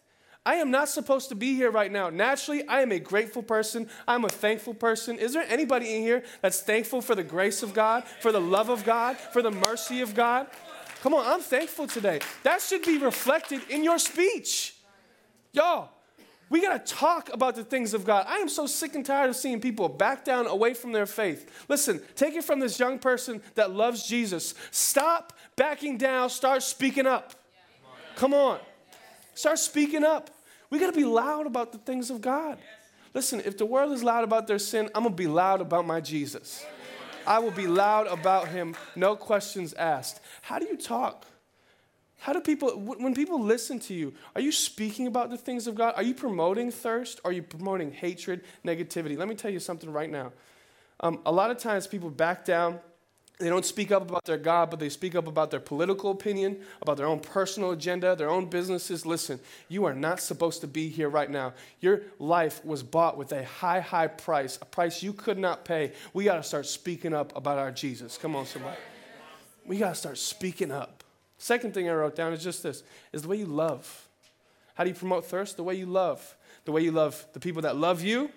I 0.48 0.54
am 0.54 0.70
not 0.70 0.88
supposed 0.88 1.28
to 1.28 1.34
be 1.34 1.54
here 1.54 1.70
right 1.70 1.92
now. 1.92 2.08
Naturally, 2.08 2.66
I 2.66 2.80
am 2.80 2.90
a 2.90 2.98
grateful 2.98 3.42
person. 3.42 3.86
I'm 4.08 4.24
a 4.24 4.30
thankful 4.30 4.72
person. 4.72 5.18
Is 5.18 5.34
there 5.34 5.44
anybody 5.46 5.94
in 5.94 6.00
here 6.00 6.24
that's 6.40 6.62
thankful 6.62 7.02
for 7.02 7.14
the 7.14 7.22
grace 7.22 7.62
of 7.62 7.74
God, 7.74 8.04
for 8.20 8.32
the 8.32 8.40
love 8.40 8.70
of 8.70 8.82
God, 8.82 9.18
for 9.18 9.42
the 9.42 9.50
mercy 9.50 10.00
of 10.00 10.14
God? 10.14 10.46
Come 11.02 11.12
on, 11.12 11.26
I'm 11.26 11.42
thankful 11.42 11.86
today. 11.86 12.20
That 12.44 12.62
should 12.62 12.82
be 12.82 12.96
reflected 12.96 13.60
in 13.68 13.84
your 13.84 13.98
speech. 13.98 14.74
Y'all, 15.52 15.90
we 16.48 16.62
got 16.62 16.86
to 16.86 16.94
talk 16.94 17.30
about 17.30 17.54
the 17.54 17.62
things 17.62 17.92
of 17.92 18.06
God. 18.06 18.24
I 18.26 18.38
am 18.38 18.48
so 18.48 18.66
sick 18.66 18.94
and 18.94 19.04
tired 19.04 19.28
of 19.28 19.36
seeing 19.36 19.60
people 19.60 19.86
back 19.90 20.24
down 20.24 20.46
away 20.46 20.72
from 20.72 20.92
their 20.92 21.04
faith. 21.04 21.66
Listen, 21.68 22.00
take 22.16 22.34
it 22.34 22.42
from 22.42 22.58
this 22.58 22.78
young 22.78 22.98
person 22.98 23.42
that 23.54 23.72
loves 23.72 24.08
Jesus. 24.08 24.54
Stop 24.70 25.34
backing 25.56 25.98
down, 25.98 26.30
start 26.30 26.62
speaking 26.62 27.06
up. 27.06 27.34
Come 28.16 28.32
on. 28.32 28.60
Start 29.34 29.58
speaking 29.58 30.04
up. 30.04 30.30
We 30.70 30.78
got 30.78 30.92
to 30.92 30.98
be 30.98 31.04
loud 31.04 31.46
about 31.46 31.72
the 31.72 31.78
things 31.78 32.10
of 32.10 32.20
God. 32.20 32.58
Listen, 33.14 33.40
if 33.44 33.56
the 33.56 33.66
world 33.66 33.92
is 33.92 34.04
loud 34.04 34.24
about 34.24 34.46
their 34.46 34.58
sin, 34.58 34.90
I'm 34.94 35.02
going 35.02 35.14
to 35.14 35.16
be 35.16 35.26
loud 35.26 35.60
about 35.60 35.86
my 35.86 36.00
Jesus. 36.00 36.64
I 37.26 37.38
will 37.38 37.50
be 37.50 37.66
loud 37.66 38.06
about 38.06 38.48
him, 38.48 38.74
no 38.96 39.16
questions 39.16 39.74
asked. 39.74 40.20
How 40.42 40.58
do 40.58 40.66
you 40.66 40.76
talk? 40.76 41.26
How 42.18 42.32
do 42.32 42.40
people, 42.40 42.70
when 42.70 43.14
people 43.14 43.40
listen 43.40 43.78
to 43.80 43.94
you, 43.94 44.12
are 44.34 44.40
you 44.40 44.50
speaking 44.50 45.06
about 45.06 45.30
the 45.30 45.36
things 45.36 45.66
of 45.66 45.74
God? 45.74 45.94
Are 45.96 46.02
you 46.02 46.14
promoting 46.14 46.70
thirst? 46.70 47.20
Are 47.24 47.30
you 47.30 47.42
promoting 47.42 47.92
hatred, 47.92 48.42
negativity? 48.64 49.16
Let 49.16 49.28
me 49.28 49.34
tell 49.34 49.50
you 49.50 49.60
something 49.60 49.92
right 49.92 50.10
now. 50.10 50.32
Um, 51.00 51.20
a 51.24 51.30
lot 51.30 51.50
of 51.50 51.58
times 51.58 51.86
people 51.86 52.10
back 52.10 52.44
down. 52.44 52.80
They 53.38 53.48
don't 53.48 53.64
speak 53.64 53.92
up 53.92 54.02
about 54.08 54.24
their 54.24 54.36
God, 54.36 54.68
but 54.68 54.80
they 54.80 54.88
speak 54.88 55.14
up 55.14 55.28
about 55.28 55.52
their 55.52 55.60
political 55.60 56.10
opinion, 56.10 56.58
about 56.82 56.96
their 56.96 57.06
own 57.06 57.20
personal 57.20 57.70
agenda, 57.70 58.16
their 58.16 58.30
own 58.30 58.46
businesses. 58.46 59.06
Listen, 59.06 59.38
you 59.68 59.84
are 59.84 59.94
not 59.94 60.18
supposed 60.20 60.60
to 60.62 60.66
be 60.66 60.88
here 60.88 61.08
right 61.08 61.30
now. 61.30 61.54
Your 61.80 62.02
life 62.18 62.64
was 62.64 62.82
bought 62.82 63.16
with 63.16 63.30
a 63.30 63.44
high, 63.44 63.78
high 63.78 64.08
price, 64.08 64.58
a 64.60 64.64
price 64.64 65.04
you 65.04 65.12
could 65.12 65.38
not 65.38 65.64
pay. 65.64 65.92
We 66.12 66.24
got 66.24 66.36
to 66.36 66.42
start 66.42 66.66
speaking 66.66 67.14
up 67.14 67.36
about 67.36 67.58
our 67.58 67.70
Jesus. 67.70 68.18
Come 68.18 68.34
on, 68.34 68.44
somebody. 68.44 68.76
We 69.64 69.78
got 69.78 69.90
to 69.90 69.94
start 69.94 70.18
speaking 70.18 70.72
up. 70.72 71.04
Second 71.38 71.74
thing 71.74 71.88
I 71.88 71.92
wrote 71.92 72.16
down 72.16 72.32
is 72.32 72.42
just 72.42 72.64
this 72.64 72.82
is 73.12 73.22
the 73.22 73.28
way 73.28 73.36
you 73.36 73.46
love. 73.46 74.08
How 74.74 74.82
do 74.82 74.90
you 74.90 74.96
promote 74.96 75.26
thirst? 75.26 75.56
The 75.56 75.62
way 75.62 75.74
you 75.74 75.86
love. 75.86 76.36
The 76.64 76.72
way 76.72 76.82
you 76.82 76.90
love 76.90 77.24
the 77.34 77.40
people 77.40 77.62
that 77.62 77.76
love 77.76 78.02
you, 78.02 78.30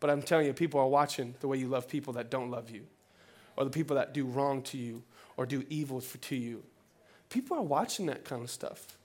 but 0.00 0.10
I'm 0.10 0.22
telling 0.22 0.46
you, 0.46 0.52
people 0.52 0.80
are 0.80 0.86
watching 0.86 1.34
the 1.40 1.48
way 1.48 1.58
you 1.58 1.66
love 1.66 1.88
people 1.88 2.12
that 2.14 2.30
don't 2.30 2.50
love 2.50 2.70
you, 2.70 2.86
or 3.56 3.64
the 3.64 3.70
people 3.70 3.96
that 3.96 4.14
do 4.14 4.24
wrong 4.24 4.62
to 4.62 4.78
you, 4.78 5.02
or 5.36 5.46
do 5.46 5.64
evil 5.68 6.00
for, 6.00 6.18
to 6.18 6.36
you. 6.36 6.62
People 7.28 7.56
are 7.56 7.62
watching 7.62 8.06
that 8.06 8.24
kind 8.24 8.42
of 8.42 8.50
stuff. 8.50 8.98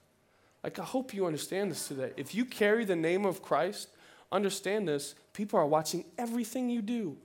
Like, 0.62 0.78
I 0.78 0.84
hope 0.84 1.14
you 1.14 1.26
understand 1.26 1.70
this 1.70 1.88
today. 1.88 2.12
If 2.16 2.34
you 2.34 2.44
carry 2.44 2.84
the 2.84 2.96
name 2.96 3.24
of 3.24 3.42
Christ, 3.42 3.88
understand 4.30 4.86
this 4.86 5.14
people 5.32 5.58
are 5.58 5.66
watching 5.66 6.04
everything 6.18 6.70
you 6.70 6.82
do 6.82 7.16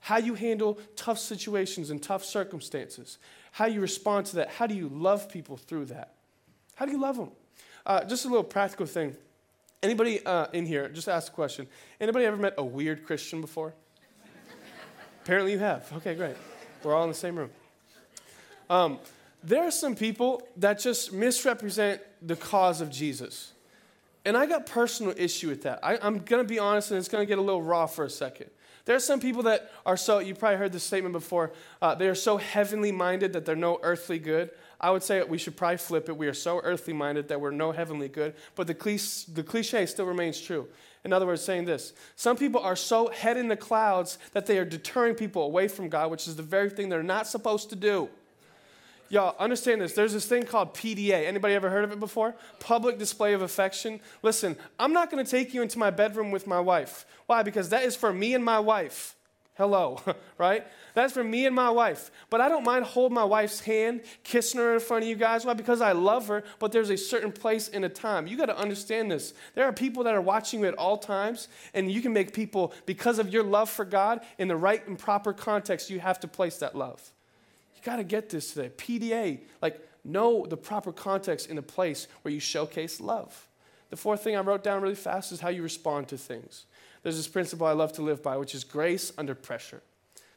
how 0.00 0.18
you 0.18 0.34
handle 0.34 0.78
tough 0.96 1.18
situations 1.18 1.90
and 1.90 2.02
tough 2.02 2.24
circumstances, 2.24 3.18
how 3.52 3.66
you 3.66 3.80
respond 3.80 4.26
to 4.26 4.36
that, 4.36 4.48
how 4.48 4.66
do 4.66 4.74
you 4.74 4.88
love 4.88 5.28
people 5.28 5.56
through 5.56 5.86
that? 5.86 6.14
How 6.74 6.86
do 6.86 6.92
you 6.92 7.00
love 7.00 7.16
them? 7.16 7.30
Uh, 7.84 8.04
just 8.04 8.24
a 8.24 8.28
little 8.28 8.44
practical 8.44 8.86
thing. 8.86 9.16
Anybody 9.82 10.24
uh, 10.24 10.46
in 10.52 10.66
here, 10.66 10.88
just 10.88 11.08
ask 11.08 11.32
a 11.32 11.34
question. 11.34 11.66
Anybody 12.00 12.24
ever 12.24 12.36
met 12.36 12.54
a 12.58 12.64
weird 12.64 13.04
Christian 13.04 13.40
before? 13.40 13.74
Apparently 15.24 15.52
you 15.52 15.58
have. 15.58 15.90
Okay, 15.92 16.14
great. 16.14 16.36
We're 16.82 16.94
all 16.94 17.04
in 17.04 17.08
the 17.08 17.14
same 17.14 17.36
room. 17.36 17.50
Um, 18.70 18.98
there 19.42 19.62
are 19.62 19.70
some 19.70 19.94
people 19.94 20.42
that 20.56 20.78
just 20.78 21.12
misrepresent 21.12 22.00
the 22.22 22.36
cause 22.36 22.80
of 22.80 22.90
Jesus. 22.90 23.52
And 24.24 24.36
I 24.36 24.46
got 24.46 24.66
personal 24.66 25.14
issue 25.16 25.48
with 25.48 25.62
that. 25.62 25.80
I, 25.82 25.94
am 26.06 26.18
going 26.18 26.42
to 26.42 26.48
be 26.48 26.58
honest, 26.58 26.90
and 26.90 26.98
it's 26.98 27.08
going 27.08 27.22
to 27.22 27.26
get 27.26 27.38
a 27.38 27.42
little 27.42 27.62
raw 27.62 27.86
for 27.86 28.04
a 28.04 28.10
second. 28.10 28.50
There 28.84 28.96
are 28.96 29.00
some 29.00 29.20
people 29.20 29.42
that 29.44 29.70
are 29.86 29.96
so, 29.96 30.18
you 30.18 30.34
probably 30.34 30.56
heard 30.56 30.72
this 30.72 30.82
statement 30.82 31.12
before, 31.12 31.52
uh, 31.80 31.94
they 31.94 32.08
are 32.08 32.14
so 32.14 32.36
heavenly 32.36 32.90
minded 32.90 33.32
that 33.34 33.44
they're 33.44 33.56
no 33.56 33.78
earthly 33.82 34.18
good. 34.18 34.50
I 34.80 34.90
would 34.90 35.02
say 35.02 35.22
we 35.22 35.38
should 35.38 35.56
probably 35.56 35.78
flip 35.78 36.08
it. 36.08 36.16
We 36.16 36.28
are 36.28 36.34
so 36.34 36.60
earthly 36.62 36.92
minded 36.92 37.28
that 37.28 37.40
we're 37.40 37.50
no 37.50 37.72
heavenly 37.72 38.08
good. 38.08 38.34
But 38.54 38.68
the 38.68 38.74
cliche, 38.74 39.32
the 39.32 39.42
cliche 39.42 39.86
still 39.86 40.06
remains 40.06 40.40
true. 40.40 40.68
In 41.04 41.12
other 41.12 41.26
words, 41.26 41.42
saying 41.42 41.64
this 41.64 41.92
some 42.16 42.36
people 42.36 42.60
are 42.60 42.76
so 42.76 43.08
head 43.08 43.36
in 43.36 43.48
the 43.48 43.56
clouds 43.56 44.18
that 44.32 44.46
they 44.46 44.58
are 44.58 44.64
deterring 44.64 45.14
people 45.14 45.42
away 45.42 45.68
from 45.68 45.88
God, 45.88 46.10
which 46.10 46.28
is 46.28 46.36
the 46.36 46.42
very 46.42 46.70
thing 46.70 46.88
they're 46.88 47.02
not 47.02 47.26
supposed 47.26 47.70
to 47.70 47.76
do. 47.76 48.08
Y'all, 49.10 49.34
understand 49.38 49.80
this. 49.80 49.94
There's 49.94 50.12
this 50.12 50.26
thing 50.26 50.44
called 50.44 50.74
PDA. 50.74 51.26
Anybody 51.26 51.54
ever 51.54 51.70
heard 51.70 51.82
of 51.84 51.92
it 51.92 51.98
before? 51.98 52.34
Public 52.60 52.98
display 52.98 53.32
of 53.32 53.40
affection. 53.40 54.00
Listen, 54.22 54.54
I'm 54.78 54.92
not 54.92 55.10
going 55.10 55.24
to 55.24 55.30
take 55.30 55.54
you 55.54 55.62
into 55.62 55.78
my 55.78 55.90
bedroom 55.90 56.30
with 56.30 56.46
my 56.46 56.60
wife. 56.60 57.06
Why? 57.24 57.42
Because 57.42 57.70
that 57.70 57.84
is 57.84 57.96
for 57.96 58.12
me 58.12 58.34
and 58.34 58.44
my 58.44 58.58
wife. 58.58 59.16
Hello, 59.58 60.00
right? 60.38 60.64
That's 60.94 61.12
for 61.12 61.24
me 61.24 61.44
and 61.44 61.54
my 61.54 61.68
wife. 61.68 62.12
But 62.30 62.40
I 62.40 62.48
don't 62.48 62.64
mind 62.64 62.84
holding 62.84 63.16
my 63.16 63.24
wife's 63.24 63.58
hand, 63.58 64.02
kissing 64.22 64.60
her 64.60 64.74
in 64.74 64.80
front 64.80 65.02
of 65.02 65.08
you 65.08 65.16
guys. 65.16 65.44
Why? 65.44 65.54
Because 65.54 65.80
I 65.80 65.90
love 65.90 66.28
her, 66.28 66.44
but 66.60 66.70
there's 66.70 66.90
a 66.90 66.96
certain 66.96 67.32
place 67.32 67.68
and 67.68 67.84
a 67.84 67.88
time. 67.88 68.28
You 68.28 68.36
got 68.36 68.46
to 68.46 68.56
understand 68.56 69.10
this. 69.10 69.34
There 69.56 69.64
are 69.64 69.72
people 69.72 70.04
that 70.04 70.14
are 70.14 70.20
watching 70.20 70.60
you 70.60 70.66
at 70.66 70.74
all 70.74 70.96
times, 70.96 71.48
and 71.74 71.90
you 71.90 72.00
can 72.00 72.12
make 72.12 72.32
people, 72.32 72.72
because 72.86 73.18
of 73.18 73.32
your 73.32 73.42
love 73.42 73.68
for 73.68 73.84
God, 73.84 74.20
in 74.38 74.46
the 74.46 74.56
right 74.56 74.86
and 74.86 74.96
proper 74.96 75.32
context, 75.32 75.90
you 75.90 75.98
have 75.98 76.20
to 76.20 76.28
place 76.28 76.58
that 76.58 76.76
love. 76.76 77.12
You 77.74 77.82
got 77.82 77.96
to 77.96 78.04
get 78.04 78.30
this 78.30 78.54
today. 78.54 78.70
PDA, 78.76 79.40
like 79.60 79.80
know 80.04 80.46
the 80.46 80.56
proper 80.56 80.92
context 80.92 81.50
in 81.50 81.56
the 81.56 81.62
place 81.62 82.06
where 82.22 82.32
you 82.32 82.38
showcase 82.38 83.00
love. 83.00 83.48
The 83.90 83.96
fourth 83.96 84.22
thing 84.22 84.36
I 84.36 84.40
wrote 84.40 84.62
down 84.62 84.82
really 84.82 84.94
fast 84.94 85.32
is 85.32 85.40
how 85.40 85.48
you 85.48 85.64
respond 85.64 86.06
to 86.08 86.16
things. 86.16 86.66
There's 87.02 87.16
this 87.16 87.28
principle 87.28 87.66
I 87.66 87.72
love 87.72 87.92
to 87.94 88.02
live 88.02 88.22
by, 88.22 88.36
which 88.36 88.54
is 88.54 88.64
grace 88.64 89.12
under 89.16 89.34
pressure. 89.34 89.82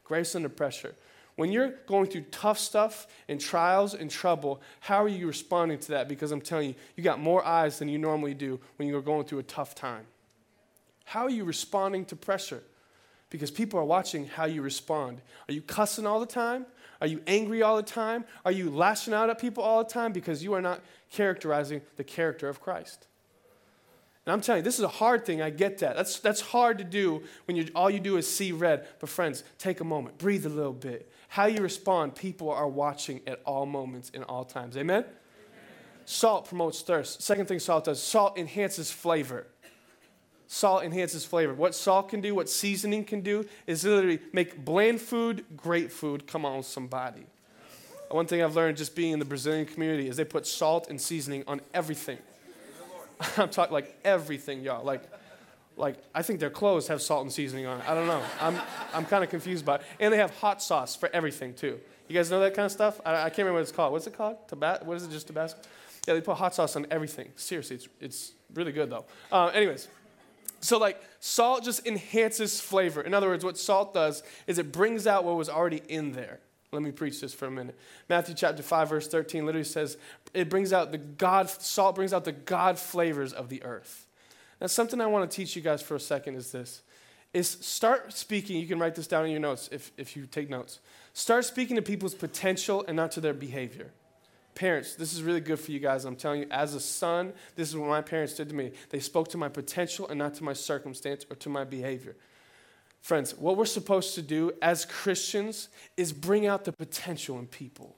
Grace 0.04 0.34
under 0.34 0.48
pressure. 0.48 0.94
When 1.36 1.50
you're 1.50 1.70
going 1.86 2.06
through 2.06 2.26
tough 2.30 2.58
stuff 2.58 3.06
and 3.28 3.40
trials 3.40 3.94
and 3.94 4.10
trouble, 4.10 4.60
how 4.80 5.02
are 5.02 5.08
you 5.08 5.26
responding 5.26 5.78
to 5.80 5.92
that? 5.92 6.08
Because 6.08 6.30
I'm 6.30 6.42
telling 6.42 6.70
you, 6.70 6.74
you 6.96 7.02
got 7.02 7.20
more 7.20 7.44
eyes 7.44 7.78
than 7.78 7.88
you 7.88 7.98
normally 7.98 8.34
do 8.34 8.60
when 8.76 8.88
you're 8.88 9.00
going 9.00 9.24
through 9.24 9.38
a 9.38 9.44
tough 9.44 9.74
time. 9.74 10.04
How 11.04 11.24
are 11.24 11.30
you 11.30 11.44
responding 11.44 12.04
to 12.06 12.16
pressure? 12.16 12.62
Because 13.30 13.50
people 13.50 13.80
are 13.80 13.84
watching 13.84 14.26
how 14.26 14.44
you 14.44 14.60
respond. 14.60 15.22
Are 15.48 15.52
you 15.54 15.62
cussing 15.62 16.06
all 16.06 16.20
the 16.20 16.26
time? 16.26 16.66
Are 17.00 17.06
you 17.06 17.22
angry 17.26 17.62
all 17.62 17.76
the 17.76 17.82
time? 17.82 18.24
Are 18.44 18.52
you 18.52 18.70
lashing 18.70 19.14
out 19.14 19.30
at 19.30 19.40
people 19.40 19.64
all 19.64 19.82
the 19.82 19.90
time? 19.90 20.12
Because 20.12 20.44
you 20.44 20.52
are 20.52 20.60
not 20.60 20.82
characterizing 21.10 21.80
the 21.96 22.04
character 22.04 22.48
of 22.48 22.60
Christ. 22.60 23.06
And 24.24 24.32
I'm 24.32 24.40
telling 24.40 24.60
you, 24.60 24.64
this 24.64 24.78
is 24.78 24.84
a 24.84 24.88
hard 24.88 25.26
thing. 25.26 25.42
I 25.42 25.50
get 25.50 25.78
that. 25.78 25.96
That's, 25.96 26.20
that's 26.20 26.40
hard 26.40 26.78
to 26.78 26.84
do 26.84 27.22
when 27.46 27.56
you, 27.56 27.68
all 27.74 27.90
you 27.90 27.98
do 27.98 28.16
is 28.16 28.32
see 28.32 28.52
red. 28.52 28.86
But, 29.00 29.08
friends, 29.08 29.42
take 29.58 29.80
a 29.80 29.84
moment, 29.84 30.18
breathe 30.18 30.46
a 30.46 30.48
little 30.48 30.72
bit. 30.72 31.10
How 31.28 31.46
you 31.46 31.60
respond, 31.60 32.14
people 32.14 32.50
are 32.50 32.68
watching 32.68 33.20
at 33.26 33.40
all 33.44 33.66
moments 33.66 34.10
in 34.10 34.22
all 34.22 34.44
times. 34.44 34.76
Amen? 34.76 34.98
Amen? 34.98 35.12
Salt 36.04 36.48
promotes 36.48 36.82
thirst. 36.82 37.22
Second 37.22 37.46
thing 37.46 37.58
salt 37.58 37.86
does 37.86 38.00
salt 38.00 38.38
enhances 38.38 38.92
flavor. 38.92 39.46
Salt 40.46 40.84
enhances 40.84 41.24
flavor. 41.24 41.54
What 41.54 41.74
salt 41.74 42.10
can 42.10 42.20
do, 42.20 42.34
what 42.34 42.48
seasoning 42.48 43.04
can 43.04 43.22
do, 43.22 43.46
is 43.66 43.84
literally 43.84 44.20
make 44.32 44.64
bland 44.64 45.00
food 45.00 45.46
great 45.56 45.90
food. 45.90 46.26
Come 46.26 46.44
on, 46.44 46.62
somebody. 46.62 47.24
One 48.10 48.26
thing 48.26 48.42
I've 48.42 48.54
learned 48.54 48.76
just 48.76 48.94
being 48.94 49.12
in 49.12 49.18
the 49.18 49.24
Brazilian 49.24 49.64
community 49.64 50.08
is 50.08 50.18
they 50.18 50.26
put 50.26 50.46
salt 50.46 50.90
and 50.90 51.00
seasoning 51.00 51.42
on 51.46 51.62
everything. 51.72 52.18
I'm 53.36 53.48
talking 53.48 53.72
like 53.72 53.98
everything, 54.04 54.62
y'all. 54.62 54.84
Like, 54.84 55.02
like 55.76 55.96
I 56.14 56.22
think 56.22 56.40
their 56.40 56.50
clothes 56.50 56.88
have 56.88 57.02
salt 57.02 57.22
and 57.22 57.32
seasoning 57.32 57.66
on 57.66 57.80
it. 57.80 57.88
I 57.88 57.94
don't 57.94 58.06
know. 58.06 58.22
I'm, 58.40 58.58
I'm 58.94 59.04
kind 59.04 59.24
of 59.24 59.30
confused 59.30 59.62
about 59.62 59.80
it. 59.80 59.86
And 60.00 60.12
they 60.12 60.18
have 60.18 60.30
hot 60.38 60.62
sauce 60.62 60.96
for 60.96 61.08
everything 61.12 61.54
too. 61.54 61.80
You 62.08 62.14
guys 62.14 62.30
know 62.30 62.40
that 62.40 62.54
kind 62.54 62.66
of 62.66 62.72
stuff? 62.72 63.00
I, 63.04 63.14
I 63.14 63.28
can't 63.30 63.38
remember 63.38 63.54
what 63.54 63.62
it's 63.62 63.72
called. 63.72 63.92
What's 63.92 64.06
it 64.06 64.16
called? 64.16 64.36
Tabat? 64.48 64.84
What 64.84 64.96
is 64.96 65.04
it? 65.04 65.10
Just 65.10 65.28
Tabasco? 65.28 65.60
Yeah, 66.06 66.14
they 66.14 66.20
put 66.20 66.36
hot 66.36 66.54
sauce 66.54 66.76
on 66.76 66.86
everything. 66.90 67.30
Seriously, 67.36 67.76
it's, 67.76 67.88
it's 68.00 68.32
really 68.54 68.72
good 68.72 68.90
though. 68.90 69.04
Uh, 69.30 69.46
anyways, 69.54 69.88
so 70.60 70.78
like 70.78 71.00
salt 71.20 71.64
just 71.64 71.86
enhances 71.86 72.60
flavor. 72.60 73.02
In 73.02 73.14
other 73.14 73.28
words, 73.28 73.44
what 73.44 73.56
salt 73.56 73.94
does 73.94 74.22
is 74.46 74.58
it 74.58 74.72
brings 74.72 75.06
out 75.06 75.24
what 75.24 75.36
was 75.36 75.48
already 75.48 75.80
in 75.88 76.12
there. 76.12 76.40
Let 76.72 76.82
me 76.82 76.90
preach 76.90 77.20
this 77.20 77.34
for 77.34 77.46
a 77.46 77.50
minute. 77.50 77.78
Matthew 78.08 78.34
chapter 78.34 78.62
5, 78.62 78.88
verse 78.88 79.06
13 79.06 79.44
literally 79.44 79.64
says, 79.64 79.98
it 80.32 80.48
brings 80.48 80.72
out 80.72 80.90
the 80.90 80.98
God, 80.98 81.50
salt 81.50 81.96
brings 81.96 82.14
out 82.14 82.24
the 82.24 82.32
God 82.32 82.78
flavors 82.78 83.34
of 83.34 83.50
the 83.50 83.62
earth. 83.62 84.06
Now, 84.58 84.68
something 84.68 85.00
I 85.00 85.06
want 85.06 85.30
to 85.30 85.36
teach 85.36 85.54
you 85.54 85.60
guys 85.60 85.82
for 85.82 85.96
a 85.96 86.00
second 86.00 86.36
is 86.36 86.50
this. 86.50 86.82
Is 87.34 87.48
start 87.48 88.12
speaking, 88.12 88.58
you 88.58 88.66
can 88.66 88.78
write 88.78 88.94
this 88.94 89.06
down 89.06 89.24
in 89.24 89.30
your 89.30 89.40
notes 89.40 89.68
if, 89.72 89.90
if 89.96 90.16
you 90.16 90.26
take 90.26 90.48
notes. 90.48 90.80
Start 91.12 91.44
speaking 91.44 91.76
to 91.76 91.82
people's 91.82 92.14
potential 92.14 92.84
and 92.86 92.96
not 92.96 93.12
to 93.12 93.20
their 93.20 93.34
behavior. 93.34 93.90
Parents, 94.54 94.94
this 94.94 95.12
is 95.12 95.22
really 95.22 95.40
good 95.40 95.58
for 95.58 95.72
you 95.72 95.78
guys. 95.78 96.04
I'm 96.04 96.16
telling 96.16 96.42
you, 96.42 96.46
as 96.50 96.74
a 96.74 96.80
son, 96.80 97.32
this 97.56 97.68
is 97.68 97.76
what 97.76 97.88
my 97.88 98.02
parents 98.02 98.34
did 98.34 98.50
to 98.50 98.54
me. 98.54 98.72
They 98.90 99.00
spoke 99.00 99.28
to 99.28 99.38
my 99.38 99.48
potential 99.48 100.08
and 100.08 100.18
not 100.18 100.34
to 100.34 100.44
my 100.44 100.52
circumstance 100.52 101.24
or 101.28 101.36
to 101.36 101.48
my 101.48 101.64
behavior. 101.64 102.16
Friends, 103.02 103.36
what 103.36 103.56
we're 103.56 103.66
supposed 103.66 104.14
to 104.14 104.22
do 104.22 104.52
as 104.62 104.84
Christians 104.84 105.68
is 105.96 106.12
bring 106.12 106.46
out 106.46 106.64
the 106.64 106.72
potential 106.72 107.38
in 107.40 107.48
people. 107.48 107.96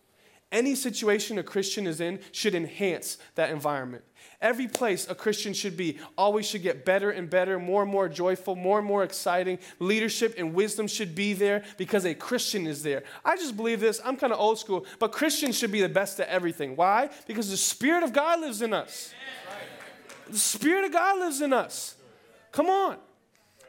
Any 0.51 0.75
situation 0.75 1.39
a 1.39 1.43
Christian 1.43 1.87
is 1.87 2.01
in 2.01 2.21
should 2.33 2.55
enhance 2.55 3.19
that 3.35 3.51
environment. 3.51 4.03
Every 4.41 4.67
place 4.67 5.07
a 5.09 5.15
Christian 5.15 5.53
should 5.53 5.77
be 5.77 5.99
always 6.17 6.47
should 6.47 6.63
get 6.63 6.87
better 6.87 7.11
and 7.11 7.29
better, 7.29 7.59
more 7.59 7.83
and 7.83 7.91
more 7.91 8.09
joyful, 8.09 8.57
more 8.57 8.79
and 8.79 8.87
more 8.87 9.05
exciting. 9.05 9.59
Leadership 9.79 10.37
and 10.39 10.55
wisdom 10.55 10.87
should 10.87 11.15
be 11.15 11.35
there 11.35 11.65
because 11.77 12.07
a 12.07 12.15
Christian 12.15 12.67
is 12.67 12.83
there. 12.83 13.03
I 13.25 13.37
just 13.37 13.57
believe 13.57 13.81
this. 13.81 14.01
I'm 14.05 14.17
kind 14.17 14.33
of 14.33 14.39
old 14.39 14.59
school, 14.59 14.87
but 14.99 15.13
Christians 15.13 15.59
should 15.59 15.73
be 15.73 15.83
the 15.83 15.89
best 15.89 16.19
at 16.19 16.29
everything. 16.29 16.77
Why? 16.77 17.11
Because 17.27 17.51
the 17.51 17.59
Spirit 17.59 18.05
of 18.05 18.15
God 18.15 18.41
lives 18.41 18.63
in 18.63 18.73
us. 18.73 19.13
The 20.31 20.39
Spirit 20.39 20.87
of 20.87 20.93
God 20.93 21.19
lives 21.19 21.43
in 21.43 21.53
us. 21.53 21.97
Come 22.53 22.71
on. 22.71 22.97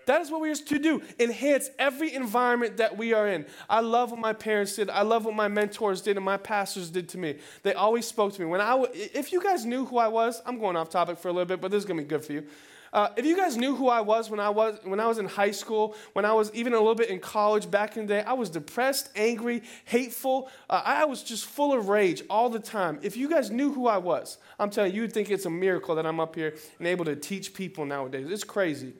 That 0.05 0.21
is 0.21 0.31
what 0.31 0.41
we 0.41 0.51
are 0.51 0.55
to 0.55 0.79
do. 0.79 1.01
Enhance 1.19 1.69
every 1.79 2.13
environment 2.13 2.77
that 2.77 2.97
we 2.97 3.13
are 3.13 3.27
in. 3.27 3.45
I 3.69 3.79
love 3.79 4.11
what 4.11 4.19
my 4.19 4.33
parents 4.33 4.75
did. 4.75 4.89
I 4.89 5.01
love 5.01 5.25
what 5.25 5.35
my 5.35 5.47
mentors 5.47 6.01
did 6.01 6.17
and 6.17 6.25
my 6.25 6.37
pastors 6.37 6.89
did 6.89 7.09
to 7.09 7.17
me. 7.17 7.37
They 7.63 7.73
always 7.73 8.07
spoke 8.07 8.33
to 8.33 8.41
me. 8.41 8.47
When 8.47 8.61
I, 8.61 8.71
w- 8.71 8.91
if 8.93 9.33
you 9.33 9.41
guys 9.41 9.65
knew 9.65 9.85
who 9.85 9.97
I 9.97 10.07
was, 10.07 10.41
I'm 10.45 10.59
going 10.59 10.75
off 10.75 10.89
topic 10.89 11.17
for 11.17 11.29
a 11.29 11.31
little 11.31 11.45
bit, 11.45 11.61
but 11.61 11.71
this 11.71 11.79
is 11.79 11.85
going 11.85 11.97
to 11.97 12.03
be 12.03 12.09
good 12.09 12.23
for 12.23 12.33
you. 12.33 12.45
Uh, 12.93 13.09
if 13.17 13.25
you 13.25 13.35
guys 13.35 13.57
knew 13.57 13.75
who 13.75 13.89
I 13.89 13.99
was 13.99 14.29
when 14.29 14.39
I 14.39 14.49
was 14.49 14.79
when 14.83 15.01
I 15.01 15.07
was 15.07 15.17
in 15.17 15.25
high 15.25 15.51
school, 15.51 15.97
when 16.13 16.23
I 16.23 16.31
was 16.31 16.49
even 16.53 16.71
a 16.71 16.77
little 16.77 16.95
bit 16.95 17.09
in 17.09 17.19
college 17.19 17.69
back 17.69 17.97
in 17.97 18.07
the 18.07 18.13
day, 18.13 18.23
I 18.23 18.31
was 18.31 18.49
depressed, 18.49 19.09
angry, 19.17 19.63
hateful. 19.83 20.49
Uh, 20.69 20.81
I 20.85 21.03
was 21.03 21.21
just 21.21 21.45
full 21.45 21.73
of 21.73 21.89
rage 21.89 22.23
all 22.29 22.49
the 22.49 22.59
time. 22.59 22.99
If 23.01 23.17
you 23.17 23.29
guys 23.29 23.51
knew 23.51 23.73
who 23.73 23.87
I 23.87 23.97
was, 23.97 24.37
I'm 24.57 24.69
telling 24.69 24.93
you, 24.93 25.01
you'd 25.01 25.11
think 25.11 25.29
it's 25.29 25.45
a 25.45 25.49
miracle 25.49 25.95
that 25.95 26.05
I'm 26.05 26.21
up 26.21 26.35
here 26.35 26.55
and 26.79 26.87
able 26.87 27.03
to 27.03 27.17
teach 27.17 27.53
people 27.53 27.83
nowadays. 27.85 28.27
It's 28.31 28.45
crazy. 28.45 28.93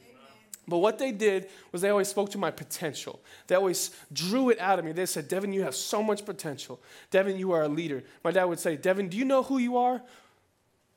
But 0.68 0.80
what 0.80 0.98
they 0.98 1.12
did 1.12 1.50
was 1.72 1.82
they 1.82 1.90
always 1.90 2.08
spoke 2.08 2.32
to 2.32 2.38
my 2.38 2.50
potential. 2.50 3.20
They 3.48 3.56
always 3.56 3.92
drew 4.12 4.50
it 4.50 4.60
out 4.60 4.80
of 4.80 4.86
me. 4.86 4.92
They 4.92 5.06
said, 5.06 5.28
Devin, 5.28 5.54
you 5.54 5.62
have 5.64 5.76
so 5.76 6.02
much 6.02 6.26
potential. 6.26 6.82
Devin, 7.12 7.38
you 7.38 7.52
are 7.52 7.64
a 7.64 7.68
leader. 7.68 8.04
My 8.24 8.32
dad 8.32 8.46
would 8.46 8.60
say, 8.60 8.76
Devin, 8.76 9.10
do 9.10 9.18
you 9.18 9.26
know 9.26 9.44
who 9.44 9.60
you 9.60 9.78
are? 9.78 10.02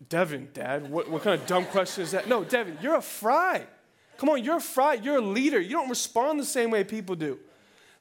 Devin, 0.09 0.49
dad, 0.55 0.91
what, 0.91 1.11
what 1.11 1.23
kind 1.23 1.39
of 1.39 1.47
dumb 1.47 1.65
question 1.67 2.05
is 2.05 2.13
that? 2.13 2.29
No, 2.29 2.45
Devin, 2.45 2.79
you're 2.81 2.97
a 2.97 3.03
fry. 3.03 3.67
Come 4.17 4.29
on, 4.31 4.43
you're 4.43 4.57
a 4.57 4.61
fry. 4.61 4.95
You're 4.95 5.19
a 5.19 5.21
leader. 5.21 5.61
You 5.61 5.71
don't 5.71 5.89
respond 5.89 6.41
the 6.41 6.45
same 6.45 6.71
way 6.71 6.85
people 6.85 7.15
do. 7.15 7.39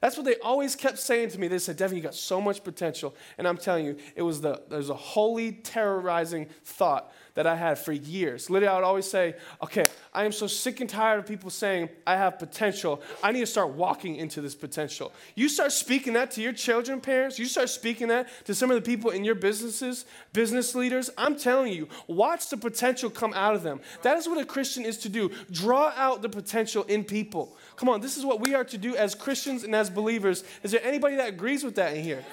That's 0.00 0.16
what 0.16 0.24
they 0.24 0.36
always 0.36 0.76
kept 0.76 0.98
saying 0.98 1.30
to 1.30 1.40
me. 1.40 1.48
They 1.48 1.58
said, 1.58 1.76
Devin, 1.76 1.96
you 1.96 2.02
got 2.02 2.14
so 2.14 2.40
much 2.40 2.62
potential. 2.62 3.16
And 3.36 3.48
I'm 3.48 3.56
telling 3.56 3.84
you, 3.84 3.96
it 4.14 4.22
was 4.22 4.40
the, 4.40 4.62
there's 4.68 4.90
a 4.90 4.94
holy, 4.94 5.52
terrorizing 5.52 6.48
thought 6.64 7.12
that 7.38 7.46
I 7.46 7.54
had 7.54 7.78
for 7.78 7.92
years. 7.92 8.50
Literally, 8.50 8.66
I 8.66 8.74
would 8.74 8.84
always 8.84 9.08
say, 9.08 9.36
okay, 9.62 9.84
I 10.12 10.24
am 10.24 10.32
so 10.32 10.48
sick 10.48 10.80
and 10.80 10.90
tired 10.90 11.20
of 11.20 11.26
people 11.26 11.50
saying 11.50 11.88
I 12.04 12.16
have 12.16 12.36
potential. 12.36 13.00
I 13.22 13.30
need 13.30 13.38
to 13.38 13.46
start 13.46 13.68
walking 13.74 14.16
into 14.16 14.40
this 14.40 14.56
potential. 14.56 15.12
You 15.36 15.48
start 15.48 15.70
speaking 15.70 16.14
that 16.14 16.32
to 16.32 16.42
your 16.42 16.52
children, 16.52 17.00
parents. 17.00 17.38
You 17.38 17.44
start 17.44 17.68
speaking 17.68 18.08
that 18.08 18.28
to 18.46 18.56
some 18.56 18.72
of 18.72 18.74
the 18.74 18.82
people 18.82 19.12
in 19.12 19.22
your 19.22 19.36
businesses, 19.36 20.04
business 20.32 20.74
leaders. 20.74 21.10
I'm 21.16 21.36
telling 21.36 21.72
you, 21.72 21.86
watch 22.08 22.50
the 22.50 22.56
potential 22.56 23.08
come 23.08 23.32
out 23.34 23.54
of 23.54 23.62
them. 23.62 23.82
That 24.02 24.18
is 24.18 24.26
what 24.26 24.38
a 24.38 24.44
Christian 24.44 24.84
is 24.84 24.98
to 24.98 25.08
do. 25.08 25.30
Draw 25.52 25.92
out 25.94 26.22
the 26.22 26.28
potential 26.28 26.82
in 26.88 27.04
people. 27.04 27.56
Come 27.76 27.88
on, 27.88 28.00
this 28.00 28.16
is 28.16 28.26
what 28.26 28.40
we 28.40 28.56
are 28.56 28.64
to 28.64 28.78
do 28.78 28.96
as 28.96 29.14
Christians 29.14 29.62
and 29.62 29.76
as 29.76 29.90
believers. 29.90 30.42
Is 30.64 30.72
there 30.72 30.82
anybody 30.82 31.14
that 31.14 31.28
agrees 31.28 31.62
with 31.62 31.76
that 31.76 31.96
in 31.96 32.02
here? 32.02 32.24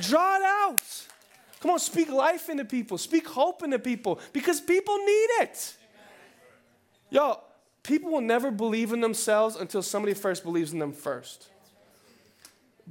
Draw 0.00 0.36
it 0.36 0.42
out. 0.44 1.08
Come 1.62 1.70
on, 1.70 1.78
speak 1.78 2.10
life 2.10 2.48
into 2.48 2.64
people, 2.64 2.98
speak 2.98 3.28
hope 3.28 3.62
into 3.62 3.78
people 3.78 4.18
because 4.32 4.60
people 4.60 4.98
need 4.98 5.28
it. 5.42 5.76
Yo, 7.08 7.38
people 7.84 8.10
will 8.10 8.20
never 8.20 8.50
believe 8.50 8.92
in 8.92 9.00
themselves 9.00 9.54
until 9.54 9.80
somebody 9.80 10.12
first 10.12 10.42
believes 10.42 10.72
in 10.72 10.80
them 10.80 10.92
first. 10.92 11.48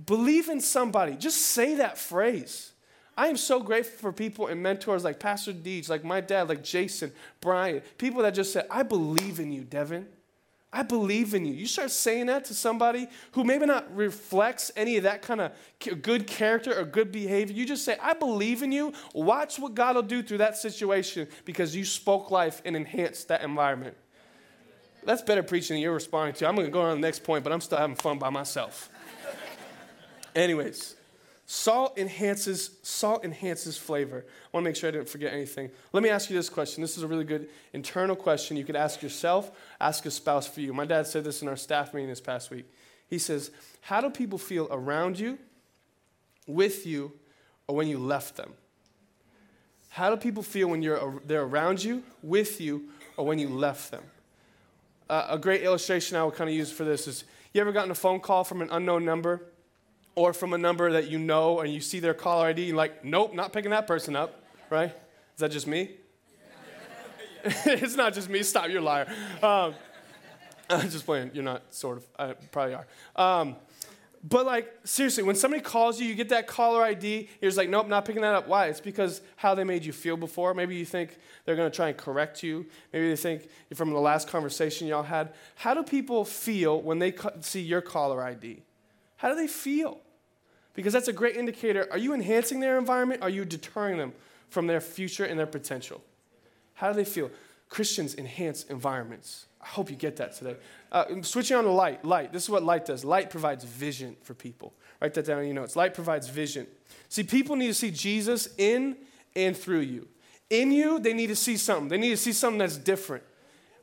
Believe 0.06 0.48
in 0.48 0.62
somebody. 0.62 1.18
Just 1.18 1.40
say 1.40 1.76
that 1.76 1.98
phrase. 1.98 2.72
I 3.18 3.28
am 3.28 3.36
so 3.36 3.60
grateful 3.60 4.00
for 4.00 4.14
people 4.14 4.48
and 4.48 4.64
mentors 4.64 5.04
like 5.04 5.20
Pastor 5.20 5.52
Deej, 5.52 5.90
like 5.90 6.06
my 6.06 6.22
dad, 6.22 6.48
like 6.48 6.64
Jason, 6.64 7.12
Brian, 7.42 7.82
people 7.98 8.22
that 8.22 8.34
just 8.34 8.54
said, 8.54 8.68
I 8.72 8.84
believe 8.84 9.42
in 9.42 9.52
you, 9.52 9.66
Devin. 9.66 10.08
I 10.74 10.84
believe 10.84 11.34
in 11.34 11.44
you. 11.44 11.54
You 11.54 11.66
start 11.66 11.92
saying 11.92 12.28
that 12.28 12.46
to 12.46 12.54
somebody 12.54 13.10
who 13.34 13.44
maybe 13.44 13.66
not 13.66 13.94
reflects 13.94 14.72
any 14.78 14.96
of 14.96 15.04
that 15.04 15.22
kind 15.22 15.42
of 15.42 15.52
good 16.02 16.28
character 16.28 16.74
or 16.74 16.86
good 16.86 17.12
behavior. 17.12 17.54
You 17.54 17.66
just 17.66 17.84
say, 17.84 17.98
I 18.02 18.14
believe 18.14 18.64
in 18.64 18.72
you. 18.72 18.94
Watch 19.14 19.60
what 19.60 19.76
God 19.76 19.96
will 19.96 20.04
do 20.04 20.24
through 20.24 20.38
that 20.38 20.56
situation 20.56 21.28
because 21.44 21.76
you 21.76 21.84
spoke 21.84 22.32
life 22.32 22.62
and 22.64 22.76
enhanced 22.78 23.28
that 23.28 23.44
environment. 23.44 23.98
That's 25.04 25.22
better 25.22 25.44
preaching 25.44 25.76
than 25.76 25.82
you're 25.82 25.94
responding 25.94 26.36
to. 26.36 26.48
I'm 26.48 26.56
going 26.56 26.68
to 26.68 26.72
go 26.72 26.82
on 26.82 26.90
to 26.90 26.96
the 26.96 27.02
next 27.02 27.24
point, 27.24 27.44
but 27.44 27.52
I'm 27.52 27.62
still 27.62 27.78
having 27.78 27.96
fun 27.96 28.18
by 28.18 28.30
myself. 28.30 28.90
Anyways, 30.36 30.96
Salt 31.46 31.98
enhances, 31.98 32.78
salt 32.82 33.26
enhances 33.26 33.78
flavor. 33.78 34.26
I 34.26 34.48
want 34.54 34.64
to 34.64 34.70
make 34.70 34.76
sure 34.76 34.88
I 34.88 34.92
didn't 34.92 35.10
forget 35.10 35.34
anything. 35.34 35.70
Let 35.92 36.02
me 36.02 36.10
ask 36.10 36.30
you 36.30 36.36
this 36.36 36.50
question. 36.50 36.82
This 36.82 36.98
is 36.98 37.04
a 37.04 37.08
really 37.08 37.26
good 37.26 37.50
internal 37.74 38.16
question 38.16 38.56
you 38.56 38.64
could 38.64 38.76
ask 38.76 39.02
yourself, 39.02 39.52
ask 39.80 40.06
a 40.06 40.12
spouse 40.12 40.48
for 40.48 40.62
you. 40.62 40.74
My 40.74 40.86
dad 40.86 41.08
said 41.08 41.24
this 41.24 41.42
in 41.42 41.48
our 41.48 41.58
staff 41.58 41.94
meeting 41.94 42.10
this 42.10 42.22
past 42.22 42.52
week. 42.52 42.72
He 43.10 43.18
says, 43.18 43.52
How 43.82 44.00
do 44.00 44.10
people 44.10 44.38
feel 44.38 44.68
around 44.72 45.20
you, 45.20 45.38
with 46.48 46.86
you, 46.86 47.12
or 47.68 47.76
when 47.76 47.88
you 47.88 47.98
left 47.98 48.38
them? 48.38 48.54
How 49.90 50.10
do 50.10 50.16
people 50.16 50.44
feel 50.44 50.70
when 50.70 50.82
you're, 50.82 51.22
they're 51.26 51.44
around 51.44 51.84
you, 51.84 52.04
with 52.24 52.62
you, 52.62 52.90
or 53.18 53.26
when 53.26 53.40
you 53.40 53.50
left 53.50 53.92
them? 53.92 54.04
Uh, 55.10 55.28
a 55.32 55.38
great 55.38 55.64
illustration 55.64 56.16
I 56.16 56.24
would 56.24 56.36
kind 56.36 56.50
of 56.50 56.56
use 56.56 56.72
for 56.72 56.86
this 56.86 57.06
is 57.06 57.26
you 57.54 57.60
ever 57.60 57.74
gotten 57.74 57.92
a 57.92 57.96
phone 57.96 58.22
call 58.22 58.46
from 58.46 58.62
an 58.62 58.70
unknown 58.72 59.04
number 59.04 59.44
or 60.16 60.34
from 60.34 60.54
a 60.54 60.58
number 60.58 60.92
that 60.92 61.10
you 61.10 61.18
know 61.18 61.60
and 61.60 61.74
you 61.74 61.80
see 61.80 62.00
their 62.00 62.14
caller 62.14 62.48
ID, 62.48 62.64
you're 62.64 62.76
like, 62.76 63.04
nope, 63.06 63.34
not 63.34 63.54
picking 63.54 63.72
that 63.72 63.88
person 63.88 64.16
up, 64.16 64.44
right? 64.70 64.90
Is 64.90 65.40
that 65.40 65.52
just 65.52 65.68
me? 65.68 65.92
it's 67.44 67.96
not 67.96 68.14
just 68.14 68.30
me. 68.30 68.44
Stop, 68.44 68.70
you're 68.70 68.82
a 68.82 68.84
liar. 68.84 69.08
Um, 69.42 69.74
I'm 70.70 70.90
just 70.90 71.06
playing. 71.06 71.32
You're 71.34 71.44
not, 71.44 71.74
sort 71.74 71.98
of. 71.98 72.08
I 72.18 72.34
probably 72.52 72.76
are. 72.76 72.88
Um, 73.16 73.56
But 74.24 74.46
like 74.46 74.72
seriously, 74.84 75.24
when 75.24 75.36
somebody 75.36 75.64
calls 75.64 76.00
you, 76.00 76.08
you 76.08 76.14
get 76.14 76.30
that 76.30 76.46
caller 76.46 76.84
ID. 76.84 77.28
You're 77.42 77.50
just 77.50 77.58
like, 77.58 77.70
nope, 77.70 77.88
not 77.88 78.06
picking 78.06 78.22
that 78.22 78.36
up. 78.36 78.48
Why? 78.48 78.68
It's 78.68 78.80
because 78.80 79.22
how 79.36 79.56
they 79.56 79.64
made 79.64 79.84
you 79.84 79.92
feel 79.92 80.16
before. 80.16 80.54
Maybe 80.54 80.76
you 80.76 80.86
think 80.86 81.18
they're 81.44 81.56
going 81.56 81.70
to 81.72 81.76
try 81.76 81.88
and 81.88 81.98
correct 81.98 82.44
you. 82.44 82.68
Maybe 82.94 83.10
they 83.10 83.16
think 83.16 83.48
from 83.74 83.90
the 83.92 84.00
last 84.00 84.28
conversation 84.28 84.88
y'all 84.88 85.02
had. 85.02 85.34
How 85.56 85.74
do 85.74 85.82
people 85.82 86.24
feel 86.24 86.80
when 86.80 87.00
they 87.00 87.16
see 87.40 87.62
your 87.62 87.82
caller 87.82 88.22
ID? 88.22 88.62
How 89.22 89.30
do 89.30 89.36
they 89.36 89.46
feel? 89.46 90.00
Because 90.74 90.94
that's 90.94 91.08
a 91.08 91.14
great 91.14 91.38
indicator. 91.38 91.88
Are 91.92 92.00
you 92.00 92.16
enhancing 92.16 92.60
their 92.60 92.80
environment? 92.80 93.22
Are 93.22 93.30
you 93.30 93.46
deterring 93.46 94.00
them 94.00 94.14
from 94.50 94.66
their 94.66 94.82
future 94.82 95.24
and 95.24 95.38
their 95.38 95.46
potential? 95.46 96.02
How 96.74 96.92
do 96.92 96.96
they 96.96 97.06
feel? 97.06 97.30
Christians 97.70 98.16
enhance 98.16 98.64
environments. 98.64 99.46
I 99.62 99.68
hope 99.68 99.92
you 99.92 99.96
get 99.96 100.16
that 100.16 100.34
today. 100.34 100.56
Uh, 100.92 101.22
switching 101.22 101.56
on 101.56 101.66
to 101.66 101.70
light. 101.70 102.04
Light. 102.04 102.34
This 102.34 102.46
is 102.46 102.50
what 102.50 102.64
light 102.64 102.84
does. 102.84 103.06
Light 103.06 103.30
provides 103.30 103.64
vision 103.64 104.16
for 104.24 104.34
people. 104.34 104.74
Write 105.00 105.14
that 105.14 105.26
down 105.26 105.42
in 105.42 105.46
your 105.46 105.54
notes. 105.54 105.76
Light 105.76 105.94
provides 105.94 106.28
vision. 106.28 106.66
See, 107.08 107.22
people 107.22 107.56
need 107.56 107.68
to 107.68 107.76
see 107.76 107.92
Jesus 107.92 108.50
in 108.58 108.98
and 109.36 109.56
through 109.56 109.82
you. 109.82 110.08
In 110.50 110.72
you, 110.72 110.98
they 110.98 111.14
need 111.14 111.28
to 111.28 111.36
see 111.36 111.58
something. 111.58 111.90
They 111.90 112.00
need 112.00 112.10
to 112.10 112.18
see 112.18 112.34
something 112.34 112.58
that's 112.58 112.78
different. 112.78 113.24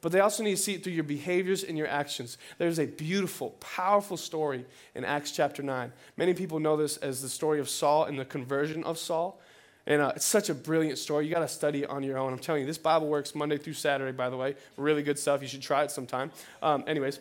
But 0.01 0.13
they 0.13 0.21
also 0.21 0.43
need 0.43 0.57
to 0.57 0.63
see 0.63 0.75
it 0.75 0.85
through 0.85 0.93
your 0.93 1.05
behaviors 1.05 1.65
and 1.65 1.77
your 1.77 1.89
actions. 1.89 2.39
There's 2.59 2.79
a 2.79 2.87
beautiful, 2.87 3.51
powerful 3.61 4.17
story 4.17 4.65
in 4.95 5.05
Acts 5.05 5.33
chapter 5.33 5.63
9. 5.63 5.93
Many 6.17 6.35
people 6.35 6.61
know 6.61 6.77
this 6.77 6.97
as 6.99 7.23
the 7.23 7.29
story 7.29 7.61
of 7.61 7.69
Saul 7.69 8.05
and 8.05 8.19
the 8.19 8.25
conversion 8.25 8.85
of 8.85 8.99
Saul. 8.99 9.41
And 9.87 10.03
uh, 10.03 10.13
it's 10.15 10.27
such 10.27 10.51
a 10.51 10.55
brilliant 10.55 10.99
story. 10.99 11.27
You 11.27 11.33
got 11.33 11.41
to 11.41 11.49
study 11.49 11.83
it 11.83 11.91
on 11.91 12.03
your 12.03 12.19
own. 12.19 12.33
I'm 12.33 12.39
telling 12.39 12.61
you, 12.61 12.67
this 12.67 12.79
Bible 12.79 13.09
works 13.09 13.35
Monday 13.35 13.57
through 13.57 13.73
Saturday, 13.73 14.13
by 14.13 14.29
the 14.29 14.37
way. 14.37 14.55
Really 14.77 15.03
good 15.03 15.19
stuff. 15.19 15.41
You 15.41 15.49
should 15.49 15.63
try 15.63 15.83
it 15.83 15.91
sometime. 15.91 16.31
Um, 16.63 16.85
anyways. 16.87 17.21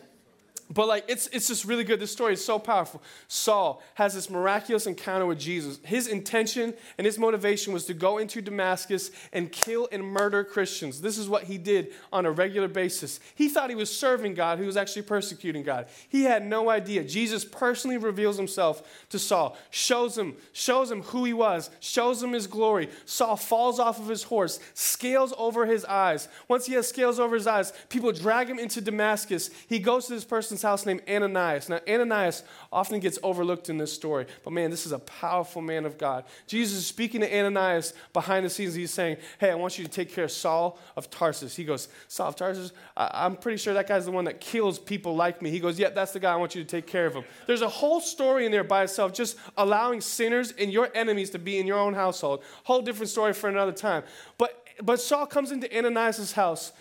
But 0.70 0.86
like 0.86 1.04
it's 1.08 1.28
it's 1.28 1.48
just 1.48 1.64
really 1.64 1.84
good. 1.84 1.98
This 1.98 2.12
story 2.12 2.34
is 2.34 2.44
so 2.44 2.58
powerful. 2.58 3.02
Saul 3.26 3.82
has 3.94 4.12
this 4.14 4.28
miraculous 4.28 4.86
encounter 4.86 5.24
with 5.24 5.38
Jesus. 5.38 5.78
His 5.82 6.06
intention 6.06 6.74
and 6.98 7.06
his 7.06 7.18
motivation 7.18 7.72
was 7.72 7.86
to 7.86 7.94
go 7.94 8.18
into 8.18 8.42
Damascus 8.42 9.10
and 9.32 9.50
kill 9.50 9.88
and 9.90 10.04
murder 10.04 10.44
Christians. 10.44 11.00
This 11.00 11.16
is 11.16 11.26
what 11.26 11.44
he 11.44 11.56
did 11.56 11.92
on 12.12 12.26
a 12.26 12.30
regular 12.30 12.68
basis. 12.68 13.18
He 13.34 13.48
thought 13.48 13.70
he 13.70 13.76
was 13.76 13.94
serving 13.94 14.34
God, 14.34 14.58
he 14.58 14.66
was 14.66 14.76
actually 14.76 15.02
persecuting 15.02 15.62
God. 15.62 15.86
He 16.06 16.24
had 16.24 16.44
no 16.44 16.68
idea. 16.68 17.02
Jesus 17.02 17.46
personally 17.46 17.96
reveals 17.96 18.36
himself 18.36 18.82
to 19.08 19.18
Saul, 19.18 19.56
shows 19.70 20.18
him, 20.18 20.36
shows 20.52 20.90
him 20.90 21.02
who 21.02 21.24
he 21.24 21.32
was, 21.32 21.70
shows 21.80 22.22
him 22.22 22.32
his 22.32 22.46
glory. 22.46 22.90
Saul 23.06 23.36
falls 23.36 23.80
off 23.80 23.98
of 23.98 24.08
his 24.08 24.24
horse, 24.24 24.60
scales 24.74 25.32
over 25.38 25.64
his 25.64 25.86
eyes. 25.86 26.28
Once 26.46 26.66
he 26.66 26.74
has 26.74 26.86
scales 26.86 27.18
over 27.18 27.34
his 27.34 27.46
eyes, 27.46 27.72
people 27.88 28.12
drag 28.12 28.50
him 28.50 28.58
into 28.58 28.82
Damascus. 28.82 29.48
He 29.66 29.78
goes 29.78 30.06
to 30.06 30.12
this 30.12 30.24
person's 30.24 30.57
person's 30.58 30.62
house 30.62 30.86
named 30.86 31.02
Ananias. 31.08 31.68
Now, 31.68 31.80
Ananias 31.88 32.42
often 32.72 33.00
gets 33.00 33.18
overlooked 33.22 33.68
in 33.68 33.78
this 33.78 33.92
story, 33.92 34.26
but 34.44 34.52
man, 34.52 34.70
this 34.70 34.86
is 34.86 34.92
a 34.92 34.98
powerful 34.98 35.62
man 35.62 35.86
of 35.86 35.96
God. 35.98 36.24
Jesus 36.46 36.78
is 36.78 36.86
speaking 36.86 37.20
to 37.20 37.38
Ananias 37.38 37.94
behind 38.12 38.44
the 38.44 38.50
scenes. 38.50 38.74
He's 38.74 38.90
saying, 38.90 39.18
Hey, 39.38 39.50
I 39.50 39.54
want 39.54 39.78
you 39.78 39.84
to 39.84 39.90
take 39.90 40.12
care 40.12 40.24
of 40.24 40.32
Saul 40.32 40.78
of 40.96 41.10
Tarsus. 41.10 41.54
He 41.54 41.64
goes, 41.64 41.88
Saul 42.08 42.28
of 42.28 42.36
Tarsus? 42.36 42.72
I- 42.96 43.26
am 43.26 43.36
pretty 43.36 43.58
sure 43.58 43.74
that 43.74 43.86
guy's 43.86 44.04
the 44.06 44.10
one 44.10 44.24
that 44.24 44.40
kills 44.40 44.78
people 44.78 45.14
like 45.14 45.40
me. 45.40 45.50
He 45.50 45.60
goes, 45.60 45.78
Yeah, 45.78 45.90
that's 45.90 46.12
the 46.12 46.20
guy. 46.20 46.32
I 46.32 46.36
want 46.36 46.54
you 46.54 46.62
to 46.62 46.68
take 46.68 46.86
care 46.86 47.06
of 47.06 47.14
him. 47.14 47.24
There's 47.46 47.62
a 47.62 47.68
whole 47.68 48.00
story 48.00 48.44
in 48.44 48.52
there 48.52 48.64
by 48.64 48.82
itself, 48.84 49.12
just 49.12 49.38
allowing 49.56 50.00
sinners 50.00 50.52
and 50.58 50.72
your 50.72 50.88
enemies 50.94 51.30
to 51.30 51.38
be 51.38 51.58
in 51.58 51.66
your 51.66 51.78
own 51.78 51.94
household. 51.94 52.42
Whole 52.64 52.82
different 52.82 53.10
story 53.10 53.32
for 53.32 53.48
another 53.48 53.72
time. 53.72 54.02
But, 54.38 54.64
but 54.82 55.00
Saul 55.00 55.26
comes 55.26 55.52
into 55.52 55.68
Ananias' 55.76 56.32
house. 56.32 56.72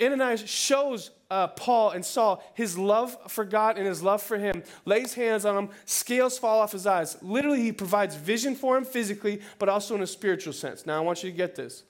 Ananias 0.00 0.48
shows 0.48 1.10
uh, 1.32 1.46
Paul 1.48 1.92
and 1.92 2.04
Saul 2.04 2.44
his 2.52 2.76
love 2.76 3.16
for 3.28 3.46
God 3.46 3.78
and 3.78 3.86
his 3.86 4.02
love 4.02 4.22
for 4.22 4.36
him, 4.36 4.62
lays 4.84 5.14
hands 5.14 5.46
on 5.46 5.56
him, 5.56 5.70
scales 5.86 6.38
fall 6.38 6.60
off 6.60 6.72
his 6.72 6.86
eyes. 6.86 7.16
Literally, 7.22 7.62
he 7.62 7.72
provides 7.72 8.14
vision 8.14 8.54
for 8.54 8.76
him 8.76 8.84
physically, 8.84 9.40
but 9.58 9.70
also 9.70 9.94
in 9.94 10.02
a 10.02 10.06
spiritual 10.06 10.52
sense. 10.52 10.84
Now, 10.84 10.98
I 10.98 11.00
want 11.00 11.24
you 11.24 11.30
to 11.30 11.36
get 11.36 11.54
this. 11.54 11.84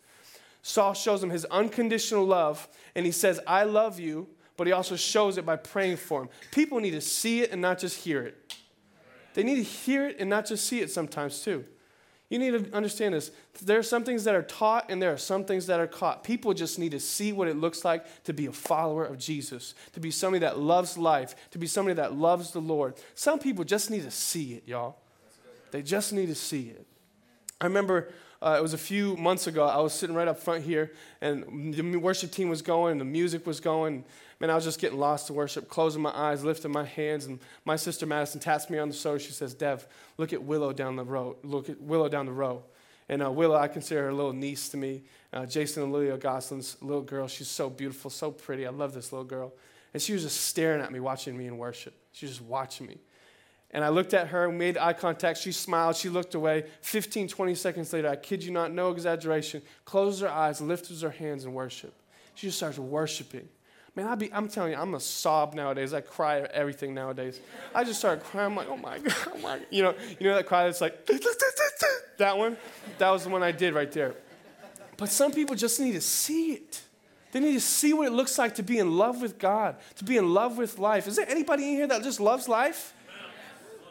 Saul 0.62 0.94
shows 0.94 1.24
him 1.24 1.30
his 1.30 1.44
unconditional 1.46 2.24
love, 2.24 2.68
and 2.94 3.04
he 3.04 3.10
says, 3.10 3.40
I 3.44 3.64
love 3.64 3.98
you, 3.98 4.28
but 4.56 4.68
he 4.68 4.72
also 4.72 4.94
shows 4.94 5.36
it 5.38 5.44
by 5.44 5.56
praying 5.56 5.96
for 5.96 6.22
him. 6.22 6.28
People 6.52 6.78
need 6.78 6.92
to 6.92 7.00
see 7.00 7.42
it 7.42 7.50
and 7.50 7.60
not 7.60 7.80
just 7.80 8.04
hear 8.04 8.22
it. 8.22 8.54
They 9.34 9.42
need 9.42 9.56
to 9.56 9.62
hear 9.62 10.06
it 10.06 10.18
and 10.20 10.30
not 10.30 10.46
just 10.46 10.66
see 10.66 10.80
it 10.80 10.90
sometimes, 10.92 11.40
too. 11.40 11.64
You 12.32 12.38
need 12.38 12.52
to 12.52 12.74
understand 12.74 13.12
this. 13.12 13.30
There 13.60 13.78
are 13.78 13.82
some 13.82 14.04
things 14.04 14.24
that 14.24 14.34
are 14.34 14.42
taught 14.42 14.86
and 14.88 15.02
there 15.02 15.12
are 15.12 15.18
some 15.18 15.44
things 15.44 15.66
that 15.66 15.80
are 15.80 15.86
caught. 15.86 16.24
People 16.24 16.54
just 16.54 16.78
need 16.78 16.92
to 16.92 16.98
see 16.98 17.30
what 17.30 17.46
it 17.46 17.58
looks 17.58 17.84
like 17.84 18.06
to 18.24 18.32
be 18.32 18.46
a 18.46 18.52
follower 18.52 19.04
of 19.04 19.18
Jesus, 19.18 19.74
to 19.92 20.00
be 20.00 20.10
somebody 20.10 20.38
that 20.38 20.58
loves 20.58 20.96
life, 20.96 21.34
to 21.50 21.58
be 21.58 21.66
somebody 21.66 21.94
that 21.96 22.14
loves 22.14 22.52
the 22.52 22.58
Lord. 22.58 22.94
Some 23.14 23.38
people 23.38 23.64
just 23.64 23.90
need 23.90 24.04
to 24.04 24.10
see 24.10 24.54
it, 24.54 24.62
y'all. 24.66 24.96
They 25.72 25.82
just 25.82 26.14
need 26.14 26.28
to 26.28 26.34
see 26.34 26.70
it. 26.70 26.86
I 27.60 27.66
remember 27.66 28.14
uh, 28.40 28.56
it 28.58 28.62
was 28.62 28.72
a 28.72 28.78
few 28.78 29.14
months 29.18 29.46
ago. 29.46 29.66
I 29.66 29.80
was 29.80 29.92
sitting 29.92 30.16
right 30.16 30.26
up 30.26 30.38
front 30.38 30.64
here, 30.64 30.92
and 31.20 31.74
the 31.74 31.96
worship 31.98 32.30
team 32.30 32.48
was 32.48 32.62
going, 32.62 32.96
the 32.96 33.04
music 33.04 33.46
was 33.46 33.60
going. 33.60 34.06
Man, 34.42 34.50
I 34.50 34.56
was 34.56 34.64
just 34.64 34.80
getting 34.80 34.98
lost 34.98 35.28
to 35.28 35.32
worship, 35.32 35.68
closing 35.68 36.02
my 36.02 36.10
eyes, 36.12 36.44
lifting 36.44 36.72
my 36.72 36.84
hands, 36.84 37.26
and 37.26 37.38
my 37.64 37.76
sister 37.76 38.06
Madison 38.06 38.40
taps 38.40 38.68
me 38.68 38.76
on 38.76 38.88
the 38.88 38.94
shoulder. 38.94 39.20
She 39.20 39.30
says, 39.30 39.54
"Dev, 39.54 39.86
look 40.18 40.32
at 40.32 40.42
Willow 40.42 40.72
down 40.72 40.96
the 40.96 41.04
road. 41.04 41.36
Look 41.44 41.70
at 41.70 41.80
Willow 41.80 42.08
down 42.08 42.26
the 42.26 42.32
row." 42.32 42.64
And 43.08 43.22
uh, 43.22 43.30
Willow, 43.30 43.54
I 43.54 43.68
consider 43.68 44.02
her 44.02 44.08
a 44.08 44.14
little 44.14 44.32
niece 44.32 44.68
to 44.70 44.76
me. 44.76 45.04
Uh, 45.32 45.46
Jason 45.46 45.84
and 45.84 45.92
Lilia 45.92 46.18
Goslin's 46.18 46.76
little 46.80 47.02
girl. 47.02 47.28
She's 47.28 47.46
so 47.46 47.70
beautiful, 47.70 48.10
so 48.10 48.32
pretty. 48.32 48.66
I 48.66 48.70
love 48.70 48.94
this 48.94 49.12
little 49.12 49.24
girl. 49.24 49.52
And 49.94 50.02
she 50.02 50.12
was 50.12 50.22
just 50.22 50.40
staring 50.40 50.82
at 50.82 50.90
me, 50.90 50.98
watching 50.98 51.38
me 51.38 51.46
in 51.46 51.56
worship. 51.56 51.94
She 52.10 52.26
was 52.26 52.38
just 52.38 52.48
watching 52.48 52.88
me. 52.88 52.98
And 53.70 53.84
I 53.84 53.90
looked 53.90 54.12
at 54.12 54.28
her, 54.28 54.50
made 54.50 54.76
eye 54.76 54.92
contact. 54.92 55.38
She 55.38 55.52
smiled. 55.52 55.94
She 55.94 56.08
looked 56.08 56.34
away. 56.34 56.64
15, 56.80 57.28
20 57.28 57.54
seconds 57.54 57.92
later, 57.92 58.08
I 58.08 58.16
kid 58.16 58.42
you 58.42 58.50
not, 58.50 58.72
no 58.72 58.90
exaggeration, 58.90 59.62
closes 59.84 60.20
her 60.20 60.28
eyes, 60.28 60.60
lifts 60.60 61.00
her 61.00 61.10
hands 61.10 61.44
in 61.44 61.54
worship. 61.54 61.94
She 62.34 62.48
just 62.48 62.56
starts 62.56 62.78
worshiping. 62.78 63.48
Man, 63.94 64.06
I 64.06 64.14
be, 64.14 64.32
I'm 64.32 64.48
telling 64.48 64.72
you, 64.72 64.78
I'm 64.78 64.94
a 64.94 65.00
sob 65.00 65.54
nowadays. 65.54 65.92
I 65.92 66.00
cry 66.00 66.40
at 66.40 66.50
everything 66.52 66.94
nowadays. 66.94 67.40
I 67.74 67.84
just 67.84 67.98
start 67.98 68.24
crying. 68.24 68.46
I'm 68.46 68.56
like, 68.56 68.68
oh 68.70 68.76
my 68.76 68.98
God, 69.00 69.14
oh 69.34 69.38
my. 69.38 69.60
You 69.70 69.82
know, 69.82 69.94
you 70.18 70.28
know 70.28 70.34
that 70.34 70.46
cry 70.46 70.64
that's 70.64 70.80
like, 70.80 71.06
that 72.18 72.38
one? 72.38 72.56
That 72.98 73.10
was 73.10 73.24
the 73.24 73.28
one 73.28 73.42
I 73.42 73.52
did 73.52 73.74
right 73.74 73.92
there. 73.92 74.14
But 74.96 75.10
some 75.10 75.32
people 75.32 75.56
just 75.56 75.78
need 75.78 75.92
to 75.92 76.00
see 76.00 76.52
it. 76.52 76.80
They 77.32 77.40
need 77.40 77.54
to 77.54 77.60
see 77.60 77.92
what 77.92 78.06
it 78.06 78.12
looks 78.12 78.38
like 78.38 78.54
to 78.56 78.62
be 78.62 78.78
in 78.78 78.96
love 78.96 79.20
with 79.20 79.38
God, 79.38 79.76
to 79.96 80.04
be 80.04 80.16
in 80.16 80.32
love 80.32 80.58
with 80.58 80.78
life. 80.78 81.06
Is 81.06 81.16
there 81.16 81.28
anybody 81.28 81.64
in 81.64 81.76
here 81.76 81.86
that 81.86 82.02
just 82.02 82.20
loves 82.20 82.46
life? 82.48 82.94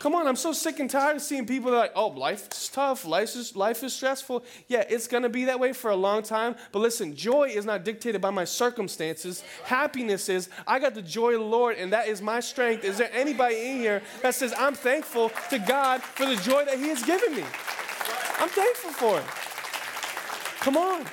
Come 0.01 0.15
on, 0.15 0.25
I'm 0.25 0.35
so 0.35 0.51
sick 0.51 0.79
and 0.79 0.89
tired 0.89 1.17
of 1.17 1.21
seeing 1.21 1.45
people 1.45 1.69
that 1.69 1.77
are 1.77 1.81
like, 1.81 1.91
oh, 1.93 2.07
life 2.07 2.47
is 2.51 2.69
tough, 2.69 3.05
life 3.05 3.35
is, 3.35 3.55
life 3.55 3.83
is 3.83 3.93
stressful. 3.93 4.43
Yeah, 4.67 4.83
it's 4.89 5.07
gonna 5.07 5.29
be 5.29 5.45
that 5.45 5.59
way 5.59 5.73
for 5.73 5.91
a 5.91 5.95
long 5.95 6.23
time. 6.23 6.55
But 6.71 6.79
listen, 6.79 7.15
joy 7.15 7.49
is 7.49 7.65
not 7.65 7.85
dictated 7.85 8.19
by 8.19 8.31
my 8.31 8.43
circumstances. 8.43 9.43
Happiness 9.63 10.27
is, 10.27 10.49
I 10.65 10.79
got 10.79 10.95
the 10.95 11.03
joy 11.03 11.33
of 11.35 11.41
the 11.41 11.45
Lord, 11.45 11.77
and 11.77 11.93
that 11.93 12.07
is 12.07 12.19
my 12.19 12.39
strength. 12.39 12.83
Is 12.83 12.97
there 12.97 13.11
anybody 13.13 13.57
in 13.57 13.77
here 13.77 14.01
that 14.23 14.33
says, 14.33 14.55
I'm 14.57 14.73
thankful 14.73 15.31
to 15.51 15.59
God 15.59 16.01
for 16.01 16.25
the 16.25 16.35
joy 16.37 16.65
that 16.65 16.79
He 16.79 16.87
has 16.87 17.03
given 17.03 17.35
me? 17.35 17.43
I'm 18.39 18.49
thankful 18.49 18.89
for 18.93 19.19
it. 19.19 19.25
Come 20.61 20.77
on. 20.77 21.05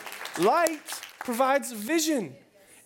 Light 0.43 1.03
provides 1.19 1.73
vision, 1.73 2.35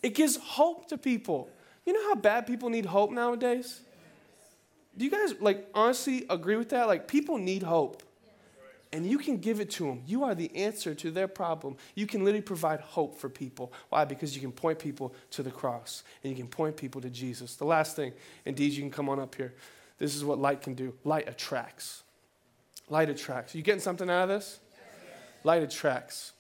it 0.03 0.17
gives 0.17 0.37
hope 0.37 0.89
to 0.89 0.99
people. 0.99 1.49
You 1.87 1.93
know 1.93 2.09
how 2.09 2.17
bad 2.17 2.49
people 2.49 2.71
need 2.71 2.87
hope 2.87 3.13
nowadays? 3.13 3.83
Do 4.97 5.05
you 5.05 5.11
guys 5.11 5.35
like 5.41 5.69
honestly 5.75 6.27
agree 6.29 6.57
with 6.57 6.71
that? 6.71 6.87
Like 6.87 7.09
people 7.09 7.39
need 7.39 7.63
hope. 7.63 8.03
And 8.95 9.07
you 9.07 9.17
can 9.17 9.39
give 9.39 9.59
it 9.59 9.71
to 9.73 9.87
them. 9.87 10.03
You 10.07 10.23
are 10.25 10.35
the 10.35 10.55
answer 10.55 10.95
to 10.95 11.11
their 11.11 11.27
problem. 11.27 11.77
You 11.95 12.07
can 12.07 12.25
literally 12.25 12.43
provide 12.43 12.81
hope 12.81 13.17
for 13.17 13.31
people. 13.31 13.73
Why? 13.89 14.05
Because 14.05 14.35
you 14.35 14.43
can 14.43 14.53
point 14.53 14.79
people 14.79 15.15
to 15.31 15.43
the 15.43 15.51
cross 15.51 16.05
and 16.23 16.31
you 16.31 16.37
can 16.37 16.47
point 16.47 16.77
people 16.77 17.01
to 17.01 17.09
Jesus. 17.09 17.57
The 17.57 17.65
last 17.65 17.97
thing, 17.97 18.13
indeed, 18.45 18.73
you 18.73 18.83
can 18.83 18.91
come 18.91 19.09
on 19.09 19.19
up 19.19 19.35
here. 19.35 19.55
This 19.97 20.15
is 20.15 20.25
what 20.25 20.39
light 20.39 20.61
can 20.61 20.75
do 20.75 20.93
light 21.05 21.27
attracts. 21.27 22.03
Light 22.91 23.09
attracts. 23.09 23.55
You 23.55 23.63
getting 23.63 23.81
something 23.81 24.11
out 24.11 24.25
of 24.25 24.29
this? 24.29 24.61
Light 25.43 25.63
attracts. 25.63 26.33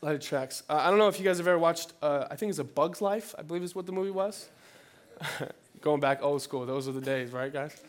Light 0.00 0.16
attracts. 0.16 0.64
Uh, 0.68 0.74
I 0.74 0.90
don't 0.90 0.98
know 0.98 1.08
if 1.08 1.20
you 1.20 1.24
guys 1.24 1.38
have 1.38 1.46
ever 1.46 1.58
watched, 1.58 1.92
uh, 2.02 2.26
I 2.30 2.36
think 2.36 2.50
it's 2.50 2.58
A 2.58 2.64
Bug's 2.64 3.00
Life, 3.00 3.34
I 3.38 3.42
believe 3.42 3.62
is 3.62 3.74
what 3.74 3.86
the 3.86 3.92
movie 3.92 4.10
was. 4.10 4.48
going 5.84 6.00
back 6.00 6.22
old 6.22 6.40
school. 6.40 6.64
Those 6.64 6.88
are 6.88 6.92
the 6.92 7.00
days, 7.00 7.30
right, 7.30 7.52
guys? 7.52 7.80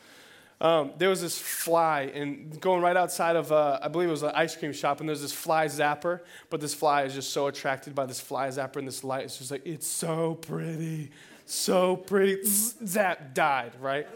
Um, 0.59 0.91
there 0.97 1.09
was 1.09 1.21
this 1.21 1.37
fly, 1.37 2.11
and 2.13 2.59
going 2.61 2.81
right 2.81 2.95
outside 2.95 3.35
of, 3.35 3.51
uh, 3.51 3.79
I 3.81 3.87
believe 3.87 4.09
it 4.09 4.11
was 4.11 4.23
an 4.23 4.31
ice 4.35 4.55
cream 4.55 4.73
shop, 4.73 4.99
and 4.99 5.09
there's 5.09 5.21
this 5.21 5.33
fly 5.33 5.65
zapper, 5.65 6.19
but 6.49 6.61
this 6.61 6.73
fly 6.73 7.03
is 7.03 7.13
just 7.13 7.31
so 7.31 7.47
attracted 7.47 7.95
by 7.95 8.05
this 8.05 8.19
fly 8.19 8.47
zapper 8.49 8.77
and 8.77 8.87
this 8.87 9.03
light. 9.03 9.25
It's 9.25 9.37
just 9.37 9.51
like, 9.51 9.65
it's 9.65 9.87
so 9.87 10.35
pretty, 10.35 11.11
so 11.45 11.95
pretty. 11.95 12.41
Zap, 12.45 13.33
died, 13.33 13.71
right? 13.81 14.07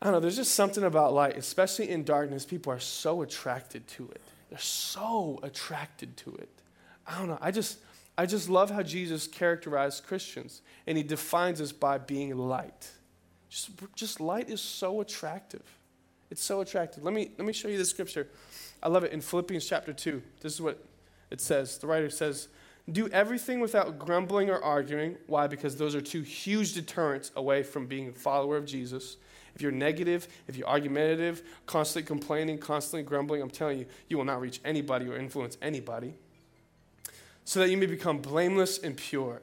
I 0.00 0.06
don't 0.06 0.14
know, 0.14 0.20
there's 0.20 0.36
just 0.36 0.54
something 0.54 0.84
about 0.84 1.12
light, 1.12 1.36
especially 1.36 1.90
in 1.90 2.04
darkness, 2.04 2.44
people 2.44 2.72
are 2.72 2.80
so 2.80 3.22
attracted 3.22 3.86
to 3.88 4.08
it. 4.10 4.22
They're 4.48 4.58
so 4.58 5.38
attracted 5.42 6.16
to 6.18 6.34
it. 6.36 6.48
I 7.06 7.18
don't 7.18 7.28
know, 7.28 7.38
I 7.40 7.50
just, 7.50 7.78
I 8.20 8.26
just 8.26 8.50
love 8.50 8.70
how 8.70 8.82
Jesus 8.82 9.26
characterized 9.26 10.04
Christians, 10.04 10.60
and 10.86 10.98
he 10.98 11.02
defines 11.02 11.58
us 11.58 11.72
by 11.72 11.96
being 11.96 12.36
light. 12.36 12.90
Just, 13.48 13.70
just 13.96 14.20
light 14.20 14.50
is 14.50 14.60
so 14.60 15.00
attractive. 15.00 15.62
It's 16.30 16.44
so 16.44 16.60
attractive. 16.60 17.02
Let 17.02 17.14
me, 17.14 17.30
let 17.38 17.46
me 17.46 17.54
show 17.54 17.68
you 17.68 17.78
the 17.78 17.84
scripture. 17.86 18.28
I 18.82 18.90
love 18.90 19.04
it 19.04 19.12
in 19.12 19.22
Philippians 19.22 19.64
chapter 19.64 19.94
2. 19.94 20.20
This 20.42 20.52
is 20.52 20.60
what 20.60 20.84
it 21.30 21.40
says. 21.40 21.78
The 21.78 21.86
writer 21.86 22.10
says, 22.10 22.48
Do 22.92 23.08
everything 23.08 23.58
without 23.58 23.98
grumbling 23.98 24.50
or 24.50 24.62
arguing. 24.62 25.16
Why? 25.26 25.46
Because 25.46 25.76
those 25.76 25.94
are 25.94 26.02
two 26.02 26.20
huge 26.20 26.74
deterrents 26.74 27.32
away 27.36 27.62
from 27.62 27.86
being 27.86 28.10
a 28.10 28.12
follower 28.12 28.58
of 28.58 28.66
Jesus. 28.66 29.16
If 29.54 29.62
you're 29.62 29.72
negative, 29.72 30.28
if 30.46 30.58
you're 30.58 30.68
argumentative, 30.68 31.42
constantly 31.64 32.06
complaining, 32.06 32.58
constantly 32.58 33.02
grumbling, 33.02 33.40
I'm 33.40 33.48
telling 33.48 33.78
you, 33.78 33.86
you 34.10 34.18
will 34.18 34.26
not 34.26 34.42
reach 34.42 34.60
anybody 34.62 35.08
or 35.08 35.16
influence 35.16 35.56
anybody. 35.62 36.12
So 37.44 37.60
that 37.60 37.70
you 37.70 37.76
may 37.76 37.86
become 37.86 38.18
blameless 38.18 38.78
and 38.78 38.96
pure, 38.96 39.42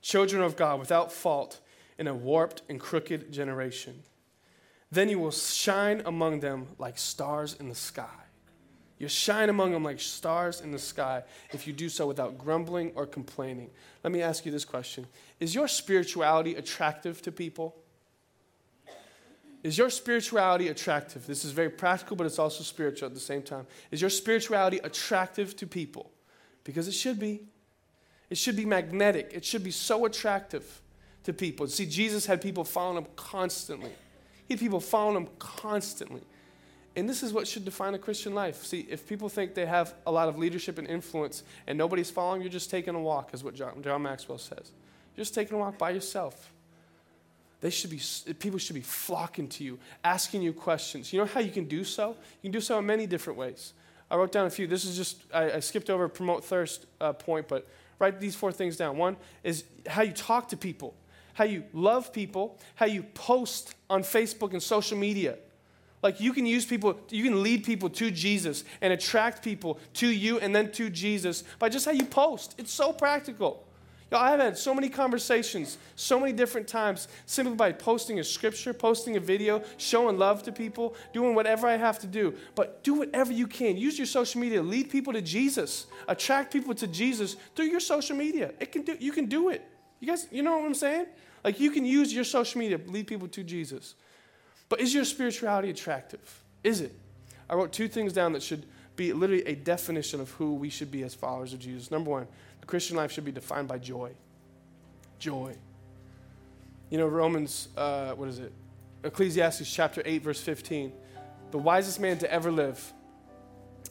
children 0.00 0.42
of 0.42 0.56
God 0.56 0.78
without 0.78 1.10
fault 1.10 1.60
in 1.98 2.06
a 2.06 2.14
warped 2.14 2.62
and 2.68 2.78
crooked 2.78 3.32
generation. 3.32 4.02
Then 4.90 5.08
you 5.08 5.18
will 5.18 5.32
shine 5.32 6.02
among 6.06 6.40
them 6.40 6.68
like 6.78 6.98
stars 6.98 7.54
in 7.54 7.68
the 7.68 7.74
sky. 7.74 8.06
You'll 8.98 9.08
shine 9.08 9.48
among 9.48 9.72
them 9.72 9.84
like 9.84 10.00
stars 10.00 10.60
in 10.60 10.72
the 10.72 10.78
sky 10.78 11.22
if 11.52 11.66
you 11.66 11.72
do 11.72 11.88
so 11.88 12.06
without 12.06 12.36
grumbling 12.36 12.92
or 12.94 13.06
complaining. 13.06 13.70
Let 14.02 14.12
me 14.12 14.22
ask 14.22 14.44
you 14.44 14.52
this 14.52 14.64
question 14.64 15.06
Is 15.40 15.54
your 15.54 15.68
spirituality 15.68 16.54
attractive 16.54 17.22
to 17.22 17.32
people? 17.32 17.76
Is 19.62 19.76
your 19.76 19.90
spirituality 19.90 20.68
attractive? 20.68 21.26
This 21.26 21.44
is 21.44 21.50
very 21.50 21.70
practical, 21.70 22.16
but 22.16 22.26
it's 22.26 22.38
also 22.38 22.62
spiritual 22.62 23.06
at 23.06 23.14
the 23.14 23.20
same 23.20 23.42
time. 23.42 23.66
Is 23.90 24.00
your 24.00 24.10
spirituality 24.10 24.78
attractive 24.78 25.56
to 25.56 25.66
people? 25.66 26.10
Because 26.68 26.86
it 26.86 26.92
should 26.92 27.18
be. 27.18 27.40
It 28.28 28.36
should 28.36 28.54
be 28.54 28.66
magnetic. 28.66 29.30
It 29.32 29.42
should 29.42 29.64
be 29.64 29.70
so 29.70 30.04
attractive 30.04 30.82
to 31.24 31.32
people. 31.32 31.66
See, 31.66 31.86
Jesus 31.86 32.26
had 32.26 32.42
people 32.42 32.62
following 32.62 32.98
him 32.98 33.06
constantly. 33.16 33.92
He 34.46 34.52
had 34.52 34.60
people 34.60 34.78
following 34.78 35.16
him 35.16 35.28
constantly. 35.38 36.20
And 36.94 37.08
this 37.08 37.22
is 37.22 37.32
what 37.32 37.48
should 37.48 37.64
define 37.64 37.94
a 37.94 37.98
Christian 37.98 38.34
life. 38.34 38.66
See, 38.66 38.86
if 38.90 39.08
people 39.08 39.30
think 39.30 39.54
they 39.54 39.64
have 39.64 39.94
a 40.06 40.12
lot 40.12 40.28
of 40.28 40.36
leadership 40.36 40.76
and 40.76 40.86
influence 40.86 41.42
and 41.66 41.78
nobody's 41.78 42.10
following, 42.10 42.42
you're 42.42 42.50
just 42.50 42.68
taking 42.68 42.94
a 42.94 43.00
walk, 43.00 43.32
is 43.32 43.42
what 43.42 43.54
John, 43.54 43.82
John 43.82 44.02
Maxwell 44.02 44.36
says. 44.36 44.72
You're 45.16 45.24
just 45.24 45.34
taking 45.34 45.56
a 45.56 45.58
walk 45.58 45.78
by 45.78 45.88
yourself. 45.88 46.52
They 47.62 47.70
should 47.70 47.88
be, 47.88 48.00
people 48.34 48.58
should 48.58 48.74
be 48.74 48.82
flocking 48.82 49.48
to 49.48 49.64
you, 49.64 49.78
asking 50.04 50.42
you 50.42 50.52
questions. 50.52 51.14
You 51.14 51.20
know 51.20 51.24
how 51.24 51.40
you 51.40 51.50
can 51.50 51.64
do 51.64 51.82
so? 51.82 52.10
You 52.42 52.50
can 52.50 52.52
do 52.52 52.60
so 52.60 52.78
in 52.78 52.84
many 52.84 53.06
different 53.06 53.38
ways. 53.38 53.72
I 54.10 54.16
wrote 54.16 54.32
down 54.32 54.46
a 54.46 54.50
few. 54.50 54.66
This 54.66 54.84
is 54.84 54.96
just, 54.96 55.22
I, 55.32 55.52
I 55.52 55.60
skipped 55.60 55.90
over 55.90 56.08
promote 56.08 56.44
thirst 56.44 56.86
uh, 57.00 57.12
point, 57.12 57.48
but 57.48 57.66
write 57.98 58.20
these 58.20 58.34
four 58.34 58.52
things 58.52 58.76
down. 58.76 58.96
One 58.96 59.16
is 59.44 59.64
how 59.86 60.02
you 60.02 60.12
talk 60.12 60.48
to 60.48 60.56
people, 60.56 60.94
how 61.34 61.44
you 61.44 61.64
love 61.72 62.12
people, 62.12 62.58
how 62.74 62.86
you 62.86 63.02
post 63.02 63.74
on 63.90 64.02
Facebook 64.02 64.52
and 64.52 64.62
social 64.62 64.96
media. 64.96 65.36
Like 66.02 66.20
you 66.20 66.32
can 66.32 66.46
use 66.46 66.64
people, 66.64 66.98
you 67.10 67.24
can 67.24 67.42
lead 67.42 67.64
people 67.64 67.90
to 67.90 68.10
Jesus 68.10 68.64
and 68.80 68.92
attract 68.92 69.42
people 69.42 69.78
to 69.94 70.08
you 70.08 70.38
and 70.38 70.54
then 70.54 70.70
to 70.72 70.90
Jesus 70.90 71.42
by 71.58 71.68
just 71.68 71.84
how 71.84 71.92
you 71.92 72.04
post. 72.04 72.54
It's 72.56 72.72
so 72.72 72.92
practical. 72.92 73.64
Y'all, 74.10 74.22
I've 74.22 74.40
had 74.40 74.56
so 74.56 74.74
many 74.74 74.88
conversations, 74.88 75.76
so 75.94 76.18
many 76.18 76.32
different 76.32 76.66
times, 76.66 77.08
simply 77.26 77.54
by 77.54 77.72
posting 77.72 78.18
a 78.20 78.24
scripture, 78.24 78.72
posting 78.72 79.16
a 79.16 79.20
video, 79.20 79.62
showing 79.76 80.16
love 80.16 80.42
to 80.44 80.52
people, 80.52 80.94
doing 81.12 81.34
whatever 81.34 81.66
I 81.66 81.76
have 81.76 81.98
to 81.98 82.06
do. 82.06 82.34
But 82.54 82.82
do 82.82 82.94
whatever 82.94 83.32
you 83.32 83.46
can. 83.46 83.76
Use 83.76 83.98
your 83.98 84.06
social 84.06 84.40
media, 84.40 84.62
lead 84.62 84.88
people 84.88 85.12
to 85.12 85.20
Jesus, 85.20 85.86
attract 86.06 86.52
people 86.52 86.74
to 86.76 86.86
Jesus 86.86 87.36
through 87.54 87.66
your 87.66 87.80
social 87.80 88.16
media. 88.16 88.52
It 88.60 88.72
can 88.72 88.82
do, 88.82 88.96
you 88.98 89.12
can 89.12 89.26
do 89.26 89.50
it. 89.50 89.62
You 90.00 90.08
guys, 90.08 90.26
you 90.30 90.42
know 90.42 90.56
what 90.56 90.64
I'm 90.64 90.74
saying? 90.74 91.06
Like 91.44 91.60
you 91.60 91.70
can 91.70 91.84
use 91.84 92.12
your 92.12 92.24
social 92.24 92.58
media, 92.58 92.78
to 92.78 92.90
lead 92.90 93.06
people 93.06 93.28
to 93.28 93.44
Jesus. 93.44 93.94
But 94.70 94.80
is 94.80 94.94
your 94.94 95.04
spirituality 95.04 95.68
attractive? 95.68 96.42
Is 96.64 96.80
it? 96.80 96.94
I 97.48 97.54
wrote 97.54 97.72
two 97.72 97.88
things 97.88 98.12
down 98.12 98.32
that 98.32 98.42
should 98.42 98.64
be 98.96 99.12
literally 99.12 99.42
a 99.46 99.54
definition 99.54 100.20
of 100.20 100.30
who 100.32 100.54
we 100.54 100.68
should 100.68 100.90
be 100.90 101.02
as 101.04 101.14
followers 101.14 101.52
of 101.52 101.60
Jesus. 101.60 101.90
Number 101.90 102.10
one, 102.10 102.26
Christian 102.68 102.96
life 102.96 103.10
should 103.10 103.24
be 103.24 103.32
defined 103.32 103.66
by 103.66 103.78
joy. 103.78 104.12
Joy. 105.18 105.56
You 106.90 106.98
know, 106.98 107.06
Romans, 107.06 107.68
uh, 107.76 108.12
what 108.12 108.28
is 108.28 108.38
it? 108.38 108.52
Ecclesiastes 109.02 109.72
chapter 109.72 110.02
8, 110.04 110.22
verse 110.22 110.40
15. 110.40 110.92
The 111.50 111.58
wisest 111.58 111.98
man 111.98 112.18
to 112.18 112.30
ever 112.30 112.52
live, 112.52 112.92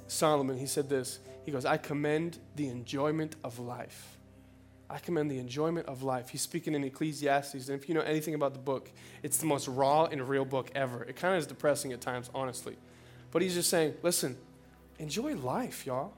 Solomon, 0.07 0.57
he 0.57 0.67
said 0.67 0.89
this. 0.89 1.19
He 1.43 1.51
goes, 1.51 1.65
I 1.65 1.77
commend 1.77 2.37
the 2.55 2.67
enjoyment 2.67 3.35
of 3.43 3.57
life. 3.57 4.15
I 4.91 4.99
commend 4.99 5.31
the 5.31 5.39
enjoyment 5.39 5.87
of 5.87 6.03
life. 6.03 6.29
He's 6.29 6.41
speaking 6.43 6.75
in 6.75 6.83
Ecclesiastes, 6.83 7.69
and 7.69 7.81
if 7.81 7.89
you 7.89 7.95
know 7.95 8.01
anything 8.01 8.35
about 8.35 8.53
the 8.53 8.59
book, 8.59 8.91
it's 9.23 9.37
the 9.37 9.47
most 9.47 9.67
raw 9.67 10.05
and 10.05 10.29
real 10.29 10.45
book 10.45 10.69
ever. 10.75 11.03
It 11.03 11.15
kind 11.15 11.33
of 11.33 11.39
is 11.39 11.47
depressing 11.47 11.93
at 11.93 12.01
times, 12.01 12.29
honestly. 12.35 12.77
But 13.31 13.41
he's 13.41 13.55
just 13.55 13.71
saying, 13.71 13.95
listen, 14.03 14.37
enjoy 14.99 15.35
life, 15.35 15.87
y'all. 15.87 16.13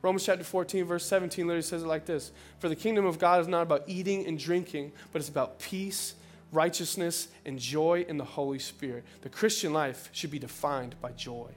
Romans 0.00 0.24
chapter 0.24 0.44
14, 0.44 0.84
verse 0.84 1.04
17 1.06 1.46
literally 1.46 1.62
says 1.62 1.82
it 1.82 1.86
like 1.86 2.06
this 2.06 2.30
For 2.60 2.68
the 2.68 2.76
kingdom 2.76 3.04
of 3.04 3.18
God 3.18 3.40
is 3.40 3.48
not 3.48 3.62
about 3.62 3.84
eating 3.86 4.26
and 4.26 4.38
drinking, 4.38 4.92
but 5.12 5.20
it's 5.20 5.28
about 5.28 5.58
peace, 5.58 6.14
righteousness, 6.52 7.28
and 7.44 7.58
joy 7.58 8.04
in 8.08 8.16
the 8.16 8.24
Holy 8.24 8.60
Spirit. 8.60 9.04
The 9.22 9.28
Christian 9.28 9.72
life 9.72 10.08
should 10.12 10.30
be 10.30 10.38
defined 10.38 10.94
by 11.00 11.12
joy, 11.12 11.48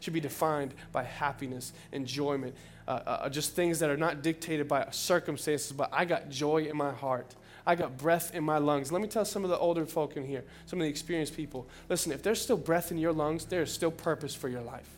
should 0.00 0.12
be 0.12 0.20
defined 0.20 0.74
by 0.92 1.02
happiness, 1.02 1.72
enjoyment, 1.92 2.54
uh, 2.86 2.90
uh, 2.90 3.10
uh, 3.10 3.28
just 3.28 3.54
things 3.54 3.80
that 3.80 3.90
are 3.90 3.96
not 3.96 4.22
dictated 4.22 4.68
by 4.68 4.86
circumstances, 4.92 5.72
but 5.72 5.90
I 5.92 6.04
got 6.04 6.30
joy 6.30 6.64
in 6.64 6.76
my 6.76 6.92
heart. 6.92 7.34
I 7.66 7.74
got 7.74 7.98
breath 7.98 8.34
in 8.34 8.44
my 8.44 8.56
lungs. 8.56 8.90
Let 8.90 9.02
me 9.02 9.08
tell 9.08 9.26
some 9.26 9.44
of 9.44 9.50
the 9.50 9.58
older 9.58 9.84
folk 9.84 10.16
in 10.16 10.24
here, 10.24 10.44
some 10.64 10.80
of 10.80 10.84
the 10.84 10.88
experienced 10.88 11.36
people. 11.36 11.66
Listen, 11.90 12.12
if 12.12 12.22
there's 12.22 12.40
still 12.40 12.56
breath 12.56 12.90
in 12.90 12.96
your 12.96 13.12
lungs, 13.12 13.44
there 13.44 13.60
is 13.60 13.70
still 13.70 13.90
purpose 13.90 14.34
for 14.34 14.48
your 14.48 14.62
life. 14.62 14.97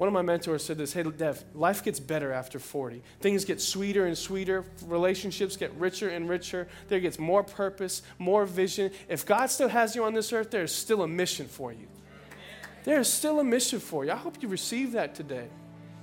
One 0.00 0.06
of 0.06 0.14
my 0.14 0.22
mentors 0.22 0.64
said 0.64 0.78
this 0.78 0.94
Hey, 0.94 1.02
Dev, 1.02 1.44
life 1.54 1.84
gets 1.84 2.00
better 2.00 2.32
after 2.32 2.58
40. 2.58 3.02
Things 3.20 3.44
get 3.44 3.60
sweeter 3.60 4.06
and 4.06 4.16
sweeter. 4.16 4.64
Relationships 4.86 5.58
get 5.58 5.74
richer 5.74 6.08
and 6.08 6.26
richer. 6.26 6.68
There 6.88 7.00
gets 7.00 7.18
more 7.18 7.44
purpose, 7.44 8.00
more 8.18 8.46
vision. 8.46 8.92
If 9.10 9.26
God 9.26 9.50
still 9.50 9.68
has 9.68 9.94
you 9.94 10.04
on 10.04 10.14
this 10.14 10.32
earth, 10.32 10.50
there 10.50 10.62
is 10.62 10.74
still 10.74 11.02
a 11.02 11.06
mission 11.06 11.46
for 11.46 11.70
you. 11.70 11.86
There 12.84 12.98
is 12.98 13.12
still 13.12 13.40
a 13.40 13.44
mission 13.44 13.78
for 13.78 14.06
you. 14.06 14.12
I 14.12 14.16
hope 14.16 14.40
you 14.40 14.48
receive 14.48 14.92
that 14.92 15.14
today. 15.14 15.48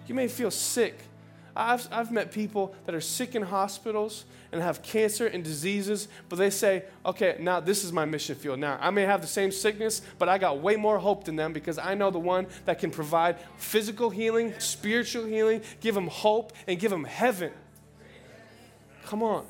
You 0.06 0.14
may 0.14 0.28
feel 0.28 0.52
sick. 0.52 1.00
I've, 1.60 1.88
I've 1.92 2.12
met 2.12 2.32
people 2.32 2.76
that 2.86 2.94
are 2.94 3.02
sick 3.02 3.36
in 3.36 3.42
hospitals 3.42 4.26
and 4.52 4.62
have 4.62 4.82
cancer 4.82 5.28
and 5.28 5.44
diseases, 5.44 6.08
but 6.30 6.38
they 6.38 6.50
say, 6.50 6.84
okay, 7.06 7.38
now 7.40 7.60
this 7.60 7.84
is 7.84 7.92
my 7.92 8.06
mission 8.06 8.36
field. 8.36 8.60
Now, 8.60 8.78
I 8.82 8.90
may 8.92 9.04
have 9.04 9.22
the 9.22 9.28
same 9.28 9.52
sickness, 9.52 10.02
but 10.20 10.30
I 10.30 10.38
got 10.38 10.60
way 10.60 10.76
more 10.76 11.00
hope 11.00 11.26
than 11.26 11.36
them 11.36 11.54
because 11.54 11.78
I 11.78 11.96
know 11.96 12.12
the 12.12 12.20
one 12.20 12.48
that 12.66 12.80
can 12.80 12.92
provide 12.92 13.38
physical 13.58 14.10
healing, 14.10 14.54
spiritual 14.60 15.26
healing, 15.26 15.62
give 15.82 15.96
them 15.96 16.08
hope, 16.08 16.54
and 16.68 16.80
give 16.80 16.92
them 16.92 17.04
heaven. 17.04 17.52
Come 19.06 19.24
on. 19.24 19.46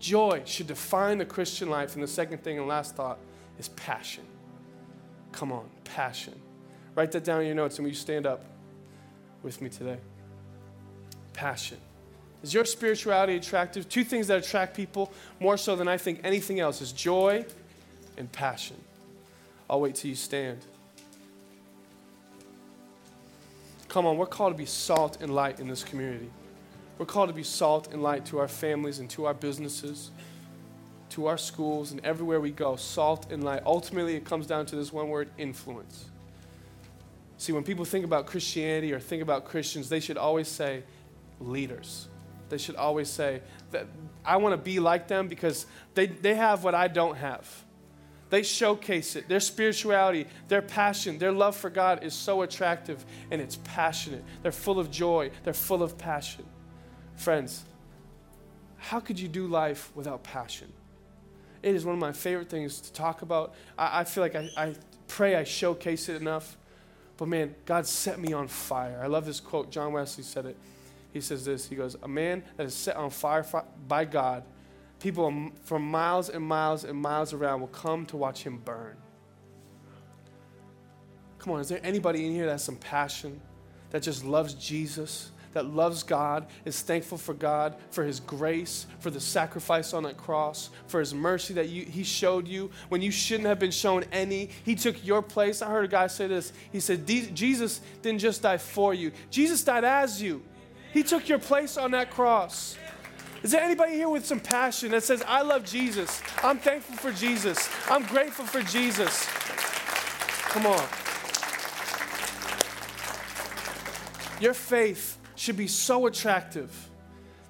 Joy 0.00 0.42
should 0.44 0.68
define 0.68 1.18
the 1.18 1.26
Christian 1.26 1.68
life. 1.68 1.94
And 1.94 2.02
the 2.02 2.08
second 2.08 2.42
thing 2.42 2.58
and 2.58 2.68
last 2.68 2.94
thought 2.94 3.18
is 3.58 3.68
passion. 3.70 4.24
Come 5.32 5.52
on, 5.52 5.68
passion. 5.84 6.34
Write 6.94 7.12
that 7.12 7.24
down 7.24 7.40
in 7.40 7.46
your 7.46 7.56
notes 7.56 7.78
and 7.78 7.84
will 7.84 7.90
you 7.90 7.96
stand 7.96 8.26
up 8.26 8.44
with 9.42 9.60
me 9.60 9.68
today? 9.68 9.98
Passion. 11.38 11.78
Is 12.42 12.52
your 12.52 12.64
spirituality 12.64 13.36
attractive? 13.36 13.88
Two 13.88 14.02
things 14.02 14.26
that 14.26 14.44
attract 14.44 14.74
people 14.74 15.12
more 15.38 15.56
so 15.56 15.76
than 15.76 15.86
I 15.86 15.96
think 15.96 16.20
anything 16.24 16.58
else 16.58 16.80
is 16.80 16.90
joy 16.90 17.46
and 18.16 18.30
passion. 18.32 18.74
I'll 19.70 19.80
wait 19.80 19.94
till 19.94 20.08
you 20.08 20.16
stand. 20.16 20.58
Come 23.88 24.04
on, 24.04 24.16
we're 24.16 24.26
called 24.26 24.52
to 24.52 24.58
be 24.58 24.66
salt 24.66 25.18
and 25.20 25.32
light 25.32 25.60
in 25.60 25.68
this 25.68 25.84
community. 25.84 26.28
We're 26.98 27.06
called 27.06 27.28
to 27.28 27.34
be 27.36 27.44
salt 27.44 27.92
and 27.92 28.02
light 28.02 28.26
to 28.26 28.40
our 28.40 28.48
families 28.48 28.98
and 28.98 29.08
to 29.10 29.26
our 29.26 29.34
businesses, 29.34 30.10
to 31.10 31.26
our 31.26 31.38
schools, 31.38 31.92
and 31.92 32.04
everywhere 32.04 32.40
we 32.40 32.50
go. 32.50 32.74
Salt 32.74 33.30
and 33.30 33.44
light. 33.44 33.62
Ultimately, 33.64 34.16
it 34.16 34.24
comes 34.24 34.48
down 34.48 34.66
to 34.66 34.74
this 34.74 34.92
one 34.92 35.08
word 35.08 35.28
influence. 35.38 36.06
See, 37.36 37.52
when 37.52 37.62
people 37.62 37.84
think 37.84 38.04
about 38.04 38.26
Christianity 38.26 38.92
or 38.92 38.98
think 38.98 39.22
about 39.22 39.44
Christians, 39.44 39.88
they 39.88 40.00
should 40.00 40.16
always 40.16 40.48
say 40.48 40.82
leaders 41.40 42.08
they 42.48 42.58
should 42.58 42.76
always 42.76 43.08
say 43.08 43.42
that 43.70 43.86
I 44.24 44.36
want 44.36 44.52
to 44.52 44.56
be 44.56 44.80
like 44.80 45.08
them 45.08 45.28
because 45.28 45.66
they, 45.94 46.06
they 46.06 46.34
have 46.34 46.64
what 46.64 46.74
I 46.74 46.88
don't 46.88 47.16
have. 47.16 47.64
They 48.30 48.42
showcase 48.42 49.16
it. 49.16 49.28
Their 49.28 49.40
spirituality, 49.40 50.26
their 50.48 50.60
passion, 50.60 51.18
their 51.18 51.32
love 51.32 51.56
for 51.56 51.70
God 51.70 52.04
is 52.04 52.12
so 52.12 52.42
attractive 52.42 53.04
and 53.30 53.40
it's 53.40 53.56
passionate. 53.64 54.22
They're 54.42 54.52
full 54.52 54.78
of 54.78 54.90
joy, 54.90 55.30
they're 55.44 55.54
full 55.54 55.82
of 55.82 55.96
passion. 55.96 56.44
Friends, 57.16 57.64
how 58.76 59.00
could 59.00 59.18
you 59.18 59.28
do 59.28 59.46
life 59.46 59.90
without 59.94 60.22
passion? 60.22 60.72
It 61.62 61.74
is 61.74 61.84
one 61.84 61.94
of 61.94 62.00
my 62.00 62.12
favorite 62.12 62.48
things 62.48 62.80
to 62.82 62.92
talk 62.92 63.22
about. 63.22 63.54
I, 63.76 64.00
I 64.00 64.04
feel 64.04 64.22
like 64.22 64.36
I, 64.36 64.48
I 64.56 64.74
pray 65.08 65.34
I 65.34 65.44
showcase 65.44 66.08
it 66.08 66.20
enough. 66.20 66.56
But 67.16 67.26
man, 67.26 67.56
God 67.64 67.84
set 67.86 68.20
me 68.20 68.32
on 68.32 68.46
fire. 68.46 69.00
I 69.02 69.08
love 69.08 69.26
this 69.26 69.40
quote. 69.40 69.72
John 69.72 69.92
Wesley 69.92 70.22
said 70.22 70.46
it 70.46 70.56
he 71.18 71.22
says 71.22 71.44
this 71.44 71.68
He 71.68 71.76
goes, 71.76 71.96
A 72.02 72.08
man 72.08 72.42
that 72.56 72.66
is 72.66 72.74
set 72.74 72.96
on 72.96 73.10
fire 73.10 73.44
by 73.86 74.04
God 74.04 74.44
people 75.00 75.50
from 75.62 75.82
miles 75.82 76.28
and 76.28 76.44
miles 76.44 76.84
and 76.84 76.98
miles 76.98 77.32
around 77.32 77.60
will 77.60 77.68
come 77.68 78.06
to 78.06 78.16
watch 78.16 78.42
him 78.42 78.58
burn. 78.58 78.96
Come 81.38 81.52
on, 81.52 81.60
is 81.60 81.68
there 81.68 81.80
anybody 81.82 82.26
in 82.26 82.32
here 82.32 82.46
that 82.46 82.52
has 82.52 82.64
some 82.64 82.76
passion, 82.76 83.40
that 83.90 84.02
just 84.02 84.24
loves 84.24 84.54
Jesus, 84.54 85.30
that 85.52 85.66
loves 85.66 86.02
God, 86.02 86.46
is 86.64 86.82
thankful 86.82 87.16
for 87.16 87.32
God, 87.32 87.76
for 87.90 88.02
His 88.02 88.18
grace, 88.18 88.86
for 88.98 89.10
the 89.10 89.20
sacrifice 89.20 89.94
on 89.94 90.02
that 90.02 90.16
cross, 90.16 90.70
for 90.88 90.98
His 90.98 91.14
mercy 91.14 91.54
that 91.54 91.68
you, 91.68 91.84
He 91.84 92.02
showed 92.02 92.48
you 92.48 92.70
when 92.88 93.02
you 93.02 93.12
shouldn't 93.12 93.46
have 93.46 93.60
been 93.60 93.70
shown 93.70 94.04
any? 94.10 94.50
He 94.64 94.74
took 94.74 95.06
your 95.06 95.22
place. 95.22 95.62
I 95.62 95.70
heard 95.70 95.84
a 95.84 95.88
guy 95.88 96.08
say 96.08 96.26
this. 96.26 96.52
He 96.72 96.80
said, 96.80 97.06
Jesus 97.06 97.80
didn't 98.02 98.18
just 98.18 98.42
die 98.42 98.58
for 98.58 98.92
you, 98.92 99.12
Jesus 99.30 99.62
died 99.62 99.84
as 99.84 100.20
you. 100.20 100.42
He 100.92 101.02
took 101.02 101.28
your 101.28 101.38
place 101.38 101.76
on 101.76 101.90
that 101.92 102.10
cross. 102.10 102.76
Is 103.42 103.52
there 103.52 103.62
anybody 103.62 103.94
here 103.94 104.08
with 104.08 104.26
some 104.26 104.40
passion 104.40 104.90
that 104.90 105.04
says, 105.04 105.22
I 105.26 105.42
love 105.42 105.64
Jesus? 105.64 106.20
I'm 106.42 106.58
thankful 106.58 106.96
for 106.96 107.12
Jesus. 107.12 107.68
I'm 107.88 108.04
grateful 108.04 108.44
for 108.44 108.62
Jesus. 108.62 109.26
Come 110.48 110.66
on. 110.66 110.88
Your 114.40 114.54
faith 114.54 115.18
should 115.36 115.56
be 115.56 115.68
so 115.68 116.06
attractive 116.06 116.88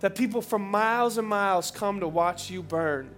that 0.01 0.15
people 0.15 0.43
from 0.43 0.63
miles 0.63 1.19
and 1.19 1.27
miles 1.27 1.71
come 1.71 2.01
to 2.01 2.09
watch 2.09 2.51
you 2.51 2.63
burn. 2.63 3.11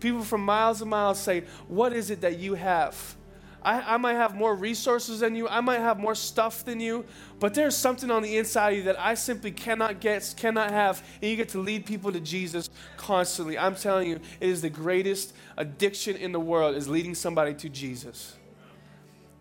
People 0.00 0.22
from 0.22 0.44
miles 0.44 0.80
and 0.80 0.90
miles 0.90 1.18
say, 1.18 1.44
What 1.68 1.92
is 1.92 2.10
it 2.10 2.20
that 2.20 2.38
you 2.38 2.54
have? 2.54 3.16
I, 3.62 3.94
I, 3.94 3.96
might 3.96 4.14
have 4.14 4.34
more 4.34 4.54
resources 4.54 5.20
than 5.20 5.34
you, 5.34 5.48
I 5.48 5.60
might 5.60 5.80
have 5.80 5.98
more 5.98 6.14
stuff 6.14 6.64
than 6.64 6.78
you, 6.80 7.04
but 7.40 7.54
there's 7.54 7.76
something 7.76 8.10
on 8.10 8.22
the 8.22 8.36
inside 8.36 8.70
of 8.70 8.76
you 8.78 8.82
that 8.84 8.98
I 8.98 9.14
simply 9.14 9.50
cannot 9.50 10.00
get, 10.00 10.34
cannot 10.36 10.70
have, 10.70 11.02
and 11.20 11.30
you 11.30 11.36
get 11.36 11.48
to 11.50 11.60
lead 11.60 11.84
people 11.84 12.12
to 12.12 12.20
Jesus 12.20 12.70
constantly. 12.96 13.58
I'm 13.58 13.74
telling 13.74 14.08
you, 14.08 14.20
it 14.40 14.48
is 14.48 14.62
the 14.62 14.70
greatest 14.70 15.34
addiction 15.56 16.16
in 16.16 16.32
the 16.32 16.40
world 16.40 16.76
is 16.76 16.88
leading 16.88 17.14
somebody 17.14 17.54
to 17.54 17.68
Jesus. 17.68 18.36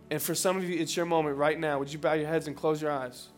And 0.10 0.22
for 0.22 0.36
some 0.36 0.58
of 0.58 0.64
you, 0.64 0.80
it's 0.80 0.96
your 0.96 1.06
moment 1.06 1.38
right 1.38 1.60
now. 1.60 1.80
Would 1.80 1.92
you 1.92 2.00
bow 2.00 2.14
your 2.14 2.28
heads 2.28 2.48
and 2.48 2.56
close 2.56 2.82
your 2.82 2.92
eyes? 2.92 3.30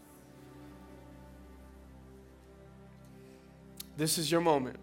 This 3.95 4.17
is 4.17 4.31
your 4.31 4.41
moment. 4.41 4.77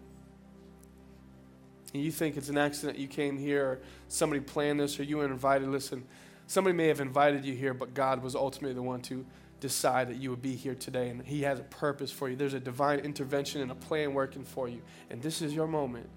And 1.95 2.03
you 2.03 2.11
think 2.11 2.35
it's 2.35 2.49
an 2.49 2.57
accident 2.57 2.99
you 2.99 3.07
came 3.07 3.37
here, 3.37 3.65
or 3.65 3.79
somebody 4.09 4.41
planned 4.41 4.81
this, 4.81 4.99
or 4.99 5.03
you 5.03 5.15
were 5.15 5.25
invited. 5.25 5.69
Listen, 5.69 6.03
somebody 6.45 6.75
may 6.75 6.89
have 6.89 6.99
invited 6.99 7.45
you 7.45 7.53
here, 7.53 7.73
but 7.73 7.93
God 7.93 8.21
was 8.21 8.35
ultimately 8.35 8.73
the 8.73 8.81
one 8.81 8.99
to 9.03 9.25
decide 9.61 10.09
that 10.09 10.17
you 10.17 10.29
would 10.29 10.41
be 10.41 10.57
here 10.57 10.75
today. 10.75 11.07
And 11.07 11.21
He 11.21 11.43
has 11.43 11.57
a 11.57 11.63
purpose 11.63 12.11
for 12.11 12.27
you. 12.27 12.35
There's 12.35 12.53
a 12.53 12.59
divine 12.59 12.99
intervention 12.99 13.61
and 13.61 13.71
a 13.71 13.75
plan 13.75 14.13
working 14.13 14.43
for 14.43 14.67
you. 14.67 14.81
And 15.09 15.21
this 15.21 15.41
is 15.41 15.53
your 15.53 15.67
moment. 15.67 16.09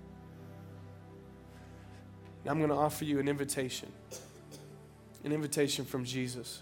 I'm 2.45 2.59
going 2.59 2.71
to 2.71 2.77
offer 2.77 3.05
you 3.05 3.21
an 3.21 3.29
invitation 3.29 3.93
an 5.23 5.31
invitation 5.31 5.85
from 5.85 6.05
Jesus. 6.05 6.61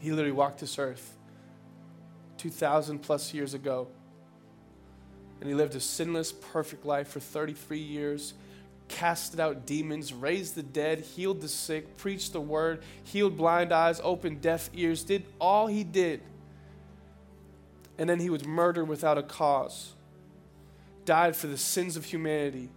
He 0.00 0.10
literally 0.10 0.32
walked 0.32 0.58
this 0.58 0.76
earth 0.76 1.16
2,000 2.38 2.98
plus 2.98 3.32
years 3.32 3.54
ago 3.54 3.86
and 5.40 5.48
he 5.48 5.54
lived 5.54 5.74
a 5.74 5.80
sinless, 5.80 6.32
perfect 6.32 6.84
life 6.84 7.08
for 7.08 7.20
33 7.20 7.78
years, 7.78 8.34
casted 8.88 9.40
out 9.40 9.66
demons, 9.66 10.12
raised 10.12 10.54
the 10.54 10.62
dead, 10.62 11.00
healed 11.00 11.40
the 11.40 11.48
sick, 11.48 11.96
preached 11.96 12.32
the 12.32 12.40
word, 12.40 12.82
healed 13.04 13.36
blind 13.36 13.72
eyes, 13.72 14.00
opened 14.02 14.42
deaf 14.42 14.68
ears, 14.74 15.02
did 15.02 15.24
all 15.40 15.66
he 15.66 15.84
did. 15.84 16.20
And 17.98 18.08
then 18.08 18.20
he 18.20 18.30
was 18.30 18.44
murdered 18.44 18.86
without 18.86 19.18
a 19.18 19.22
cause, 19.22 19.94
died 21.04 21.36
for 21.36 21.46
the 21.46 21.58
sins 21.58 21.96
of 21.96 22.04
humanity, 22.04 22.68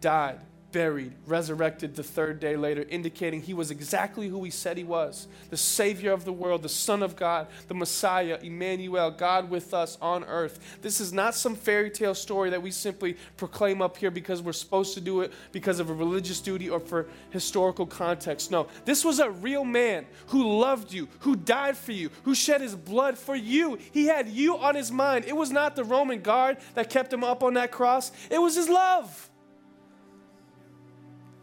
died 0.00 0.40
buried, 0.72 1.12
resurrected 1.26 1.94
the 1.94 2.02
third 2.02 2.40
day 2.40 2.56
later, 2.56 2.84
indicating 2.88 3.40
he 3.40 3.54
was 3.54 3.70
exactly 3.70 4.28
who 4.28 4.42
he 4.44 4.50
said 4.50 4.76
he 4.76 4.84
was 4.84 5.28
the 5.50 5.56
Savior 5.56 6.12
of 6.12 6.24
the 6.24 6.32
world, 6.32 6.62
the 6.62 6.68
Son 6.68 7.02
of 7.02 7.16
God, 7.16 7.48
the 7.68 7.74
Messiah, 7.74 8.38
Emmanuel, 8.42 9.10
God 9.10 9.50
with 9.50 9.74
us 9.74 9.98
on 10.00 10.24
earth. 10.24 10.78
This 10.82 11.00
is 11.00 11.12
not 11.12 11.34
some 11.34 11.56
fairy 11.56 11.90
tale 11.90 12.14
story 12.14 12.50
that 12.50 12.62
we 12.62 12.70
simply 12.70 13.16
proclaim 13.36 13.82
up 13.82 13.96
here 13.96 14.10
because 14.10 14.42
we're 14.42 14.52
supposed 14.52 14.94
to 14.94 15.00
do 15.00 15.20
it 15.20 15.32
because 15.52 15.80
of 15.80 15.90
a 15.90 15.94
religious 15.94 16.40
duty 16.40 16.68
or 16.68 16.80
for 16.80 17.08
historical 17.30 17.86
context. 17.86 18.50
No, 18.50 18.68
this 18.84 19.04
was 19.04 19.18
a 19.18 19.30
real 19.30 19.64
man 19.64 20.06
who 20.28 20.60
loved 20.60 20.92
you, 20.92 21.08
who 21.20 21.36
died 21.36 21.76
for 21.76 21.92
you, 21.92 22.10
who 22.24 22.34
shed 22.34 22.60
his 22.60 22.74
blood 22.74 23.18
for 23.18 23.34
you. 23.34 23.78
He 23.92 24.06
had 24.06 24.28
you 24.28 24.56
on 24.56 24.74
his 24.74 24.92
mind. 24.92 25.24
It 25.24 25.36
was 25.36 25.50
not 25.50 25.76
the 25.76 25.84
Roman 25.84 26.20
guard 26.20 26.58
that 26.74 26.90
kept 26.90 27.12
him 27.12 27.24
up 27.24 27.42
on 27.42 27.54
that 27.54 27.70
cross, 27.70 28.12
it 28.30 28.38
was 28.38 28.54
his 28.54 28.68
love 28.68 29.29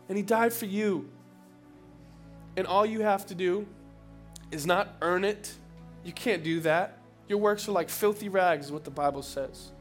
and 0.10 0.18
He 0.18 0.24
died 0.24 0.54
for 0.54 0.66
you. 0.66 1.10
And 2.56 2.66
all 2.66 2.86
you 2.86 3.02
have 3.02 3.26
to 3.28 3.36
do 3.36 3.68
is 4.52 4.66
not 4.66 4.96
earn 5.02 5.24
it. 5.24 5.54
You 6.04 6.12
can't 6.12 6.44
do 6.44 6.60
that. 6.62 6.98
Your 7.28 7.38
works 7.38 7.68
are 7.68 7.74
like 7.74 7.90
filthy 7.90 8.30
rags, 8.30 8.68
is 8.68 8.72
what 8.72 8.84
the 8.84 8.92
Bible 8.92 9.22
says. 9.22 9.72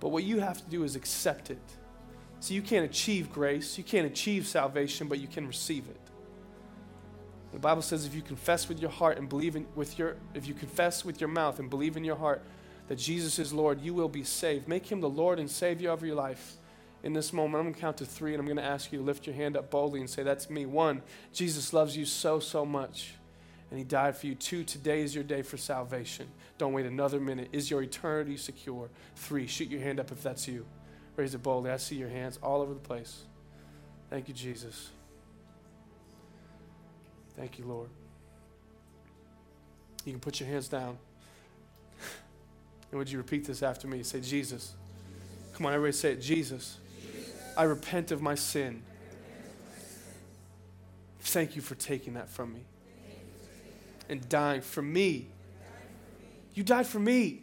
But 0.00 0.10
what 0.10 0.24
you 0.24 0.40
have 0.40 0.62
to 0.62 0.70
do 0.70 0.84
is 0.84 0.96
accept 0.96 1.50
it. 1.50 1.62
So 2.40 2.52
you 2.52 2.60
can't 2.60 2.84
achieve 2.84 3.32
grace, 3.32 3.78
you 3.78 3.84
can't 3.84 4.06
achieve 4.06 4.46
salvation, 4.46 5.08
but 5.08 5.18
you 5.18 5.26
can 5.26 5.46
receive 5.46 5.88
it. 5.88 5.96
The 7.54 7.58
Bible 7.58 7.82
says 7.82 8.04
if 8.04 8.14
you 8.14 8.20
confess 8.20 8.68
with 8.68 8.80
your 8.80 8.90
heart 8.90 9.16
and 9.16 9.28
believe 9.28 9.54
in 9.56 9.64
with 9.76 9.98
your 9.98 10.16
if 10.34 10.46
you 10.46 10.54
confess 10.54 11.04
with 11.04 11.20
your 11.20 11.28
mouth 11.28 11.60
and 11.60 11.70
believe 11.70 11.96
in 11.96 12.04
your 12.04 12.16
heart 12.16 12.42
that 12.88 12.96
Jesus 12.96 13.38
is 13.38 13.52
Lord, 13.52 13.80
you 13.80 13.94
will 13.94 14.08
be 14.08 14.24
saved. 14.24 14.68
Make 14.68 14.90
him 14.90 15.00
the 15.00 15.08
Lord 15.08 15.38
and 15.38 15.48
Savior 15.48 15.90
of 15.90 16.02
your 16.02 16.16
life 16.16 16.56
in 17.04 17.12
this 17.12 17.34
moment, 17.34 17.56
I'm 17.56 17.64
going 17.64 17.74
to 17.74 17.80
count 17.80 17.98
to 17.98 18.06
three 18.06 18.32
and 18.32 18.40
I'm 18.40 18.46
going 18.46 18.56
to 18.56 18.64
ask 18.64 18.90
you 18.90 18.98
to 18.98 19.04
lift 19.04 19.26
your 19.26 19.36
hand 19.36 19.58
up 19.58 19.70
boldly 19.70 20.00
and 20.00 20.08
say, 20.08 20.22
That's 20.22 20.48
me. 20.48 20.64
One, 20.64 21.02
Jesus 21.34 21.74
loves 21.74 21.94
you 21.94 22.06
so, 22.06 22.40
so 22.40 22.64
much. 22.64 23.12
And 23.70 23.78
he 23.78 23.84
died 23.84 24.16
for 24.16 24.26
you. 24.26 24.34
Two, 24.34 24.64
today 24.64 25.02
is 25.02 25.14
your 25.14 25.24
day 25.24 25.42
for 25.42 25.58
salvation. 25.58 26.28
Don't 26.56 26.72
wait 26.72 26.86
another 26.86 27.20
minute. 27.20 27.50
Is 27.52 27.70
your 27.70 27.82
eternity 27.82 28.38
secure? 28.38 28.88
Three, 29.16 29.46
shoot 29.46 29.68
your 29.68 29.82
hand 29.82 30.00
up 30.00 30.12
if 30.12 30.22
that's 30.22 30.48
you. 30.48 30.64
Raise 31.16 31.34
it 31.34 31.42
boldly. 31.42 31.70
I 31.70 31.76
see 31.76 31.96
your 31.96 32.08
hands 32.08 32.38
all 32.42 32.62
over 32.62 32.72
the 32.72 32.80
place. 32.80 33.24
Thank 34.08 34.28
you, 34.28 34.34
Jesus. 34.34 34.90
Thank 37.36 37.58
you, 37.58 37.66
Lord. 37.66 37.90
You 40.06 40.12
can 40.12 40.20
put 40.20 40.40
your 40.40 40.48
hands 40.48 40.68
down. 40.68 40.96
and 42.90 42.98
would 42.98 43.10
you 43.10 43.18
repeat 43.18 43.44
this 43.44 43.62
after 43.62 43.88
me? 43.88 44.02
Say, 44.04 44.20
Jesus. 44.20 44.74
Come 45.52 45.66
on, 45.66 45.74
everybody 45.74 45.92
say 45.92 46.12
it. 46.12 46.22
Jesus. 46.22 46.78
I 47.56 47.64
repent 47.64 48.10
of 48.10 48.20
my 48.20 48.34
sin. 48.34 48.82
Thank 51.20 51.56
you 51.56 51.62
for 51.62 51.74
taking 51.74 52.14
that 52.14 52.28
from 52.28 52.52
me 52.52 52.64
and 54.08 54.28
dying 54.28 54.60
for 54.60 54.82
me. 54.82 55.28
You 56.54 56.62
died 56.62 56.86
for 56.86 56.98
me. 56.98 57.42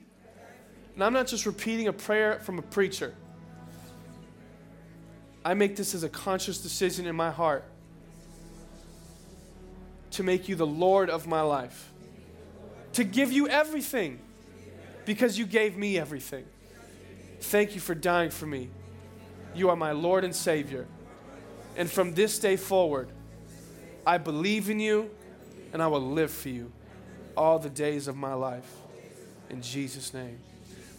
And 0.94 1.04
I'm 1.04 1.14
not 1.14 1.28
just 1.28 1.46
repeating 1.46 1.88
a 1.88 1.94
prayer 1.94 2.40
from 2.40 2.60
a 2.60 2.62
preacher. 2.62 3.14
I 5.44 5.54
make 5.54 5.76
this 5.76 5.96
as 5.96 6.04
a 6.04 6.10
conscious 6.10 6.60
decision 6.60 7.08
in 7.08 7.16
my 7.16 7.32
heart 7.32 7.64
to 10.12 10.24
make 10.24 10.48
you 10.48 10.56
the 10.56 10.68
Lord 10.68 11.10
of 11.10 11.26
my 11.26 11.42
life, 11.42 11.92
to 12.94 13.04
give 13.04 13.32
you 13.32 13.48
everything 13.48 14.20
because 15.06 15.40
you 15.40 15.46
gave 15.46 15.78
me 15.78 15.98
everything. 15.98 16.46
Thank 17.40 17.74
you 17.74 17.82
for 17.82 17.96
dying 17.96 18.30
for 18.30 18.46
me. 18.46 18.70
You 19.54 19.70
are 19.70 19.76
my 19.76 19.92
Lord 19.92 20.24
and 20.24 20.36
Savior. 20.36 20.88
And 21.76 21.90
from 21.90 22.14
this 22.14 22.40
day 22.40 22.56
forward, 22.56 23.10
I 24.06 24.18
believe 24.18 24.70
in 24.70 24.80
you 24.80 25.10
and 25.74 25.82
I 25.82 25.88
will 25.88 26.02
live 26.02 26.32
for 26.32 26.50
you 26.50 26.72
all 27.36 27.60
the 27.60 27.70
days 27.70 28.08
of 28.08 28.16
my 28.16 28.34
life. 28.34 28.70
In 29.50 29.62
Jesus' 29.62 30.14
name. 30.14 30.40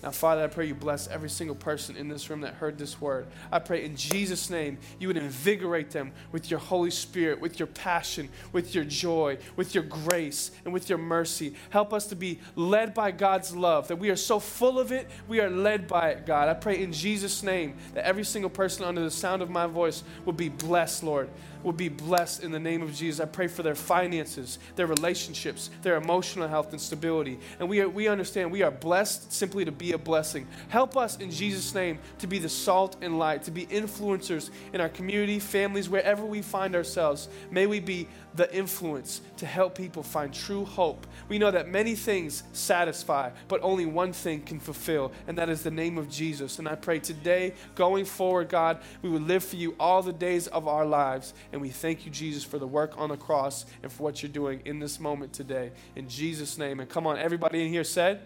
Now, 0.03 0.11
Father, 0.11 0.43
I 0.43 0.49
pray 0.49 0.67
you 0.67 0.75
bless 0.75 1.07
every 1.07 1.31
single 1.31 1.55
person 1.55 1.97
in 1.97 2.09
this 2.09 2.29
room 2.29 2.41
that 2.41 2.55
heard 2.55 2.77
this 2.77 3.01
word. 3.01 3.29
I 3.53 3.61
pray 3.61 3.85
in 3.85 3.95
Jesus' 3.95 4.51
name 4.51 4.79
you 4.99 5.07
would 5.07 5.17
invigorate 5.17 5.93
them 5.93 6.13
with 6.33 6.51
your 6.51 6.59
Holy 6.59 6.91
Spirit, 6.91 7.41
with 7.41 7.61
your 7.61 7.69
passion, 7.69 8.29
with 8.53 8.75
your 8.75 8.85
joy, 8.85 9.39
with 9.55 9.77
your 9.77 9.85
grace, 9.85 10.51
and 10.65 10.75
with 10.75 10.89
your 10.89 10.99
mercy. 10.99 11.55
Help 11.71 11.93
us 11.93 12.07
to 12.09 12.17
be 12.17 12.41
led 12.57 12.95
by 12.95 13.13
God's 13.13 13.55
love, 13.55 13.87
that 13.89 13.97
we 13.97 14.11
are 14.11 14.17
so 14.17 14.41
full 14.41 14.81
of 14.81 14.91
it, 14.91 15.09
we 15.29 15.41
are 15.41 15.51
led 15.51 15.87
by 15.87 16.11
it, 16.11 16.27
God. 16.27 16.49
I 16.49 16.55
pray 16.55 16.83
in 16.83 16.93
Jesus' 16.93 17.45
name 17.45 17.77
that 17.95 18.05
every 18.05 18.25
single 18.25 18.51
person 18.51 18.85
under 18.85 19.03
the 19.03 19.11
sound 19.11 19.41
of 19.41 19.51
my 19.51 19.67
voice 19.69 20.03
will 20.25 20.33
be 20.33 20.49
blessed, 20.49 21.05
Lord 21.05 21.31
will 21.63 21.73
be 21.73 21.91
blessed 21.91 22.43
in 22.43 22.51
the 22.51 22.59
name 22.59 22.81
of 22.81 22.95
Jesus. 22.95 23.21
I 23.21 23.27
pray 23.27 23.47
for 23.47 23.63
their 23.63 23.75
finances, 23.75 24.59
their 24.77 24.87
relationships, 24.87 25.69
their 25.83 25.97
emotional 25.97 26.49
health 26.49 26.73
and 26.73 26.81
stability. 26.81 27.39
And 27.61 27.69
we, 27.69 27.81
are, 27.83 27.89
we 27.89 28.09
understand 28.09 28.51
we 28.51 28.63
are 28.63 28.71
blessed 28.71 29.31
simply 29.33 29.67
to 29.67 29.73
be 29.73 29.83
be 29.83 29.93
a 29.93 29.99
blessing. 29.99 30.47
Help 30.69 30.97
us 30.97 31.19
in 31.19 31.29
Jesus' 31.31 31.75
name 31.75 31.99
to 32.21 32.29
be 32.29 32.39
the 32.39 32.49
salt 32.49 32.97
and 33.03 33.19
light, 33.19 33.43
to 33.43 33.51
be 33.51 33.67
influencers 33.67 34.51
in 34.73 34.81
our 34.81 34.89
community, 34.89 35.41
families, 35.41 35.89
wherever 35.89 36.25
we 36.25 36.41
find 36.41 36.77
ourselves. 36.77 37.29
May 37.51 37.67
we 37.67 37.81
be 37.81 38.07
the 38.35 38.53
influence 38.55 39.21
to 39.37 39.47
help 39.47 39.77
people 39.77 40.03
find 40.03 40.33
true 40.33 40.65
hope. 40.65 41.07
We 41.29 41.39
know 41.39 41.51
that 41.51 41.69
many 41.69 41.95
things 41.95 42.43
satisfy, 42.53 43.31
but 43.49 43.61
only 43.63 43.87
one 43.87 44.13
thing 44.13 44.43
can 44.43 44.61
fulfill, 44.61 45.13
and 45.27 45.37
that 45.39 45.49
is 45.49 45.63
the 45.63 45.71
name 45.71 45.99
of 45.99 46.09
Jesus. 46.11 46.59
And 46.59 46.69
I 46.69 46.75
pray 46.75 46.99
today, 46.99 47.55
going 47.75 48.05
forward, 48.05 48.49
God, 48.49 48.81
we 49.03 49.11
would 49.11 49.23
live 49.23 49.45
for 49.45 49.57
you 49.57 49.75
all 49.79 50.03
the 50.03 50.13
days 50.13 50.47
of 50.49 50.69
our 50.69 50.87
lives. 50.87 51.35
And 51.53 51.61
we 51.61 51.71
thank 51.71 52.05
you, 52.05 52.11
Jesus, 52.11 52.45
for 52.45 52.59
the 52.59 52.67
work 52.67 52.95
on 52.97 53.11
the 53.11 53.17
cross 53.17 53.67
and 53.83 53.93
for 53.93 54.03
what 54.03 54.23
you're 54.23 54.33
doing 54.33 54.63
in 54.65 54.79
this 54.79 54.99
moment 54.99 55.33
today. 55.33 55.73
In 55.97 56.09
Jesus' 56.09 56.59
name. 56.59 56.81
And 56.81 56.89
come 56.89 57.07
on, 57.07 57.19
everybody 57.19 57.65
in 57.65 57.73
here 57.73 57.85
said, 57.85 58.21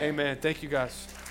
Amen. 0.00 0.02
Amen. 0.02 0.38
Thank 0.40 0.62
you, 0.62 0.68
guys. 0.68 1.21